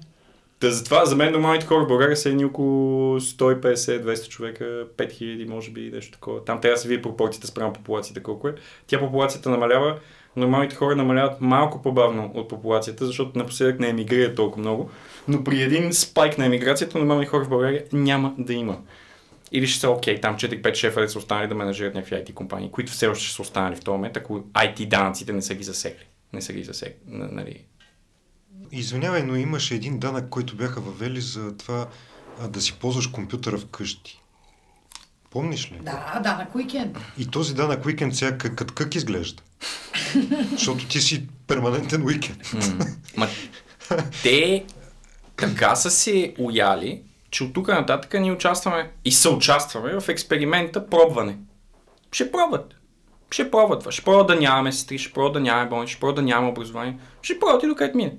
Та 0.60 0.70
затова 0.70 1.04
за 1.04 1.16
мен 1.16 1.32
нормалните 1.32 1.66
хора 1.66 1.84
в 1.84 1.88
България 1.88 2.16
са 2.16 2.28
едни 2.28 2.44
около 2.44 3.20
150-200 3.20 4.28
човека, 4.28 4.86
5000 4.96 5.48
може 5.48 5.70
би, 5.70 5.90
нещо 5.94 6.12
такова. 6.12 6.44
Там 6.44 6.60
трябва 6.60 6.74
да 6.74 6.80
се 6.80 6.88
види 6.88 7.02
пропорцията 7.02 7.46
спрямо 7.46 7.72
популацията 7.72 8.22
колко 8.22 8.48
е. 8.48 8.54
Тя 8.86 9.00
популацията 9.00 9.50
намалява, 9.50 9.98
нормалните 10.36 10.76
хора 10.76 10.96
намаляват 10.96 11.40
малко 11.40 11.82
по-бавно 11.82 12.30
от 12.34 12.48
популацията, 12.48 13.06
защото 13.06 13.38
напоследък 13.38 13.80
не 13.80 13.88
емигрират 13.88 14.36
толкова 14.36 14.60
много. 14.60 14.90
Но 15.28 15.44
при 15.44 15.62
един 15.62 15.92
спайк 15.92 16.38
на 16.38 16.46
емиграцията 16.46 16.98
нормални 16.98 17.26
хора 17.26 17.44
в 17.44 17.48
България 17.48 17.84
няма 17.92 18.34
да 18.38 18.52
има. 18.52 18.78
Или 19.52 19.66
ще 19.66 19.80
са 19.80 19.90
окей, 19.90 20.20
там 20.20 20.36
4-5 20.36 20.74
шефа 20.74 21.00
да 21.00 21.08
са 21.08 21.18
останали 21.18 21.48
да 21.48 21.54
менажират 21.54 21.94
някакви 21.94 22.14
IT 22.16 22.34
компании, 22.34 22.70
които 22.70 22.92
все 22.92 23.06
още 23.06 23.24
ще 23.24 23.34
са 23.34 23.42
останали 23.42 23.76
в 23.76 23.80
този 23.80 23.92
момент, 23.92 24.16
ако 24.16 24.40
IT 24.40 24.88
данъците 24.88 25.32
не 25.32 25.42
са 25.42 25.54
ги 25.54 25.64
засекли. 25.64 26.04
не 26.32 26.42
са 26.42 26.52
ги 26.52 26.64
засек, 26.64 26.98
н- 27.06 27.28
нали. 27.32 27.64
Извинявай, 28.72 29.22
но 29.22 29.36
имаше 29.36 29.74
един 29.74 29.98
данък, 29.98 30.28
който 30.28 30.56
бяха 30.56 30.80
въвели 30.80 31.20
за 31.20 31.56
това 31.56 31.86
а, 32.40 32.48
да 32.48 32.60
си 32.60 32.72
ползваш 32.72 33.06
компютъра 33.06 33.58
вкъщи. 33.58 34.20
Помниш 35.30 35.72
ли? 35.72 35.78
Да, 35.82 36.20
да, 36.22 36.32
на 36.36 36.46
уикенд. 36.54 36.98
И 37.18 37.26
този 37.26 37.54
данък 37.54 37.86
уикенд 37.86 38.16
сега 38.16 38.38
как, 38.38 38.54
как, 38.54 38.72
как 38.72 38.94
изглежда? 38.94 39.42
Защото 40.50 40.86
ти 40.88 41.00
си 41.00 41.26
перманентен 41.46 42.02
уикенд. 42.02 42.42
Ма, 43.16 43.28
те 44.22 44.64
така 45.36 45.76
са 45.76 45.90
се 45.90 46.34
уяли, 46.38 47.02
че 47.30 47.44
от 47.44 47.52
тук 47.54 47.68
нататък 47.68 48.14
ние 48.14 48.32
участваме 48.32 48.90
и 49.04 49.12
съучастваме 49.12 50.00
в 50.00 50.08
експеримента 50.08 50.86
пробване. 50.86 51.36
Ще 52.12 52.32
пробват. 52.32 52.74
Ще 53.30 53.50
пробват 53.50 53.80
това. 53.80 53.92
Ще 53.92 54.02
пробват 54.04 54.26
да 54.26 54.36
нямаме 54.36 54.72
сестри, 54.72 54.98
ще 54.98 55.12
пробват 55.12 55.32
да 55.32 55.40
нямаме 55.40 55.68
болни, 55.68 55.88
ще 55.88 56.00
пробват 56.00 56.16
да 56.16 56.22
нямаме 56.22 56.48
образование. 56.48 56.98
Ще 57.22 57.38
пробват 57.38 57.62
и 57.62 57.66
докъдето 57.66 57.96
мине. 57.96 58.16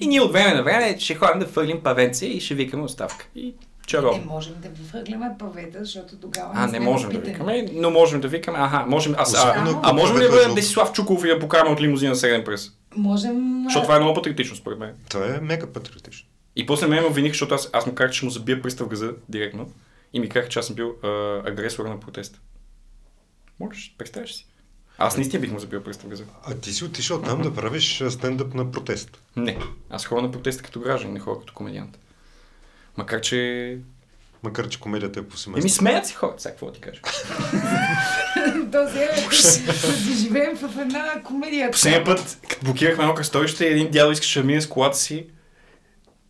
И 0.00 0.06
ние 0.06 0.20
от 0.20 0.32
време 0.32 0.54
на 0.54 0.62
време 0.62 0.96
ще 0.98 1.14
ходим 1.14 1.38
да 1.38 1.46
фърлим 1.46 1.80
павенце 1.80 2.26
и 2.26 2.40
ще 2.40 2.54
викаме 2.54 2.82
оставка. 2.82 3.26
И 3.34 3.46
Не 3.46 3.52
чаровно. 3.86 4.24
можем 4.26 4.54
да 4.58 4.68
въглеме 4.92 5.30
павета, 5.38 5.78
защото 5.80 6.16
тогава 6.16 6.50
А, 6.54 6.62
не 6.62 6.68
сме 6.68 6.80
можем 6.80 7.10
да 7.10 7.18
викаме, 7.18 7.66
но 7.72 7.90
можем 7.90 8.20
да 8.20 8.28
викаме. 8.28 8.58
Аха, 8.60 8.84
можем. 8.86 9.14
Аз, 9.18 9.34
а, 9.34 9.38
а, 9.38 9.80
ако 9.82 9.96
можем 9.96 10.16
ли 10.16 10.20
да 10.20 10.28
бъдем 10.28 10.38
защото- 10.38 10.54
Десислав 10.54 10.92
Чуков 10.92 11.24
и 11.24 11.28
да 11.28 11.38
покараме 11.38 11.70
от 11.70 11.80
лимузина 11.80 12.10
на 12.10 12.16
среден 12.16 12.44
пръст? 12.44 12.78
Можем... 12.96 13.62
Защото 13.64 13.82
това 13.82 13.96
е 13.96 14.00
много 14.00 14.14
патриотично 14.14 14.56
според 14.56 14.78
мен. 14.78 14.94
Това 15.08 15.26
е 15.26 15.40
мега 15.42 15.66
патриотично. 15.66 16.28
И 16.56 16.66
после 16.66 16.86
мен 16.86 17.02
ме 17.02 17.08
обвиних, 17.08 17.32
защото 17.32 17.54
аз, 17.54 17.70
аз 17.72 17.86
му 17.86 17.94
казах, 17.94 18.10
че 18.10 18.16
ще 18.16 18.24
му 18.24 18.30
забия 18.30 18.62
пръста 18.62 18.84
в 18.84 18.88
газа 18.88 19.12
директно. 19.28 19.72
И 20.12 20.20
ми 20.20 20.28
казах, 20.28 20.48
че 20.48 20.58
аз 20.58 20.66
съм 20.66 20.76
бил 20.76 20.94
а, 21.02 21.08
агресор 21.46 21.86
на 21.86 22.00
протеста. 22.00 22.38
Можеш, 23.60 23.94
представяш 23.98 24.34
си. 24.34 24.46
Аз 24.98 25.16
наистина 25.16 25.40
бих 25.40 25.52
му 25.52 25.58
забил 25.58 25.82
пръста 25.82 26.06
в 26.06 26.08
газа. 26.08 26.24
А 26.44 26.54
ти 26.54 26.72
си 26.72 26.84
отишъл 26.84 27.22
там 27.22 27.42
да 27.42 27.54
правиш 27.54 28.02
стендъп 28.10 28.54
на 28.54 28.70
протест. 28.70 29.18
Не, 29.36 29.58
аз 29.90 30.06
ходя 30.06 30.22
на 30.22 30.30
протеста 30.30 30.62
като 30.62 30.80
граждан, 30.80 31.12
не 31.12 31.20
ходя 31.20 31.40
като 31.40 31.52
комедиант. 31.54 31.98
Макар, 32.96 33.20
че... 33.20 33.78
Макар, 34.42 34.68
че 34.68 34.80
комедията 34.80 35.20
е 35.20 35.22
по 35.22 35.28
Еми 35.28 35.38
семейство. 35.38 35.78
смеят 35.78 36.06
си 36.06 36.14
хората, 36.14 36.42
сега 36.42 36.52
какво 36.52 36.72
ти 36.72 36.80
кажа. 36.80 37.00
Този 38.72 38.98
е 38.98 39.08
да 40.06 40.14
живеем 40.16 40.56
в 40.56 40.78
една 40.80 41.22
комедия. 41.24 41.70
Последния 41.70 42.04
път, 42.04 42.38
като 42.48 42.64
блокирахме 42.64 43.04
едно 43.04 43.14
кръстовище, 43.14 43.66
един 43.66 43.90
дядо 43.90 44.12
искаше 44.12 44.40
да 44.40 44.46
мине 44.46 44.60
с 44.60 44.68
колата 44.68 44.96
си. 44.96 45.26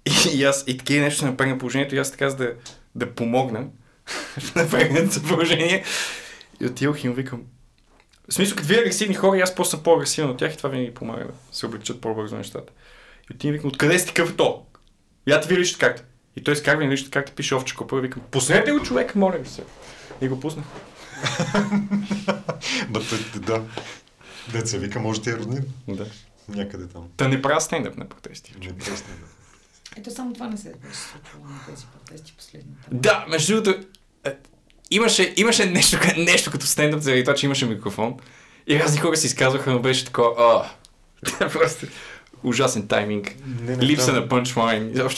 И, 0.06 0.38
и 0.38 0.44
аз, 0.44 0.64
и 0.66 0.78
такива 0.78 1.04
нещо 1.04 1.20
се 1.20 1.26
напрегна 1.26 1.58
положението, 1.58 1.94
и 1.94 1.98
аз 1.98 2.10
така 2.10 2.30
за 2.30 2.36
да, 2.36 2.54
да 2.94 3.14
помогна 3.14 3.66
в 4.38 4.54
напрегнатото 4.54 5.28
положение. 5.28 5.84
И 6.60 6.66
отидох 6.66 7.04
и 7.04 7.08
му 7.08 7.14
викам. 7.14 7.42
В 8.28 8.34
смисъл, 8.34 8.56
като 8.56 8.68
видя 8.68 8.80
агресивни 8.80 9.14
хора, 9.14 9.38
и 9.38 9.40
аз 9.40 9.54
просто 9.54 9.70
съм 9.70 9.82
по-агресивен 9.82 10.30
от 10.30 10.38
тях 10.38 10.54
и 10.54 10.56
това 10.56 10.68
винаги 10.68 10.94
помага 10.94 11.24
да 11.24 11.32
се 11.52 11.66
облегчат 11.66 12.00
по-бързо 12.00 12.36
нещата. 12.36 12.72
И 13.30 13.34
отивам 13.34 13.54
и 13.54 13.56
викам, 13.56 13.70
откъде 13.70 13.98
си 13.98 14.06
такъв 14.06 14.30
е 14.30 14.36
то? 14.36 14.66
Я 15.26 15.40
ти 15.40 15.48
ви 15.48 15.60
личната 15.60 15.86
карта. 15.86 16.04
И 16.36 16.44
той 16.44 16.54
изкарва 16.54 16.84
ми 16.84 16.92
личната 16.92 17.10
карта, 17.10 17.32
пише 17.32 17.54
овче 17.54 17.74
копа, 17.74 17.98
и 17.98 18.00
викам, 18.00 18.22
пуснете 18.30 18.72
го 18.72 18.82
човек, 18.82 19.14
моля 19.14 19.38
ви 19.38 19.48
се. 19.48 19.62
И 20.20 20.28
го 20.28 20.40
пуснах. 20.40 20.64
Ба, 22.88 23.00
да. 23.36 23.62
Деца 24.52 24.78
вика, 24.78 25.00
може 25.00 25.20
да 25.20 25.30
е 25.30 25.34
роднин. 25.34 25.64
Да. 25.88 26.06
Някъде 26.48 26.86
там. 26.86 27.08
Та 27.16 27.28
не 27.28 27.42
правя 27.42 27.60
стендъп 27.60 27.96
на 27.96 28.08
протести. 28.08 28.54
Не, 28.60 28.78
просто 28.78 29.08
не. 29.08 29.35
Ето 29.98 30.10
само 30.10 30.32
това 30.32 30.48
не 30.48 30.56
се 30.56 30.72
беше 30.82 30.98
случвало 30.98 31.44
на 31.44 31.58
тези 31.66 31.86
протести 31.86 32.32
последните. 32.36 32.88
Да, 32.92 33.26
между 33.28 33.54
другото, 33.62 33.86
е, 34.24 34.36
имаше, 34.90 35.34
имаше 35.36 35.66
нещо, 35.66 35.98
нещо 36.16 36.50
като 36.50 36.66
стендъп, 36.66 37.00
заради 37.00 37.24
това, 37.24 37.34
че 37.34 37.46
имаше 37.46 37.66
микрофон. 37.66 38.14
И 38.66 38.80
разни 38.80 39.00
хора 39.00 39.16
се 39.16 39.26
изказваха, 39.26 39.72
но 39.72 39.78
беше 39.78 40.04
такова, 40.04 40.34
а, 40.38 41.48
просто 41.52 41.86
ужасен 42.42 42.88
тайминг. 42.88 43.34
Не, 43.46 43.76
не, 43.76 43.82
Липса 43.86 44.06
там- 44.06 44.14
на 44.14 44.28
пънчлайн. 44.28 45.08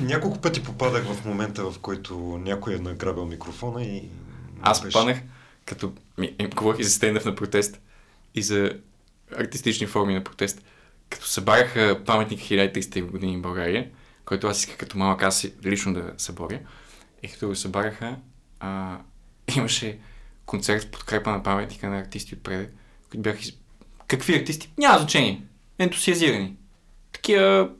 Няколко 0.00 0.38
пъти 0.38 0.62
попадах 0.62 1.04
в 1.04 1.24
момента, 1.24 1.70
в 1.70 1.78
който 1.78 2.40
някой 2.44 2.74
е 2.74 2.78
награбил 2.78 3.26
микрофона 3.26 3.84
и... 3.84 4.08
Аз 4.62 4.82
беше- 4.82 4.92
попаднах, 4.92 5.18
като 5.64 5.92
ми, 6.18 6.34
им 6.38 6.50
говорих 6.50 6.80
и 6.80 6.84
за 6.84 6.90
стендъп 6.90 7.24
на 7.24 7.34
протест 7.34 7.80
и 8.34 8.42
за 8.42 8.72
артистични 9.38 9.86
форми 9.86 10.14
на 10.14 10.24
протест. 10.24 10.62
Като 11.10 11.26
събараха 11.26 12.00
паметник 12.06 12.40
1300 12.40 13.02
години 13.10 13.36
в 13.36 13.40
България, 13.40 13.88
който 14.28 14.46
аз 14.46 14.58
исках 14.58 14.76
като 14.76 14.98
малък 14.98 15.22
аз 15.22 15.46
лично 15.64 15.94
да 15.94 16.12
съборя. 16.18 16.58
И 17.22 17.28
като 17.28 17.48
го 17.48 17.54
събараха, 17.54 18.16
а, 18.60 18.98
имаше 19.56 19.98
концерт 20.46 20.84
в 20.84 20.90
подкрепа 20.90 21.30
на 21.30 21.42
паметника 21.42 21.88
на 21.88 21.98
артисти 21.98 22.34
отпред, 22.34 22.74
които 23.10 23.22
бяха 23.22 23.38
из... 23.40 23.52
Какви 24.08 24.36
артисти? 24.36 24.70
Няма 24.78 24.98
значение. 24.98 25.42
Ентусиазирани. 25.78 26.56
Такива 27.12 27.70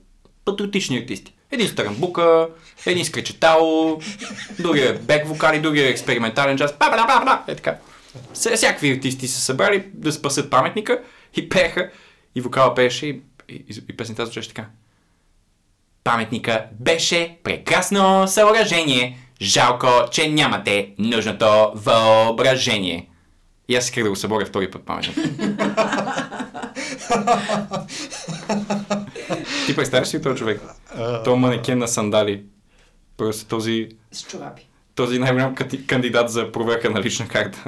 патриотични 0.45 0.99
артисти. 0.99 1.35
Един 1.51 1.69
с 1.69 1.75
тарамбука, 1.75 2.49
един 2.87 3.05
с 3.05 3.11
кречетало, 3.11 4.01
другия 4.59 4.91
е 4.91 4.99
бек 4.99 5.27
вокали, 5.27 5.61
другия 5.61 5.87
е 5.87 5.91
експериментален 5.91 6.57
джаз. 6.57 6.73
Ба, 6.79 6.91
ба, 6.91 6.97
ба, 6.97 7.25
ба, 7.25 7.53
е 7.53 7.57
така. 7.57 7.79
Вся- 8.35 8.57
Всякакви 8.57 8.93
артисти 8.93 9.29
се 9.29 9.41
събрали 9.41 9.85
да 9.95 10.13
спасат 10.13 10.51
паметника 10.51 11.03
и 11.37 11.49
пееха. 11.49 11.91
И 12.35 12.41
вокала 12.41 12.75
пееше 12.75 13.07
и, 13.07 13.23
и, 13.49 13.83
и 13.89 13.97
песента 13.97 14.27
звучеше 14.27 14.49
така. 14.49 14.67
Паметника 16.09 16.65
беше 16.81 17.37
прекрасно 17.45 18.29
съоръжение. 18.29 19.19
Жалко, 19.43 19.87
че 20.11 20.29
нямате 20.29 20.95
нужното 20.99 21.73
въображение. 21.75 23.09
И 23.69 23.77
аз 23.77 23.85
исках 23.85 24.05
да 24.05 24.11
го 24.11 24.17
съборя 24.17 24.47
втори 24.47 24.71
път 24.71 24.83
паметник. 24.87 25.17
Ти 29.67 29.77
представяш 29.77 30.15
ли 30.15 30.23
този 30.23 30.39
човек? 30.39 30.61
То 31.25 31.37
манекен 31.37 31.79
на 31.79 31.89
сандали. 31.89 32.43
Просто 33.17 33.45
този, 33.45 33.89
С 34.13 34.23
чорапи. 34.23 34.67
този 34.95 35.19
най-голям 35.19 35.55
кандидат 35.87 36.31
за 36.31 36.53
проверка 36.53 36.91
на 36.91 37.03
лична 37.03 37.29
карта. 37.29 37.65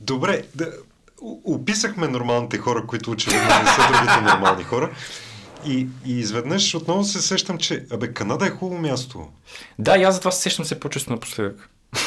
Добре, 0.00 0.42
да, 0.54 0.68
описахме 1.44 2.08
нормалните 2.08 2.58
хора, 2.58 2.86
които 2.86 3.10
очевидно 3.10 3.48
не 3.48 3.66
са 3.66 3.92
другите 3.92 4.20
нормални 4.20 4.64
хора. 4.64 4.90
И, 5.66 5.86
и 6.06 6.18
изведнъж 6.18 6.74
отново 6.74 7.04
се 7.04 7.22
сещам, 7.22 7.58
че 7.58 7.86
абе, 7.90 8.12
Канада 8.12 8.46
е 8.46 8.50
хубаво 8.50 8.80
място. 8.80 9.28
Да, 9.78 9.98
и 9.98 10.02
аз 10.02 10.14
затова 10.14 10.30
се 10.30 10.42
сещам 10.42 10.64
се 10.64 10.80
по-често 10.80 11.10
напоследък. 11.12 11.70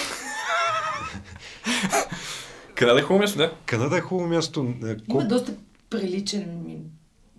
Къде 2.75 2.93
да 2.93 2.99
е 2.99 3.03
хубаво 3.03 3.19
място, 3.19 3.37
да? 3.37 3.53
Канада 3.65 3.97
е 3.97 4.01
хубаво 4.01 4.29
място. 4.29 4.73
Е, 4.83 4.87
Има 4.87 4.95
Колко... 5.09 5.27
доста 5.27 5.53
приличен 5.89 6.63
ми 6.65 6.77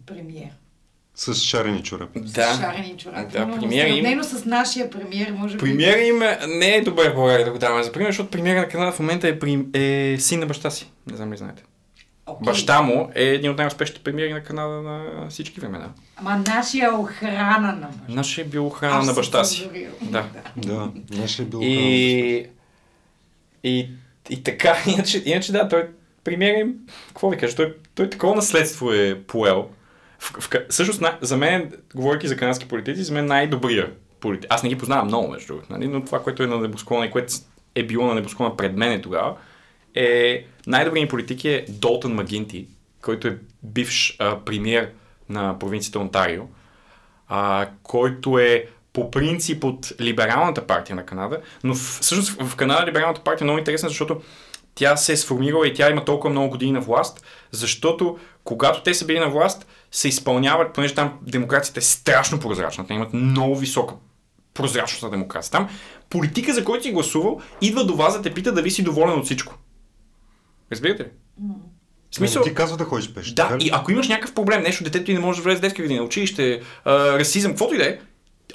премиер. 0.07 0.49
С 1.15 1.35
шарени 1.35 1.83
чорапи. 1.83 2.21
С 2.27 2.35
шарени 2.35 2.97
чорапи. 2.99 3.33
Да, 3.33 3.47
но 3.47 3.61
премиер 3.61 3.87
им- 3.87 4.23
с 4.23 4.45
нашия 4.45 4.91
премиер, 4.91 5.33
може 5.33 5.55
би... 5.55 5.61
Премиера 5.61 6.01
им 6.01 6.23
е- 6.23 6.39
не 6.49 6.75
е 6.77 6.81
добър 6.83 7.11
в 7.11 7.15
България 7.15 7.45
да 7.47 7.53
го 7.53 7.59
даваме 7.59 7.83
за 7.83 7.93
пример, 7.93 8.11
защото 8.11 8.31
премиера 8.31 8.61
на 8.61 8.69
Канада 8.69 8.93
в 8.93 8.99
момента 8.99 9.29
е, 9.29 9.39
прим... 9.39 9.71
е 9.75 10.17
син 10.19 10.41
на 10.41 10.47
баща 10.47 10.71
си. 10.71 10.91
Не 11.11 11.17
знам 11.17 11.33
ли 11.33 11.37
знаете. 11.37 11.63
Окей. 12.27 12.45
Баща 12.45 12.83
му 12.83 13.11
е 13.15 13.25
един 13.25 13.51
от 13.51 13.59
най-успешните 13.59 14.03
премиери 14.03 14.33
на 14.33 14.43
Канада 14.43 14.83
на 14.83 15.27
всички 15.29 15.61
времена. 15.61 15.89
Ама 16.17 16.37
нашия 16.37 16.95
охрана 16.95 17.73
на 17.73 17.87
баща. 17.87 18.15
Нашия 18.15 18.45
е 18.45 18.49
бил 18.49 18.67
охрана 18.67 18.97
Аз 18.97 19.07
на 19.07 19.13
баща 19.13 19.45
си. 19.45 19.71
Да. 20.03 20.25
Да, 20.57 20.91
нашия 21.11 21.45
е 21.45 21.47
бил 21.47 21.61
И... 21.63 22.47
И, 23.65 23.89
и 24.31 24.43
така, 24.43 24.77
иначе, 24.95 25.23
иначе 25.25 25.53
да, 25.53 25.69
той 25.69 25.89
премиер 26.25 26.61
им, 26.61 26.75
какво 27.09 27.31
ви 27.31 27.37
кажа, 27.37 27.57
той, 27.57 27.77
той 27.95 28.11
такова 28.11 28.35
наследство 28.35 28.93
е 28.93 29.23
поел. 29.27 29.69
В, 30.19 30.41
в, 30.41 30.51
всъщност, 30.71 31.01
на, 31.01 31.19
за 31.21 31.37
мен, 31.37 31.73
говоряки 31.95 32.29
за 32.29 32.37
канадски 32.37 32.69
политици, 32.69 33.03
за 33.03 33.13
мен 33.13 33.27
най-добрия 33.27 33.91
политик. 34.21 34.47
Аз 34.51 34.63
не 34.63 34.69
ги 34.69 34.79
познавам 34.79 35.07
много, 35.07 35.29
между 35.29 35.47
другото, 35.47 35.73
нали? 35.73 35.89
но 35.89 36.05
това, 36.05 36.23
което 36.23 36.43
е 36.43 36.47
на 36.47 36.59
небосклона 36.59 37.07
и 37.07 37.11
което 37.11 37.35
е 37.75 37.83
било 37.83 38.07
на 38.07 38.15
небосклона 38.15 38.57
пред 38.57 38.77
мен 38.77 39.03
тогава, 39.03 39.37
е 39.95 40.45
най-добрият 40.67 41.11
политик 41.11 41.45
е 41.45 41.65
Долтън 41.69 42.15
Магинти, 42.15 42.67
който 43.03 43.29
е 43.29 43.39
бивш 43.63 44.17
а, 44.19 44.39
премиер 44.45 44.91
на 45.29 45.59
провинцията 45.59 45.99
Онтарио, 45.99 46.43
а, 47.29 47.69
който 47.83 48.39
е 48.39 48.67
по 48.93 49.11
принцип 49.11 49.65
от 49.65 49.93
либералната 50.01 50.67
партия 50.67 50.97
на 50.97 51.07
Канада, 51.07 51.41
но 51.65 51.75
в, 51.75 51.99
всъщност 52.01 52.43
в 52.43 52.57
Канада 52.57 52.87
либералната 52.87 53.21
партия 53.21 53.45
е 53.45 53.47
много 53.47 53.59
интересна, 53.59 53.89
защото 53.89 54.21
тя 54.75 54.97
се 54.97 55.13
е 55.13 55.17
сформирала 55.17 55.69
и 55.69 55.75
тя 55.75 55.91
има 55.91 56.05
толкова 56.05 56.31
много 56.31 56.51
години 56.51 56.73
на 56.73 56.81
власт, 56.81 57.25
защото 57.51 58.19
когато 58.45 58.83
те 58.83 58.95
са 58.95 59.07
били 59.07 59.19
на 59.19 59.29
власт, 59.29 59.67
се 59.91 60.09
изпълняват, 60.09 60.73
понеже 60.73 60.95
там 60.95 61.19
демокрацията 61.23 61.81
е 61.81 61.83
страшно 61.83 62.41
прозрачна, 62.41 62.87
те 62.87 62.95
имат 62.95 63.13
много 63.13 63.57
висока 63.57 63.95
прозрачност 64.55 65.03
на 65.03 65.11
демокрация. 65.11 65.51
Там 65.51 65.69
политика, 66.11 66.55
за 66.55 66.65
който 66.65 66.83
си 66.83 66.93
гласувал, 66.93 67.41
идва 67.61 67.85
до 67.85 67.95
вас 67.95 68.17
да 68.17 68.23
те 68.23 68.35
пита 68.35 68.53
дали 68.53 68.71
си 68.71 68.83
доволен 68.83 69.19
от 69.19 69.25
всичко. 69.25 69.55
Разбирате 70.73 71.03
ли? 71.03 71.09
В 72.11 72.17
смисъл, 72.17 72.43
Ти 72.43 72.55
казва 72.55 72.77
да 72.77 72.85
ходиш 72.85 73.15
пеш. 73.15 73.31
да, 73.31 73.43
така 73.43 73.59
ли? 73.59 73.67
и 73.67 73.71
ако 73.73 73.93
имаш 73.93 74.09
някакъв 74.09 74.35
проблем, 74.35 74.63
нещо, 74.63 74.85
детето 74.85 75.05
ти 75.05 75.15
не 75.15 75.21
може 75.21 75.39
да 75.39 75.45
влезе 75.45 75.59
в 75.59 75.61
детска 75.61 75.83
градина, 75.83 76.03
училище, 76.03 76.61
а, 76.85 77.19
расизъм, 77.19 77.53
каквото 77.53 77.75
и 77.75 77.79
да 77.79 77.89
е, 77.89 77.99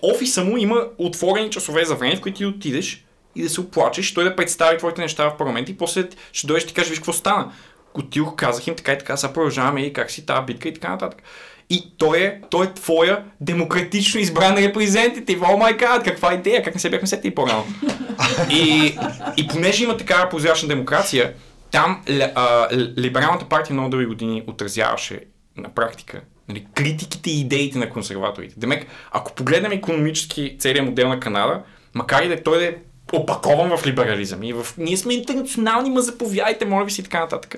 офиса 0.01 0.43
му 0.43 0.57
има 0.57 0.88
отворени 0.97 1.49
часове 1.49 1.86
за 1.86 1.95
време, 1.95 2.16
в 2.16 2.22
които 2.22 2.38
ти 2.38 2.45
отидеш 2.45 3.05
и 3.36 3.43
да 3.43 3.49
се 3.49 3.62
оплачеш, 3.62 4.14
той 4.14 4.24
да 4.24 4.36
представи 4.36 4.78
твоите 4.78 5.01
неща 5.01 5.30
в 5.30 5.38
парламент 5.38 5.70
и 5.70 5.78
после 5.78 6.07
ще 6.32 6.47
дойдеш 6.47 6.64
и 6.64 6.68
ти 6.68 6.74
кажеш, 6.74 6.89
виж 6.89 6.99
какво 6.99 7.14
стана. 7.14 7.51
отидох, 7.93 8.36
казах 8.36 8.68
им 8.68 8.76
така 8.76 8.93
и 8.93 8.97
така, 8.97 9.18
сега 9.18 9.34
продължаваме 9.34 9.82
и 9.82 9.93
как 9.93 10.12
си 10.12 10.26
тази 10.26 10.45
битка 10.45 10.70
и 10.70 10.74
така 10.74 10.89
нататък. 10.89 11.24
И 11.70 11.93
той 11.97 12.20
е, 12.20 12.41
той 12.49 12.66
е 12.66 12.74
твоя 12.74 13.24
демократично 13.41 14.20
избран 14.20 14.57
репрезентатив. 14.57 15.41
О 15.41 15.57
май 15.57 15.74
гад, 15.74 16.03
каква 16.03 16.34
идея, 16.34 16.64
как 16.64 16.74
не 16.74 16.80
се 16.80 16.89
бяхме 16.89 17.07
сетили 17.07 17.36
по-рано. 17.36 17.66
и, 18.49 18.97
и 19.38 19.47
понеже 19.47 19.84
има 19.84 19.97
такава 19.97 20.30
прозрачна 20.30 20.68
демокрация, 20.68 21.34
там 21.72 22.01
а, 22.36 22.67
либералната 22.97 23.45
партия 23.45 23.74
много 23.74 23.89
дълги 23.89 24.05
години 24.05 24.43
отразяваше 24.47 25.20
на 25.57 25.70
практика 25.70 26.22
нали, 26.49 26.65
критиките 26.76 27.32
и 27.32 27.39
идеите 27.39 27.78
на 27.78 27.89
консерваторите. 27.89 28.55
Демек, 28.57 28.88
ако 29.11 29.36
погледнем 29.36 29.72
економически 29.72 30.55
целият 30.59 30.86
модел 30.86 31.09
на 31.09 31.20
Канада, 31.20 31.61
макар 31.93 32.24
и 32.24 32.28
да 32.28 32.43
той 32.43 32.59
да 32.59 32.65
е 32.65 32.76
опакован 33.13 33.78
в 33.78 33.88
либерализъм 33.88 34.43
и 34.43 34.53
в 34.53 34.67
ние 34.78 34.97
сме 34.97 35.13
интернационални, 35.13 35.89
ма 35.89 36.01
заповядайте, 36.01 36.65
моля 36.65 36.86
ви 36.86 36.91
си 36.91 37.01
и 37.01 37.03
така 37.03 37.20
нататък. 37.20 37.55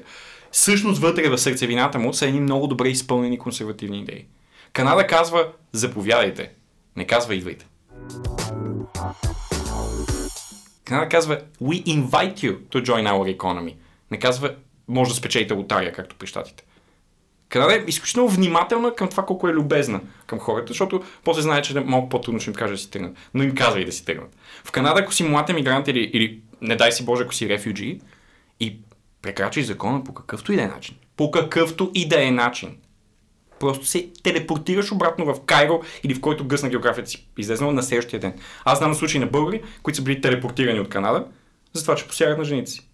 Всъщност 0.51 1.01
вътре 1.01 1.29
в 1.29 1.37
сърцевината 1.37 1.99
му 1.99 2.13
са 2.13 2.27
едни 2.27 2.39
много 2.39 2.67
добре 2.67 2.89
изпълнени 2.89 3.39
консервативни 3.39 3.99
идеи. 3.99 4.25
Канада 4.73 5.07
казва 5.07 5.47
заповядайте, 5.71 6.51
не 6.95 7.07
казва 7.07 7.35
идвайте. 7.35 7.65
Канада 10.85 11.09
казва 11.09 11.39
we 11.61 11.83
invite 11.83 12.35
you 12.35 12.57
to 12.71 12.83
join 12.85 13.07
our 13.07 13.37
economy. 13.37 13.73
Не 14.11 14.19
казва 14.19 14.55
може 14.87 15.11
да 15.11 15.15
спечелите 15.15 15.53
лотария, 15.53 15.93
както 15.93 16.15
при 16.15 16.27
щатите. 16.27 16.63
Канада 17.49 17.75
е 17.75 17.83
изключително 17.87 18.29
внимателна 18.29 18.95
към 18.95 19.09
това 19.09 19.25
колко 19.25 19.47
е 19.47 19.53
любезна 19.53 20.01
към 20.27 20.39
хората, 20.39 20.67
защото 20.67 21.03
после 21.23 21.41
знае, 21.41 21.61
че 21.61 21.79
малко 21.79 22.09
по-трудно 22.09 22.39
ще 22.39 22.49
им 22.49 22.55
каже 22.55 22.73
да 22.73 22.77
си 22.77 22.91
тръгнат. 22.91 23.17
Но 23.33 23.43
им 23.43 23.55
казва 23.55 23.81
и 23.81 23.85
да 23.85 23.91
си 23.91 24.05
тръгнат. 24.05 24.35
В 24.63 24.71
Канада, 24.71 25.01
ако 25.01 25.13
си 25.13 25.23
млад 25.23 25.49
емигрант 25.49 25.87
или, 25.87 25.99
или 25.99 26.41
не 26.61 26.75
дай 26.75 26.91
си 26.91 27.05
Боже, 27.05 27.23
ако 27.23 27.33
си 27.33 27.49
рефюджи 27.49 27.99
и 28.59 28.77
прекрачиш 29.21 29.65
закона 29.65 30.03
по 30.03 30.13
какъвто 30.13 30.53
и 30.53 30.55
да 30.55 30.63
е 30.63 30.67
начин, 30.67 30.95
по 31.17 31.31
какъвто 31.31 31.91
и 31.93 32.07
да 32.07 32.23
е 32.23 32.31
начин, 32.31 32.77
просто 33.59 33.85
се 33.85 34.09
телепортираш 34.23 34.91
обратно 34.91 35.25
в 35.25 35.45
Кайро 35.45 35.81
или 36.03 36.13
в 36.13 36.21
който 36.21 36.47
гъсна 36.47 36.69
географията 36.69 37.09
си 37.09 37.27
излезнала 37.37 37.73
на 37.73 37.83
следващия 37.83 38.19
ден. 38.19 38.33
Аз 38.65 38.77
знам 38.77 38.95
случаи 38.95 39.19
на 39.19 39.27
българи, 39.27 39.61
които 39.83 39.97
са 39.97 40.03
били 40.03 40.21
телепортирани 40.21 40.79
от 40.79 40.89
Канада, 40.89 41.25
за 41.73 41.81
това, 41.81 41.95
че 41.95 42.07
посягат 42.07 42.37
на 42.37 42.43
жените 42.43 42.71
си. 42.71 42.90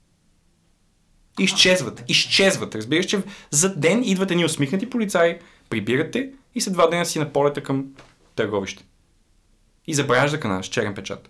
Изчезват, 1.39 2.03
изчезват. 2.07 2.75
Разбираш, 2.75 3.05
че 3.05 3.21
за 3.51 3.75
ден 3.75 4.03
идват 4.03 4.31
едни 4.31 4.45
усмихнати 4.45 4.89
полицаи, 4.89 5.39
прибирате 5.69 6.31
и 6.55 6.61
след 6.61 6.73
два 6.73 6.87
дена 6.87 7.05
си 7.05 7.19
на 7.19 7.33
полета 7.33 7.63
към 7.63 7.85
търговище. 8.35 8.83
И 9.87 9.93
забравяш 9.93 10.31
за 10.31 10.39
Канада 10.39 10.63
с 10.63 10.67
черен 10.67 10.95
печат. 10.95 11.29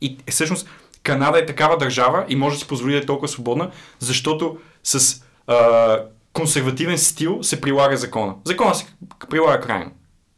И 0.00 0.18
е, 0.26 0.30
всъщност 0.30 0.68
Канада 1.02 1.38
е 1.38 1.46
такава 1.46 1.78
държава 1.78 2.26
и 2.28 2.36
може 2.36 2.56
да 2.56 2.60
си 2.60 2.68
позволи 2.68 2.92
да 2.92 2.98
е 2.98 3.06
толкова 3.06 3.28
свободна, 3.28 3.70
защото 3.98 4.58
с 4.84 5.24
а, 5.46 6.04
консервативен 6.32 6.98
стил 6.98 7.42
се 7.42 7.60
прилага 7.60 7.96
закона. 7.96 8.34
Закона 8.44 8.74
се 8.74 8.86
прилага 9.30 9.60
крайно. 9.60 9.90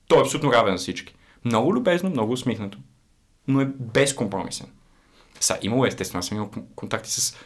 Той 0.08 0.18
е 0.18 0.20
абсолютно 0.20 0.52
равен 0.52 0.72
на 0.72 0.78
всички. 0.78 1.14
Много 1.44 1.74
любезно, 1.74 2.10
много 2.10 2.32
усмихнато, 2.32 2.78
но 3.48 3.60
е 3.60 3.64
безкомпромисен. 3.66 4.66
Са, 5.40 5.58
имало 5.62 5.84
е, 5.84 5.88
естествено, 5.88 6.18
аз 6.18 6.26
съм 6.26 6.36
имал 6.36 6.50
контакти 6.76 7.10
с 7.10 7.36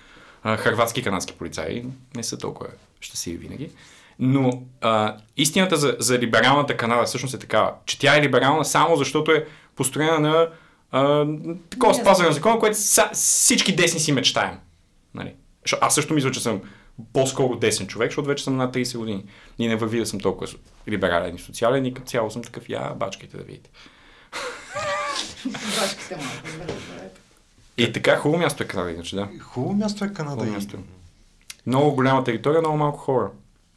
харватски 0.47 1.01
и 1.01 1.03
канадски 1.03 1.34
полицаи, 1.38 1.84
не 2.16 2.22
са 2.22 2.38
толкова 2.38 2.70
щастливи 3.01 3.36
винаги. 3.36 3.70
Но 4.18 4.62
а, 4.80 5.16
истината 5.36 5.76
за, 5.76 5.97
за 5.99 6.18
либералната 6.18 6.76
Канада 6.76 7.05
всъщност 7.05 7.34
е 7.34 7.38
такава, 7.38 7.72
че 7.86 7.99
тя 7.99 8.16
е 8.16 8.22
либерална 8.22 8.64
само 8.64 8.97
защото 8.97 9.32
е 9.32 9.47
построена 9.76 10.20
на 10.20 10.49
а, 10.90 11.26
такова 11.70 11.92
Не, 11.92 11.99
спазване 11.99 12.28
на 12.28 12.34
закона, 12.34 12.59
което 12.59 12.78
са, 12.78 13.11
всички 13.12 13.76
десни 13.76 14.01
си 14.01 14.12
мечтаем. 14.12 14.59
Нали? 15.14 15.34
Аз 15.80 15.94
също 15.94 16.14
мисля, 16.14 16.30
че 16.30 16.40
съм 16.40 16.61
по-скоро 17.12 17.57
десен 17.57 17.86
човек, 17.86 18.11
защото 18.11 18.28
вече 18.28 18.44
съм 18.44 18.57
над 18.57 18.74
30 18.74 18.99
години. 18.99 19.24
И 19.59 19.68
не 19.68 19.76
върви 19.76 19.99
да 19.99 20.07
съм 20.07 20.20
толкова 20.20 20.49
либерален 20.88 21.34
и 21.34 21.38
социален 21.38 21.86
и 21.86 21.94
като 21.94 22.07
цяло 22.07 22.30
съм 22.30 22.42
такъв, 22.42 22.68
я 22.68 22.94
бачкайте 22.94 23.36
да 23.36 23.42
видите. 23.42 23.70
Башките 25.47 26.16
малко. 26.16 27.16
И 27.79 27.93
така 27.93 28.16
хубаво 28.16 28.43
място 28.43 28.62
е 28.62 28.66
Канада, 28.66 28.91
иначе, 28.91 29.16
да. 29.16 29.29
Хубаво 29.41 29.74
място 29.74 30.05
е 30.05 30.12
Канада. 30.12 30.37
Хубаво 30.37 30.53
място. 30.53 30.79
Много 31.66 31.95
голяма 31.95 32.24
територия, 32.24 32.61
много 32.61 32.77
малко 32.77 32.99
хора. 32.99 33.31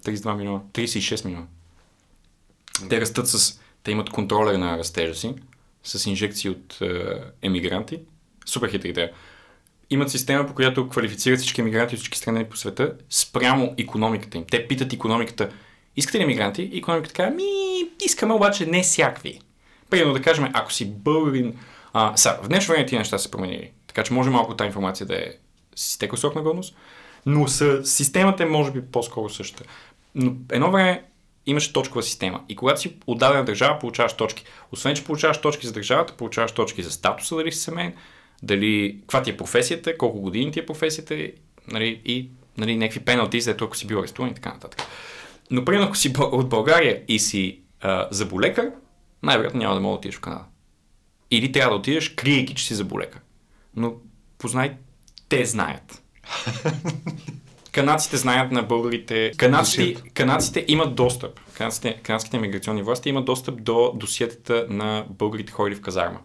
32 0.04 0.36
милиона. 0.36 0.60
36 0.74 1.26
милиона. 1.26 1.46
Те 2.90 3.02
растат 3.02 3.28
с... 3.28 3.60
Те 3.84 3.92
имат 3.92 4.10
контролер 4.10 4.56
на 4.56 4.78
растежа 4.78 5.16
си, 5.16 5.34
с 5.84 6.06
инжекции 6.06 6.50
от 6.50 6.82
е, 6.82 7.22
емигранти. 7.42 8.00
Супер 8.46 8.70
хитри 8.72 8.94
те. 8.94 9.12
Имат 9.90 10.12
система, 10.12 10.48
по 10.48 10.54
която 10.54 10.90
квалифицират 10.90 11.40
всички 11.40 11.62
емигранти 11.62 11.96
от 11.96 12.00
всички 12.00 12.18
страни 12.18 12.46
по 12.46 12.58
света 12.58 12.94
спрямо 13.10 13.74
економиката 13.78 14.38
им. 14.38 14.46
Те 14.52 14.68
питат 14.68 14.94
економиката, 14.94 15.50
искате 15.96 16.20
ли 16.20 16.24
емигранти? 16.24 16.62
И 16.62 16.78
економиката 16.78 17.14
казва, 17.14 17.36
ми, 17.36 17.44
искаме 18.06 18.34
обаче 18.34 18.66
не 18.66 18.84
всякакви. 18.84 19.40
Примерно 19.90 20.14
да 20.14 20.22
кажем, 20.22 20.50
ако 20.54 20.74
си 20.74 20.86
българин... 20.86 21.58
А, 21.94 22.18
са, 22.18 22.40
в 22.44 22.48
днешно 22.48 22.72
време 22.72 22.86
тия 22.86 23.00
неща 23.00 23.18
са 23.18 23.32
променили. 23.32 23.72
Така 23.90 24.04
че 24.04 24.14
може 24.14 24.30
малко 24.30 24.56
тази 24.56 24.68
информация 24.68 25.08
да 25.08 25.16
е 25.16 25.28
с 25.76 25.90
изтекъл 25.90 26.18
срок 26.18 26.36
на 26.36 26.42
годност, 26.42 26.76
но 27.26 27.48
с 27.48 27.86
системата 27.86 28.44
е 28.44 28.46
може 28.46 28.72
би 28.72 28.82
по-скоро 28.82 29.30
същата. 29.30 29.64
Но 30.16 30.34
едно 30.52 30.72
време 30.72 31.04
имаше 31.46 31.74
точкова 31.74 32.04
система. 32.04 32.44
И 32.50 32.56
когато 32.56 32.82
си 32.82 32.96
от 33.08 33.20
дадена 33.20 33.46
държава, 33.46 33.80
получаваш 33.80 34.14
точки. 34.14 34.44
Освен, 34.72 34.96
че 34.96 35.04
получаваш 35.04 35.42
точки 35.42 35.68
за 35.68 35.74
държавата, 35.74 36.14
получаваш 36.18 36.52
точки 36.52 36.84
за 36.84 36.92
статуса, 36.92 37.36
дали 37.36 37.52
си 37.52 37.60
семейен, 37.60 37.94
дали, 38.44 38.98
каква 39.02 39.22
ти 39.22 39.30
е 39.30 39.38
професията, 39.38 39.98
колко 39.98 40.22
години 40.22 40.52
ти 40.52 40.60
е 40.60 40.66
професията 40.66 41.28
нали, 41.68 42.02
и 42.06 42.30
нали, 42.58 42.78
някакви 42.78 43.00
пеналти, 43.00 43.42
за 43.42 43.56
ако 43.62 43.78
си 43.78 43.88
бил 43.88 44.00
арестуван 44.00 44.32
и 44.32 44.34
така 44.36 44.54
нататък. 44.54 44.82
Но 45.52 45.66
примерно, 45.66 45.86
ако 45.86 45.98
си 45.98 46.14
от 46.18 46.50
България 46.50 47.04
и 47.08 47.20
си 47.20 47.60
а, 47.82 48.08
заболекар, 48.12 48.72
най-вероятно 49.24 49.60
няма 49.60 49.76
да 49.76 49.82
мога 49.82 49.94
да 49.94 49.98
отидеш 49.98 50.16
в 50.16 50.22
Канада. 50.22 50.44
Или 51.32 51.52
трябва 51.52 51.76
да 51.76 51.80
отидеш, 51.80 52.10
криейки, 52.10 52.56
че 52.56 52.66
си 52.66 52.76
заболекар. 52.76 53.22
Но 53.76 53.94
познай, 54.38 54.78
те 55.30 55.46
знаят. 55.46 56.04
Канадците 57.72 58.18
знаят 58.18 58.52
на 58.52 58.64
българите. 58.64 59.32
Канадците, 59.38 60.02
канадците 60.14 60.66
имат 60.68 60.96
достъп. 60.96 61.40
Канадците, 61.54 62.00
канадските 62.04 62.40
миграционни 62.40 62.84
власти 62.84 63.10
имат 63.10 63.26
достъп 63.26 63.64
до 63.64 63.94
досиетата 63.96 64.68
на 64.70 65.06
българите 65.10 65.52
ходили 65.52 65.76
в 65.76 65.82
казарма. 65.82 66.20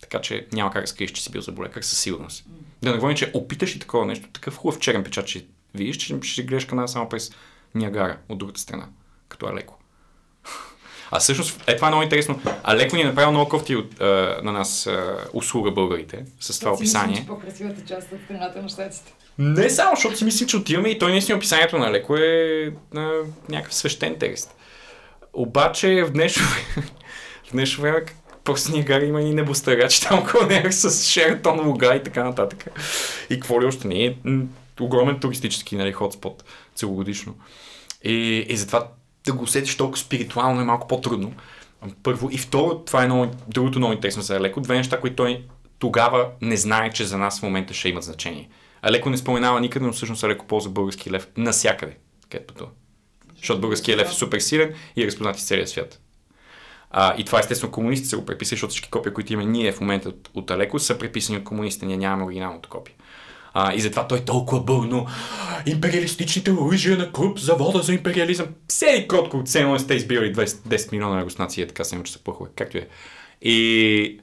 Така 0.00 0.20
че 0.20 0.46
няма 0.52 0.70
как 0.70 0.82
да 0.82 0.86
скриеш, 0.86 1.10
че 1.10 1.22
си 1.22 1.30
бил 1.30 1.40
заболекар 1.40 1.82
със 1.82 1.98
сигурност. 1.98 2.46
Да 2.82 2.90
не 2.90 2.96
говорим, 2.96 3.16
че 3.16 3.30
опиташ 3.34 3.76
и 3.76 3.78
такова 3.78 4.06
нещо, 4.06 4.28
такъв 4.32 4.56
хубав 4.56 4.78
черен 4.78 5.04
печат, 5.04 5.26
че 5.26 5.46
видиш, 5.74 5.96
че 5.96 6.18
ще 6.22 6.42
гледаш 6.42 6.64
Канада 6.64 6.88
само 6.88 7.08
през 7.08 7.32
Ниагара, 7.74 8.18
от 8.28 8.38
другата 8.38 8.60
страна, 8.60 8.88
като 9.28 9.46
Алеко. 9.46 9.77
А 11.10 11.18
всъщност, 11.18 11.64
е 11.66 11.76
това 11.76 11.88
е 11.88 11.90
много 11.90 12.02
интересно. 12.02 12.40
Алеко 12.62 12.96
ни 12.96 13.02
е 13.02 13.04
направил 13.04 13.30
много 13.30 13.50
кофти 13.50 13.76
от, 13.76 14.00
а, 14.00 14.40
на 14.42 14.52
нас 14.52 14.86
а, 14.86 15.16
услуга 15.32 15.70
българите 15.70 16.24
с 16.40 16.58
това 16.58 16.70
мислим, 16.70 16.82
описание. 16.82 17.16
че 17.16 17.26
по-красивата 17.26 17.80
част 17.88 18.12
от 18.12 18.18
страната 18.24 18.62
на 18.62 18.68
щатите. 18.68 19.12
Не 19.38 19.70
само, 19.70 19.96
защото 19.96 20.16
си 20.16 20.24
мислим, 20.24 20.48
че 20.48 20.56
отиваме 20.56 20.88
и 20.88 20.98
той 20.98 21.10
наистина 21.10 21.38
описанието 21.38 21.78
на 21.78 21.92
Леко 21.92 22.16
е 22.16 22.72
на 22.92 23.12
някакъв 23.48 23.74
свещен 23.74 24.16
текст. 24.18 24.54
Обаче 25.32 26.04
в 26.04 26.10
днешно 26.10 26.46
в 27.44 27.52
днешно 27.52 27.82
време 27.82 28.04
просто 28.44 28.72
Ниагара 28.72 29.04
има 29.04 29.22
и 29.22 29.34
небостъргачи 29.34 30.00
там 30.02 30.18
около 30.18 30.46
него 30.46 30.72
с 30.72 31.04
Шератон 31.04 31.68
луга 31.68 31.94
и 31.94 32.02
така 32.02 32.24
нататък. 32.24 32.64
И 33.30 33.34
какво 33.34 33.62
ли 33.62 33.66
още 33.66 33.88
не 33.88 34.04
е 34.04 34.16
огромен 34.80 35.20
туристически 35.20 35.76
нали, 35.76 35.92
хотспот 35.92 36.44
целогодишно. 36.74 37.34
И, 38.04 38.46
и 38.48 38.56
затова 38.56 38.88
да 39.32 39.38
го 39.38 39.44
усетиш 39.44 39.76
толкова 39.76 39.98
спиритуално 39.98 40.60
е 40.60 40.64
малко 40.64 40.88
по-трудно. 40.88 41.32
Първо. 42.02 42.28
И 42.32 42.38
второ, 42.38 42.78
това 42.78 43.02
е 43.02 43.06
много, 43.06 43.32
другото 43.48 43.78
много 43.78 43.92
интересно 43.92 44.22
за 44.22 44.36
Алеко. 44.36 44.60
Две 44.60 44.76
неща, 44.76 45.00
които 45.00 45.16
той 45.16 45.44
тогава 45.78 46.28
не 46.40 46.56
знае, 46.56 46.90
че 46.90 47.04
за 47.04 47.18
нас 47.18 47.40
в 47.40 47.42
момента 47.42 47.74
ще 47.74 47.88
имат 47.88 48.04
значение. 48.04 48.48
Алеко 48.82 49.10
не 49.10 49.16
споменава 49.16 49.60
никъде, 49.60 49.86
но 49.86 49.92
всъщност 49.92 50.24
Алеко 50.24 50.46
ползва 50.46 50.70
български 50.70 51.10
лев 51.10 51.28
навсякъде, 51.36 51.96
където 52.30 52.54
пътува. 52.54 52.70
Защото 53.36 53.60
българският 53.60 54.00
лев 54.00 54.10
е 54.10 54.14
супер 54.14 54.38
силен 54.38 54.74
и 54.96 55.02
е 55.02 55.06
разпознат 55.06 55.36
из 55.36 55.46
целия 55.46 55.66
свят. 55.66 56.00
А, 56.90 57.14
и 57.18 57.24
това 57.24 57.38
естествено 57.38 57.72
комунистите 57.72 58.10
са 58.10 58.16
го 58.16 58.26
преписали, 58.26 58.56
защото 58.56 58.70
всички 58.70 58.90
копия, 58.90 59.14
които 59.14 59.32
имаме 59.32 59.50
ние 59.50 59.72
в 59.72 59.80
момента 59.80 60.08
от, 60.08 60.30
от 60.34 60.50
Алеко, 60.50 60.78
са 60.78 60.98
преписани 60.98 61.38
от 61.38 61.44
комунистите. 61.44 61.86
Ние 61.86 61.96
нямаме 61.96 62.24
оригиналното 62.24 62.68
копие. 62.68 62.94
А, 63.54 63.74
и 63.74 63.80
затова 63.80 64.06
той 64.06 64.20
толкова 64.20 64.60
бурно. 64.60 65.06
Империалистичните 65.66 66.52
оръжия 66.52 66.96
на 66.96 67.12
Круп, 67.12 67.38
завода 67.38 67.82
за 67.82 67.94
империализъм. 67.94 68.46
Седи 68.68 69.08
кротко 69.08 69.36
от 69.36 69.48
все 69.48 69.64
не 69.64 69.78
сте 69.78 69.94
избирали 69.94 70.34
20, 70.34 70.46
10 70.46 70.92
милиона 70.92 71.24
руснаци, 71.24 71.62
е 71.62 71.66
така 71.66 71.84
се 71.84 72.02
че 72.02 72.12
са 72.12 72.18
пъхове. 72.18 72.50
Както 72.56 72.78
е. 72.78 72.88
И 73.42 74.20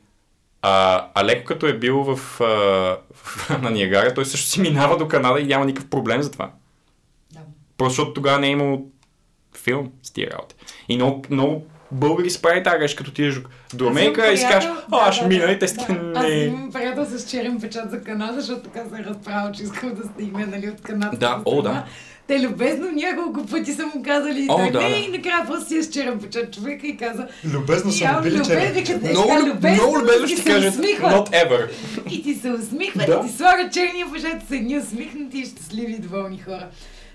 а, 0.62 1.08
Алеко 1.14 1.46
като 1.46 1.68
е 1.68 1.78
бил 1.78 2.04
в, 2.04 2.42
а, 2.42 2.46
в, 3.14 3.50
на 3.62 3.72
Ниагара, 3.72 4.14
той 4.14 4.26
също 4.26 4.48
си 4.48 4.62
минава 4.62 4.98
до 4.98 5.08
Канада 5.08 5.40
и 5.40 5.46
няма 5.46 5.66
никакъв 5.66 5.90
проблем 5.90 6.22
за 6.22 6.32
това. 6.32 6.52
Да. 7.32 7.40
Просто 7.78 7.92
защото 7.92 8.14
тогава 8.14 8.40
не 8.40 8.48
е 8.48 8.52
имало 8.52 8.86
филм 9.58 9.92
с 10.04 10.12
тия 10.12 10.32
работи. 10.32 10.56
И 10.90 10.96
много, 10.96 11.24
много 11.30 11.66
българи 11.92 12.30
се 12.30 12.42
прави 12.42 12.64
така, 12.64 12.96
като 12.96 13.10
отидеш 13.12 13.36
до 13.74 13.86
Аз 13.86 13.92
Америка 13.92 14.32
и 14.32 14.38
си 14.38 14.44
кажеш, 14.44 14.70
приятел- 14.70 14.84
а, 14.92 15.06
да, 15.06 15.12
ще 15.12 15.28
мина 15.28 15.46
и 15.46 15.60
те 15.60 15.66
да. 15.66 16.12
Аз 16.16 16.24
не... 16.24 16.30
имам 16.36 16.72
приятел 16.74 17.06
с 17.08 17.30
черен 17.30 17.62
печат 17.62 17.92
за 17.92 18.02
Канада, 18.02 18.42
защото 18.42 18.62
така 18.62 18.90
се 18.90 19.02
е 19.02 19.06
разправил, 19.06 19.52
че 19.52 19.64
искам 19.64 19.94
да 19.94 20.04
стигне 20.06 20.46
нали, 20.46 20.70
от 20.70 20.82
Канада. 20.82 21.18
Да, 21.18 21.42
о, 21.46 21.62
да. 21.62 21.86
Те 22.28 22.42
любезно 22.42 22.88
няколко 22.92 23.46
пъти 23.46 23.74
са 23.74 23.86
му 23.86 24.04
казали, 24.04 24.48
О, 24.50 24.58
той, 24.58 24.72
да, 24.72 24.82
не, 24.82 24.90
да. 24.90 24.96
и 24.96 25.08
накрая 25.08 25.46
просто 25.48 25.68
си 25.68 25.78
е 25.78 25.84
с 25.84 25.90
черен 25.90 26.20
печат 26.20 26.54
човека 26.54 26.88
и 26.88 26.98
каза, 26.98 27.28
Любезно 27.46 27.92
са 27.92 28.06
му 28.06 28.12
«Я, 28.12 28.22
били 28.22 28.34
любезно, 28.34 28.54
черен. 28.56 28.74
като 28.86 29.08
е 29.08 29.10
Много, 29.10 29.28
така, 29.30 29.42
люб- 29.42 29.74
много 29.74 29.98
любезно 30.00 30.26
и 30.26 30.28
ще 30.28 30.36
ти 30.36 30.42
се 30.42 30.50
кажат, 30.50 30.76
not 30.76 31.30
ever. 31.30 31.70
И 32.12 32.24
ти 32.24 32.36
се 32.36 32.50
усмихват, 32.52 33.06
Да. 33.08 33.22
и 33.24 33.30
ти 33.30 33.38
слагат 33.38 33.74
черния 33.74 34.08
печат, 34.14 34.48
са 34.48 34.56
едни 34.56 34.78
усмихнати 34.78 35.38
и 35.38 35.46
щастливи 35.46 35.92
и 35.92 36.00
доволни 36.00 36.38
хора. 36.38 36.68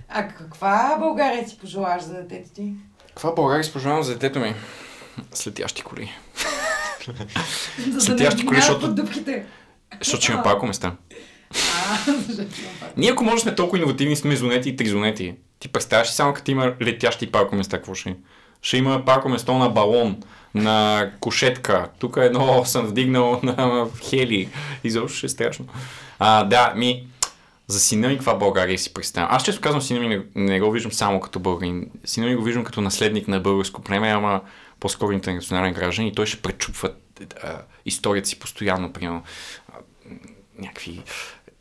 А 0.09 0.29
каква 0.29 0.97
България 1.01 1.49
си 1.49 1.59
пожелаш 1.59 2.03
за 2.03 2.15
детето 2.15 2.51
ти? 2.51 2.73
Каква 3.21 3.35
България 3.35 3.65
си 3.65 3.73
пожелавам 3.73 4.03
за 4.03 4.13
детето 4.13 4.39
ми? 4.39 4.55
Слетящи 5.33 5.83
коли. 5.83 6.13
Не 7.79 8.47
коли, 8.47 8.57
защото-. 8.57 8.95
Защото 9.99 10.23
ще 10.23 10.33
има 10.33 10.43
парко 10.43 10.67
места. 10.67 10.97
Ние 12.97 13.11
ако 13.11 13.25
може 13.25 13.43
сме 13.43 13.55
толкова 13.55 13.79
иновативни 13.79 14.17
с 14.17 14.25
мезонети 14.25 14.69
и 14.69 14.77
тризонети, 14.77 15.35
ти 15.59 15.69
представяш 15.69 16.09
ли 16.09 16.13
само 16.13 16.35
като 16.35 16.51
има 16.51 16.75
летящи 16.83 17.33
парко 17.33 17.55
места, 17.55 17.77
какво 17.77 17.95
ще 17.95 18.11
е? 18.11 18.17
Ще 18.63 18.77
има 18.77 19.05
парко 19.05 19.29
место 19.29 19.55
на 19.55 19.69
балон, 19.69 20.23
на 20.55 21.11
кошетка, 21.21 21.89
тук 21.99 22.17
едно 22.21 22.65
съм 22.65 22.87
вдигнал 22.87 23.41
на 23.43 23.87
хели. 24.11 24.49
Изобщо 24.85 25.19
ще 25.19 25.27
е 25.27 25.29
страшно. 25.29 25.67
А, 26.19 26.45
да, 26.45 26.73
ми, 26.77 27.07
за 27.71 27.81
сина 27.81 28.09
ми 28.09 28.15
каква 28.15 28.35
България 28.35 28.79
си 28.79 28.95
представям. 28.95 29.29
Аз 29.33 29.45
често 29.45 29.61
казвам 29.61 29.83
сина 29.83 30.01
ми, 30.01 30.09
не, 30.09 30.25
не 30.35 30.61
го 30.61 30.71
виждам 30.71 30.93
само 30.93 31.21
като 31.21 31.41
българин. 31.41 31.91
Сина 32.05 32.27
ми 32.27 32.37
го 32.37 32.43
виждам 32.43 32.65
като 32.65 32.81
наследник 32.81 33.29
на 33.29 33.41
българско 33.41 33.83
племе, 33.83 34.09
ама 34.09 34.41
по-скоро 34.81 35.13
интернационален 35.13 35.75
граждан 35.75 36.07
и 36.07 36.15
той 36.15 36.27
ще 36.27 36.43
пречупва 36.43 36.93
историята 37.85 38.29
си 38.29 38.39
постоянно, 38.39 38.93
примерно 38.93 39.23
някакви 40.59 41.03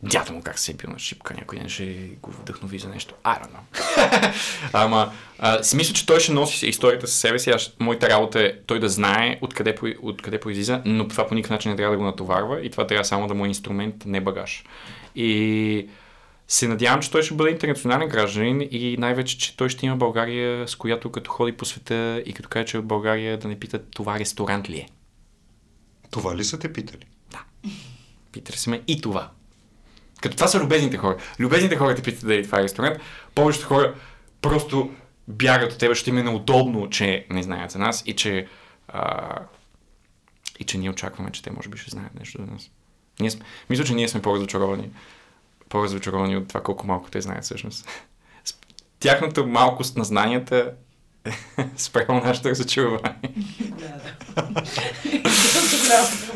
дядо 0.04 0.34
му 0.34 0.42
как 0.42 0.60
се 0.60 0.72
е 0.72 0.76
бил 0.76 0.90
на 0.90 1.00
шипка, 1.00 1.34
някой 1.34 1.60
ден 1.60 1.70
ще 1.70 2.10
го 2.22 2.32
вдъхнови 2.32 2.80
за 2.80 2.90
нещо. 2.90 3.14
I 3.24 3.42
don't 3.42 3.50
know. 3.50 4.34
Ама, 4.74 5.12
си 5.62 5.76
мисля, 5.76 5.94
че 5.94 6.06
той 6.06 6.20
ще 6.20 6.32
носи 6.32 6.68
историята 6.68 7.08
със 7.08 7.20
себе 7.20 7.40
си. 7.40 7.50
Аз, 7.50 7.72
моята 7.80 8.10
работа 8.10 8.40
е 8.40 8.54
той 8.66 8.80
да 8.80 8.90
знае 8.90 9.40
откъде, 9.42 9.76
откъде 10.02 10.40
произлиза, 10.40 10.82
но 10.86 11.08
това 11.08 11.28
по 11.28 11.36
никакъв 11.36 11.52
начин 11.52 11.72
не 11.72 11.78
трябва 11.78 11.92
да 11.92 11.98
го 11.98 12.06
натоварва 12.06 12.66
и 12.66 12.70
това 12.70 12.88
трябва 12.88 13.06
само 13.06 13.28
да 13.28 13.34
му 13.34 13.46
е 13.46 13.48
инструмент, 13.48 13.96
не 14.06 14.22
багаж. 14.22 14.64
И 15.16 15.90
се 16.48 16.68
надявам, 16.68 17.02
че 17.02 17.12
той 17.12 17.24
ще 17.24 17.34
бъде 17.34 17.52
интернационален 17.52 18.10
гражданин 18.10 18.68
и 18.72 18.98
най-вече, 19.00 19.38
че 19.38 19.58
той 19.58 19.70
ще 19.70 19.86
има 19.86 19.96
България, 19.96 20.68
с 20.68 20.76
която 20.76 21.12
като 21.12 21.32
ходи 21.32 21.52
по 21.52 21.66
света 21.66 22.24
и 22.26 22.34
като 22.34 22.50
каже, 22.50 22.66
че 22.66 22.78
е 22.78 22.80
от 22.80 22.86
България 22.86 23.38
да 23.38 23.48
не 23.48 23.60
питат 23.60 23.88
това 23.92 24.20
ресторант 24.20 24.70
ли 24.70 24.78
е. 24.78 24.88
Това 26.12 26.38
ли 26.38 26.44
са 26.44 26.60
те 26.60 26.74
питали? 26.74 27.06
Питали 28.32 28.58
се 28.58 28.70
ме 28.70 28.82
и 28.88 29.02
това. 29.02 29.32
Като 30.22 30.36
това 30.36 30.48
са 30.48 30.60
любезните 30.60 30.98
хора. 30.98 31.18
Любезните 31.40 31.76
хора 31.76 31.96
те 31.96 32.02
питат 32.02 32.28
дали 32.28 32.44
това 32.44 32.60
е 32.60 32.64
ресторант. 32.64 33.00
Повечето 33.36 33.68
хора 33.68 33.96
просто 34.42 34.92
бягат 35.28 35.72
от 35.72 35.80
тебе, 35.80 35.92
защото 35.92 36.10
им 36.10 36.18
е 36.18 36.24
неудобно, 36.24 36.90
че 36.90 37.26
не 37.30 37.44
знаят 37.44 37.72
за 37.72 37.80
нас 37.80 38.04
и 38.06 38.16
че, 38.16 38.48
а, 38.88 39.36
и 40.60 40.64
че 40.64 40.78
ние 40.78 40.90
очакваме, 40.90 41.32
че 41.32 41.44
те 41.44 41.52
може 41.52 41.70
би 41.70 41.78
ще 41.78 41.92
знаят 41.92 42.20
нещо 42.20 42.38
за 42.42 42.52
нас. 42.52 42.72
Ние 43.20 43.32
сме, 43.32 43.42
мисля, 43.70 43.84
че 43.84 43.94
ние 43.94 44.08
сме 44.08 44.22
по-разочаровани. 44.22 44.90
По-разочаровани 45.70 46.38
от 46.38 46.48
това 46.48 46.62
колко 46.62 46.88
малко 46.88 47.12
те 47.12 47.22
знаят 47.22 47.44
всъщност. 47.44 47.88
Тяхната 49.00 49.46
малкост 49.46 49.98
на 49.98 50.04
знанията 50.04 50.74
спрямо 51.78 52.20
нашето 52.20 52.50
разочарование. 52.50 53.34
Да, 53.60 54.02
да. 54.36 54.62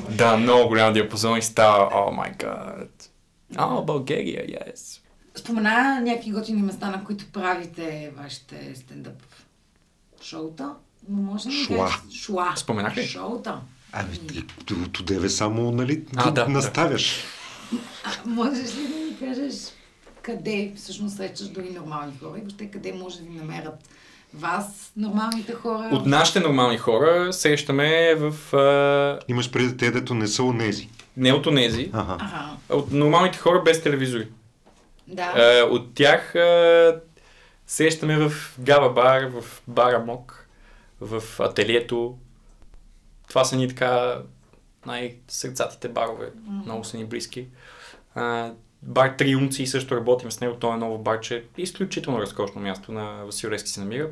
Да, 0.10 0.38
много 0.38 0.68
голям 0.68 0.94
диапазон 0.94 1.38
и 1.38 1.42
става, 1.42 1.90
о 1.94 2.12
май 2.12 2.32
гад. 2.32 3.10
О, 3.58 3.82
България, 3.82 4.46
yes. 4.46 5.00
Спомена 5.36 6.02
някакви 6.02 6.32
готини 6.32 6.62
места, 6.62 6.90
на 6.90 7.04
които 7.04 7.26
правите 7.28 8.12
вашите 8.18 8.76
стендъп 8.76 9.24
шоута. 10.22 10.74
Но 11.10 11.22
може 11.22 11.50
ли 11.50 11.54
да 11.54 11.58
Шуа. 11.58 11.78
кажеш- 11.80 12.12
Шуа. 12.16 12.56
Споменах 12.56 12.98
ли? 12.98 13.04
Шоута. 13.04 13.62
Ами, 13.94 14.20
от 14.86 15.00
одеве 15.00 15.30
само, 15.30 15.72
нали, 15.72 16.04
А, 16.16 16.32
да, 16.32 16.44
да. 16.46 16.50
наставяш. 16.50 17.24
А, 18.04 18.30
можеш 18.30 18.76
ли 18.78 18.88
да 18.88 18.96
ми 18.96 19.20
кажеш 19.20 19.54
къде 20.22 20.74
всъщност 20.76 21.16
срещаш 21.18 21.48
дори 21.48 21.70
нормални 21.70 22.14
хора 22.20 22.38
и 22.38 22.42
въобще 22.42 22.72
къде 22.72 22.94
може 22.94 23.18
да 23.18 23.24
ви 23.24 23.38
намерят 23.38 23.76
вас, 24.34 24.92
нормалните 24.98 25.54
хора? 25.54 25.90
От 25.92 26.06
нашите 26.06 26.40
нормални 26.40 26.78
хора 26.78 27.34
срещаме 27.34 28.16
в... 28.16 28.54
А, 28.56 29.20
Имаш 29.28 29.52
преди 29.52 29.78
те, 29.78 29.92
дето 29.92 30.14
не 30.14 30.28
са 30.28 30.44
онези. 30.44 30.90
не 31.18 31.34
от 31.34 31.48
онези, 31.48 31.90
Ага. 31.94 32.18
Ага, 32.20 32.50
от 32.70 32.92
нормалните 32.92 33.38
хора 33.38 33.62
без 33.66 33.84
телевизори. 33.84 34.28
да. 35.08 35.24
А, 35.36 35.64
от 35.70 35.94
тях 35.94 36.36
а, 36.36 37.00
срещаме 37.68 38.18
в 38.18 38.56
Гава 38.60 38.90
бар, 38.90 39.26
в 39.26 39.62
Бара 39.68 40.00
Мок, 40.00 40.48
в 41.02 41.24
ателието. 41.40 42.18
Това 43.34 43.46
са 43.46 43.56
ни 43.56 43.68
така 43.68 44.22
най-сърцатите 44.86 45.90
барове. 45.90 46.32
Много 46.66 46.84
са 46.84 46.98
ни 46.98 47.06
близки. 47.06 47.48
А, 48.16 48.52
бар 48.82 49.10
Триумци 49.10 49.68
също 49.68 49.96
работим 49.96 50.32
с 50.32 50.42
него. 50.42 50.56
То 50.56 50.74
е 50.74 50.78
ново 50.78 50.98
барче. 50.98 51.46
Изключително 51.58 52.20
разкошно 52.20 52.62
място 52.62 52.92
на 52.92 53.26
Васил 53.26 53.50
Левски 53.50 53.70
се 53.70 53.80
намира. 53.80 54.10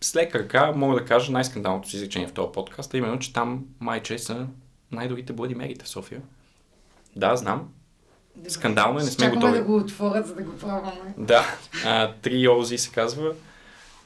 С 0.00 0.16
лека 0.16 0.38
ръка 0.38 0.72
мога 0.72 1.00
да 1.00 1.04
кажа 1.04 1.32
най-скандалното 1.32 1.88
си 1.88 1.96
изречение 1.96 2.28
в 2.28 2.32
този 2.32 2.52
подкаст, 2.52 2.94
а 2.94 2.98
именно, 2.98 3.18
че 3.18 3.32
там 3.32 3.64
майче 3.80 4.18
са 4.18 4.46
най-добрите 4.92 5.32
бладимерите 5.32 5.84
в 5.84 5.88
София. 5.88 6.22
Да, 7.16 7.36
знам. 7.36 7.68
Добре. 8.36 8.50
скандално 8.50 9.00
е, 9.00 9.02
не 9.02 9.10
сме 9.10 9.30
готови. 9.30 9.52
да 9.52 9.64
го 9.64 9.76
отворят, 9.76 10.26
за 10.26 10.34
да 10.34 10.42
го 10.42 10.56
пробваме. 10.56 11.14
Да, 11.18 11.44
а, 11.84 12.12
три 12.22 12.48
Ози 12.48 12.78
се 12.78 12.90
казва. 12.90 13.34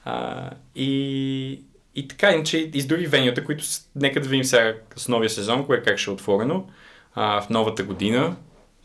А, 0.05 0.49
и, 0.75 1.63
и 1.95 2.07
така, 2.07 2.31
иначе 2.31 2.57
и 2.73 2.81
с 2.81 2.87
други 2.87 3.07
венията, 3.07 3.43
които 3.43 3.63
нека 3.95 4.21
да 4.21 4.29
видим 4.29 4.43
сега 4.43 4.73
с 4.95 5.07
новия 5.07 5.29
сезон, 5.29 5.65
кое 5.65 5.83
как 5.83 5.97
ще 5.97 6.09
е 6.09 6.13
отворено. 6.13 6.67
А, 7.15 7.41
в 7.41 7.49
новата 7.49 7.83
година, 7.83 8.35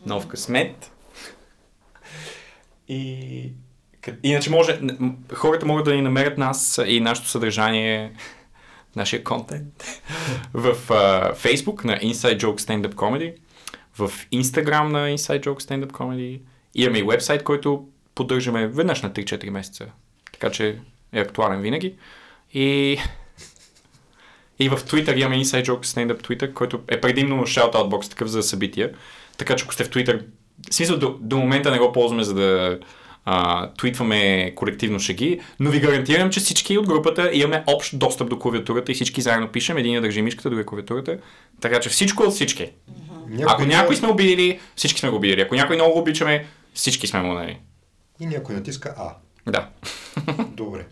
нов 0.05 0.27
късмет. 0.27 0.91
И 2.87 3.51
иначе 4.23 4.49
може, 4.49 4.79
хората 5.33 5.65
могат 5.65 5.85
да 5.85 5.95
ни 5.95 6.01
намерят 6.01 6.37
нас 6.37 6.81
и 6.85 6.99
нашето 6.99 7.29
съдържание, 7.29 8.13
нашия 8.95 9.23
контент 9.23 9.83
в 10.53 10.67
а, 10.89 11.33
Facebook 11.35 11.85
на 11.85 11.99
Inside 11.99 12.37
Joke 12.37 12.59
Stand 12.59 12.87
Up 12.87 12.93
Comedy, 12.93 13.35
в 13.97 14.11
Instagram 14.33 14.87
на 14.87 15.17
Inside 15.17 15.45
Joke 15.45 15.59
Stand 15.59 15.85
Up 15.85 15.91
Comedy. 15.91 16.41
Имаме 16.75 16.99
и 16.99 17.03
вебсайт, 17.03 17.43
който 17.43 17.87
поддържаме 18.15 18.67
веднъж 18.67 19.01
на 19.01 19.11
3-4 19.11 19.49
месеца. 19.49 19.85
Така 20.31 20.51
че 20.51 20.79
е 21.13 21.19
актуален 21.19 21.61
винаги. 21.61 21.95
И, 22.53 22.97
и 24.59 24.69
в 24.69 24.77
Twitter 24.77 25.19
имаме 25.19 25.43
Inside 25.43 25.65
Joke 25.65 25.85
Stand 25.85 26.13
Up 26.13 26.27
Twitter, 26.27 26.53
който 26.53 26.79
е 26.87 27.01
предимно 27.01 27.43
shoutout 27.43 27.89
бокс 27.89 28.09
такъв 28.09 28.27
за 28.27 28.43
събития. 28.43 28.91
Така 29.37 29.55
че 29.55 29.63
ако 29.63 29.73
сте 29.73 29.83
в 29.83 29.89
Twitter, 29.89 30.23
в 30.69 30.73
смисъл 30.73 30.97
до, 30.97 31.17
до 31.21 31.37
момента 31.37 31.71
не 31.71 31.79
го 31.79 31.91
ползваме 31.91 32.23
за 32.23 32.33
да 32.33 32.79
а, 33.25 33.69
твитваме 33.73 34.51
колективно 34.55 34.99
шеги, 34.99 35.41
но 35.59 35.69
ви 35.69 35.79
гарантирам, 35.79 36.29
че 36.29 36.39
всички 36.39 36.77
от 36.77 36.87
групата 36.87 37.29
имаме 37.33 37.63
общ 37.67 37.97
достъп 37.97 38.29
до 38.29 38.39
клавиатурата 38.39 38.91
и 38.91 38.95
всички 38.95 39.21
заедно 39.21 39.47
пишем, 39.47 39.77
един 39.77 39.93
я 39.93 40.01
държи 40.01 40.21
мишката, 40.21 40.49
друга 40.49 40.65
клавиатурата. 40.65 41.17
Така 41.61 41.79
че 41.79 41.89
всичко 41.89 42.23
от 42.23 42.33
всички. 42.33 42.71
Ако 43.47 43.65
някой 43.65 43.95
сме 43.95 44.07
обидили, 44.07 44.59
всички 44.75 44.99
сме 44.99 45.09
го 45.09 45.15
обидили. 45.15 45.41
Ако 45.41 45.55
някой 45.55 45.75
много 45.75 45.93
го 45.93 45.99
обичаме, 45.99 46.45
всички 46.73 47.07
сме 47.07 47.21
му, 47.21 47.33
нали? 47.33 47.59
И 48.19 48.25
някой 48.25 48.55
натиска 48.55 48.95
А. 48.97 49.15
Да. 49.51 49.69
Добре. 50.47 50.85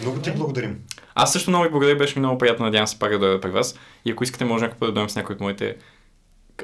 Много 0.00 0.18
ти 0.18 0.30
благодарим. 0.30 0.78
Аз 1.14 1.32
също 1.32 1.50
много 1.50 1.64
ви 1.64 1.70
благодаря, 1.70 1.96
беше 1.96 2.18
ми 2.18 2.20
много 2.20 2.38
приятно, 2.38 2.64
надявам 2.64 2.86
се 2.86 2.98
пак 2.98 3.10
да 3.10 3.18
дойда 3.18 3.40
при 3.40 3.50
вас. 3.50 3.74
И 4.04 4.10
ако 4.10 4.24
искате, 4.24 4.44
може 4.44 4.64
някой 4.64 4.78
път 4.78 4.88
да 4.88 4.92
дойдем 4.92 5.10
с 5.10 5.16
някой 5.16 5.34
от 5.34 5.40
моите 5.40 5.76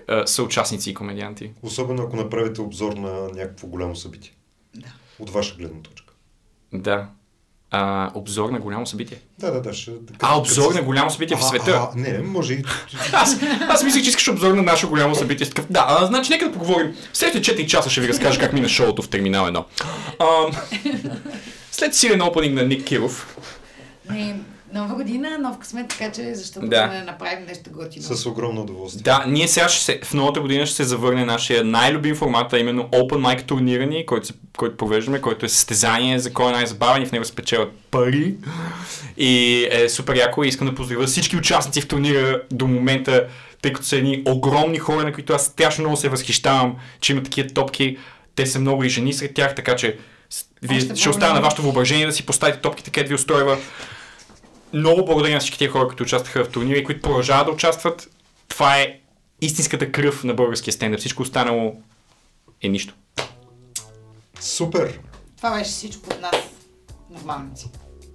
а, 0.08 0.26
съучастници 0.26 0.90
и 0.90 0.94
комедианти. 0.94 1.50
Особено 1.62 2.02
ако 2.02 2.16
направите 2.16 2.60
обзор 2.60 2.92
на 2.92 3.28
някакво 3.34 3.66
голямо 3.66 3.96
събитие. 3.96 4.32
Да. 4.74 4.88
От 5.18 5.30
ваша 5.30 5.54
гледна 5.54 5.82
точка. 5.82 6.12
Да. 6.72 7.08
А, 7.70 8.10
обзор 8.14 8.50
на 8.50 8.60
голямо 8.60 8.86
събитие. 8.86 9.18
Да, 9.38 9.50
да, 9.50 9.62
да. 9.62 9.72
Ще... 9.72 9.90
А, 10.20 10.38
обзор 10.38 10.74
на 10.74 10.82
голямо 10.82 11.10
събитие 11.10 11.36
в 11.36 11.40
А, 11.40 11.42
света. 11.42 11.88
А, 11.94 11.98
не, 11.98 12.18
може 12.18 12.54
и... 12.54 12.64
Аз, 13.12 13.36
аз 13.68 13.84
мислех, 13.84 14.02
че 14.02 14.08
искаш 14.08 14.28
обзор 14.28 14.54
на 14.54 14.62
наше 14.62 14.86
голямо 14.86 15.14
събитие. 15.14 15.46
Такъв, 15.46 15.66
да, 15.70 15.86
а, 15.88 16.06
значи 16.06 16.30
нека 16.30 16.46
да 16.46 16.52
поговорим. 16.52 16.96
Следващите 17.12 17.62
4 17.62 17.66
часа 17.66 17.90
ще 17.90 18.00
ви 18.00 18.08
разкажа 18.08 18.40
как 18.40 18.52
мина 18.52 18.68
шоуто 18.68 19.02
в 19.02 19.08
Терминал 19.08 19.46
1. 19.46 19.64
Ам, 20.18 20.52
след 21.74 21.94
силен 21.94 22.22
опенинг 22.22 22.54
на 22.54 22.62
Ник 22.62 22.84
Киров. 22.84 23.36
Не, 24.10 24.36
Нова 24.74 24.94
година, 24.94 25.38
нов 25.38 25.58
късмет, 25.58 25.88
така 25.88 26.12
че 26.12 26.34
защо 26.34 26.60
да, 26.60 26.66
Да. 26.66 26.86
не 26.86 27.02
направим 27.02 27.46
нещо 27.46 27.70
готино. 27.72 28.04
С 28.06 28.26
огромно 28.26 28.60
удоволствие. 28.60 29.02
Да, 29.02 29.24
ние 29.26 29.48
сега 29.48 29.68
ще 29.68 29.84
се, 29.84 30.00
в 30.04 30.14
новата 30.14 30.40
година 30.40 30.66
ще 30.66 30.76
се 30.76 30.84
завърне 30.84 31.24
нашия 31.24 31.64
най-любим 31.64 32.16
формат, 32.16 32.52
а 32.52 32.58
именно 32.58 32.84
Open 32.84 32.98
Mic 33.16 33.44
турнира 33.44 33.86
ни, 33.86 34.06
който, 34.06 34.26
се- 34.26 34.32
който 34.56 34.76
провеждаме, 34.76 35.20
който 35.20 35.46
е 35.46 35.48
състезание 35.48 36.18
за 36.18 36.32
кой 36.32 36.48
е 36.48 36.52
най-забавен 36.52 37.02
и 37.02 37.06
в 37.06 37.12
него 37.12 37.24
се 37.24 37.34
печелят 37.34 37.72
пари. 37.90 38.34
И 39.16 39.66
е 39.70 39.88
супер 39.88 40.16
яко 40.16 40.44
и 40.44 40.48
искам 40.48 40.66
да 40.66 40.74
поздравя 40.74 41.06
всички 41.06 41.36
участници 41.36 41.80
в 41.80 41.88
турнира 41.88 42.42
до 42.50 42.66
момента, 42.66 43.26
тъй 43.62 43.72
като 43.72 43.86
са 43.86 43.96
едни 43.96 44.22
огромни 44.26 44.78
хора, 44.78 45.04
на 45.04 45.12
които 45.12 45.32
аз 45.32 45.44
страшно 45.44 45.82
много 45.82 45.96
се 45.96 46.08
възхищавам, 46.08 46.74
че 47.00 47.12
има 47.12 47.22
такива 47.22 47.48
топки. 47.48 47.96
Те 48.34 48.46
са 48.46 48.58
много 48.58 48.84
и 48.84 48.88
жени 48.88 49.12
сред 49.12 49.34
тях, 49.34 49.54
така 49.54 49.76
че 49.76 49.96
вие 50.62 50.78
Още 50.78 50.96
ще 50.96 51.08
оставя 51.08 51.34
на 51.34 51.40
вашето 51.40 51.62
въображение 51.62 52.06
да 52.06 52.12
си 52.12 52.26
поставите 52.26 52.60
топките, 52.60 52.90
където 52.90 53.08
ви 53.08 53.14
устройва. 53.14 53.58
Много 54.72 55.04
благодаря 55.04 55.34
на 55.34 55.40
всички 55.40 55.58
тия 55.58 55.70
хора, 55.70 55.86
които 55.86 56.02
участваха 56.02 56.44
в 56.44 56.50
турнира 56.50 56.78
и 56.78 56.84
които 56.84 57.00
продължават 57.00 57.46
да 57.46 57.52
участват. 57.52 58.10
Това 58.48 58.78
е 58.78 59.00
истинската 59.40 59.92
кръв 59.92 60.24
на 60.24 60.34
българския 60.34 60.72
стендъп. 60.72 61.00
Всичко 61.00 61.22
останало 61.22 61.76
е 62.62 62.68
нищо. 62.68 62.94
Супер! 64.40 65.00
Това 65.36 65.58
беше 65.58 65.70
всичко 65.70 66.10
от 66.10 66.20
нас. 66.20 66.36
Нормалници. 67.10 67.66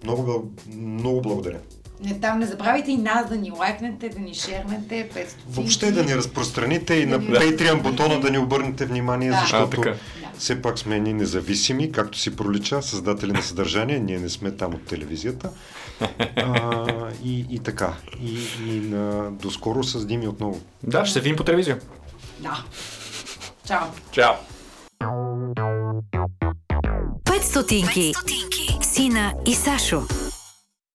Много, 0.04 0.52
много 0.68 1.22
благодаря. 1.22 1.60
Не, 2.02 2.20
там 2.20 2.40
не 2.40 2.46
забравяйте 2.46 2.92
и 2.92 2.98
нас 2.98 3.30
да 3.30 3.38
ни 3.38 3.52
лайкнете, 3.52 4.10
да 4.10 4.20
ни 4.20 4.34
шернете, 4.34 5.10
500 5.16 5.28
Въобще 5.50 5.92
да 5.92 6.04
ни 6.04 6.16
разпространите 6.16 6.94
и 6.94 7.06
Да 7.06 7.18
на 7.18 7.18
ни 7.18 7.30
Patreon 7.30 7.82
бутона 7.82 8.20
да 8.20 8.32
ни 8.32 8.38
обърнете 8.38 8.86
внимание, 8.86 9.30
Да. 9.30 9.38
А, 9.38 9.42
защото. 9.42 9.82
Да. 9.82 9.96
все 10.38 10.62
пак 10.62 10.80
сме 10.80 10.96
едни 10.96 11.14
независими, 11.14 11.92
както 11.92 12.18
си 12.18 12.36
пролича, 12.36 12.82
създатели 12.82 13.32
на 13.32 13.42
съдържание, 13.42 14.00
ние 14.00 14.20
не 14.20 14.30
сме 14.30 14.52
там 14.52 14.74
от 14.74 14.86
телевизията. 14.86 15.50
А, 16.36 16.86
и, 17.24 17.46
и 17.50 17.60
така. 17.60 17.94
И, 18.22 18.40
и 18.68 18.80
на, 18.80 19.32
доскоро 19.32 19.84
с 19.84 20.06
Дими 20.06 20.28
отново. 20.28 20.62
Да, 20.84 21.06
ще 21.06 21.14
се 21.14 21.20
видим 21.20 21.36
по 21.36 21.44
телевизия. 21.44 21.80
Да. 22.40 22.64
Чао. 23.68 23.88
Чао! 24.12 24.34
5 27.24 27.42
стотинки. 27.42 28.14
Сина 28.82 29.34
и 29.46 29.56
Сашо. 29.56 30.02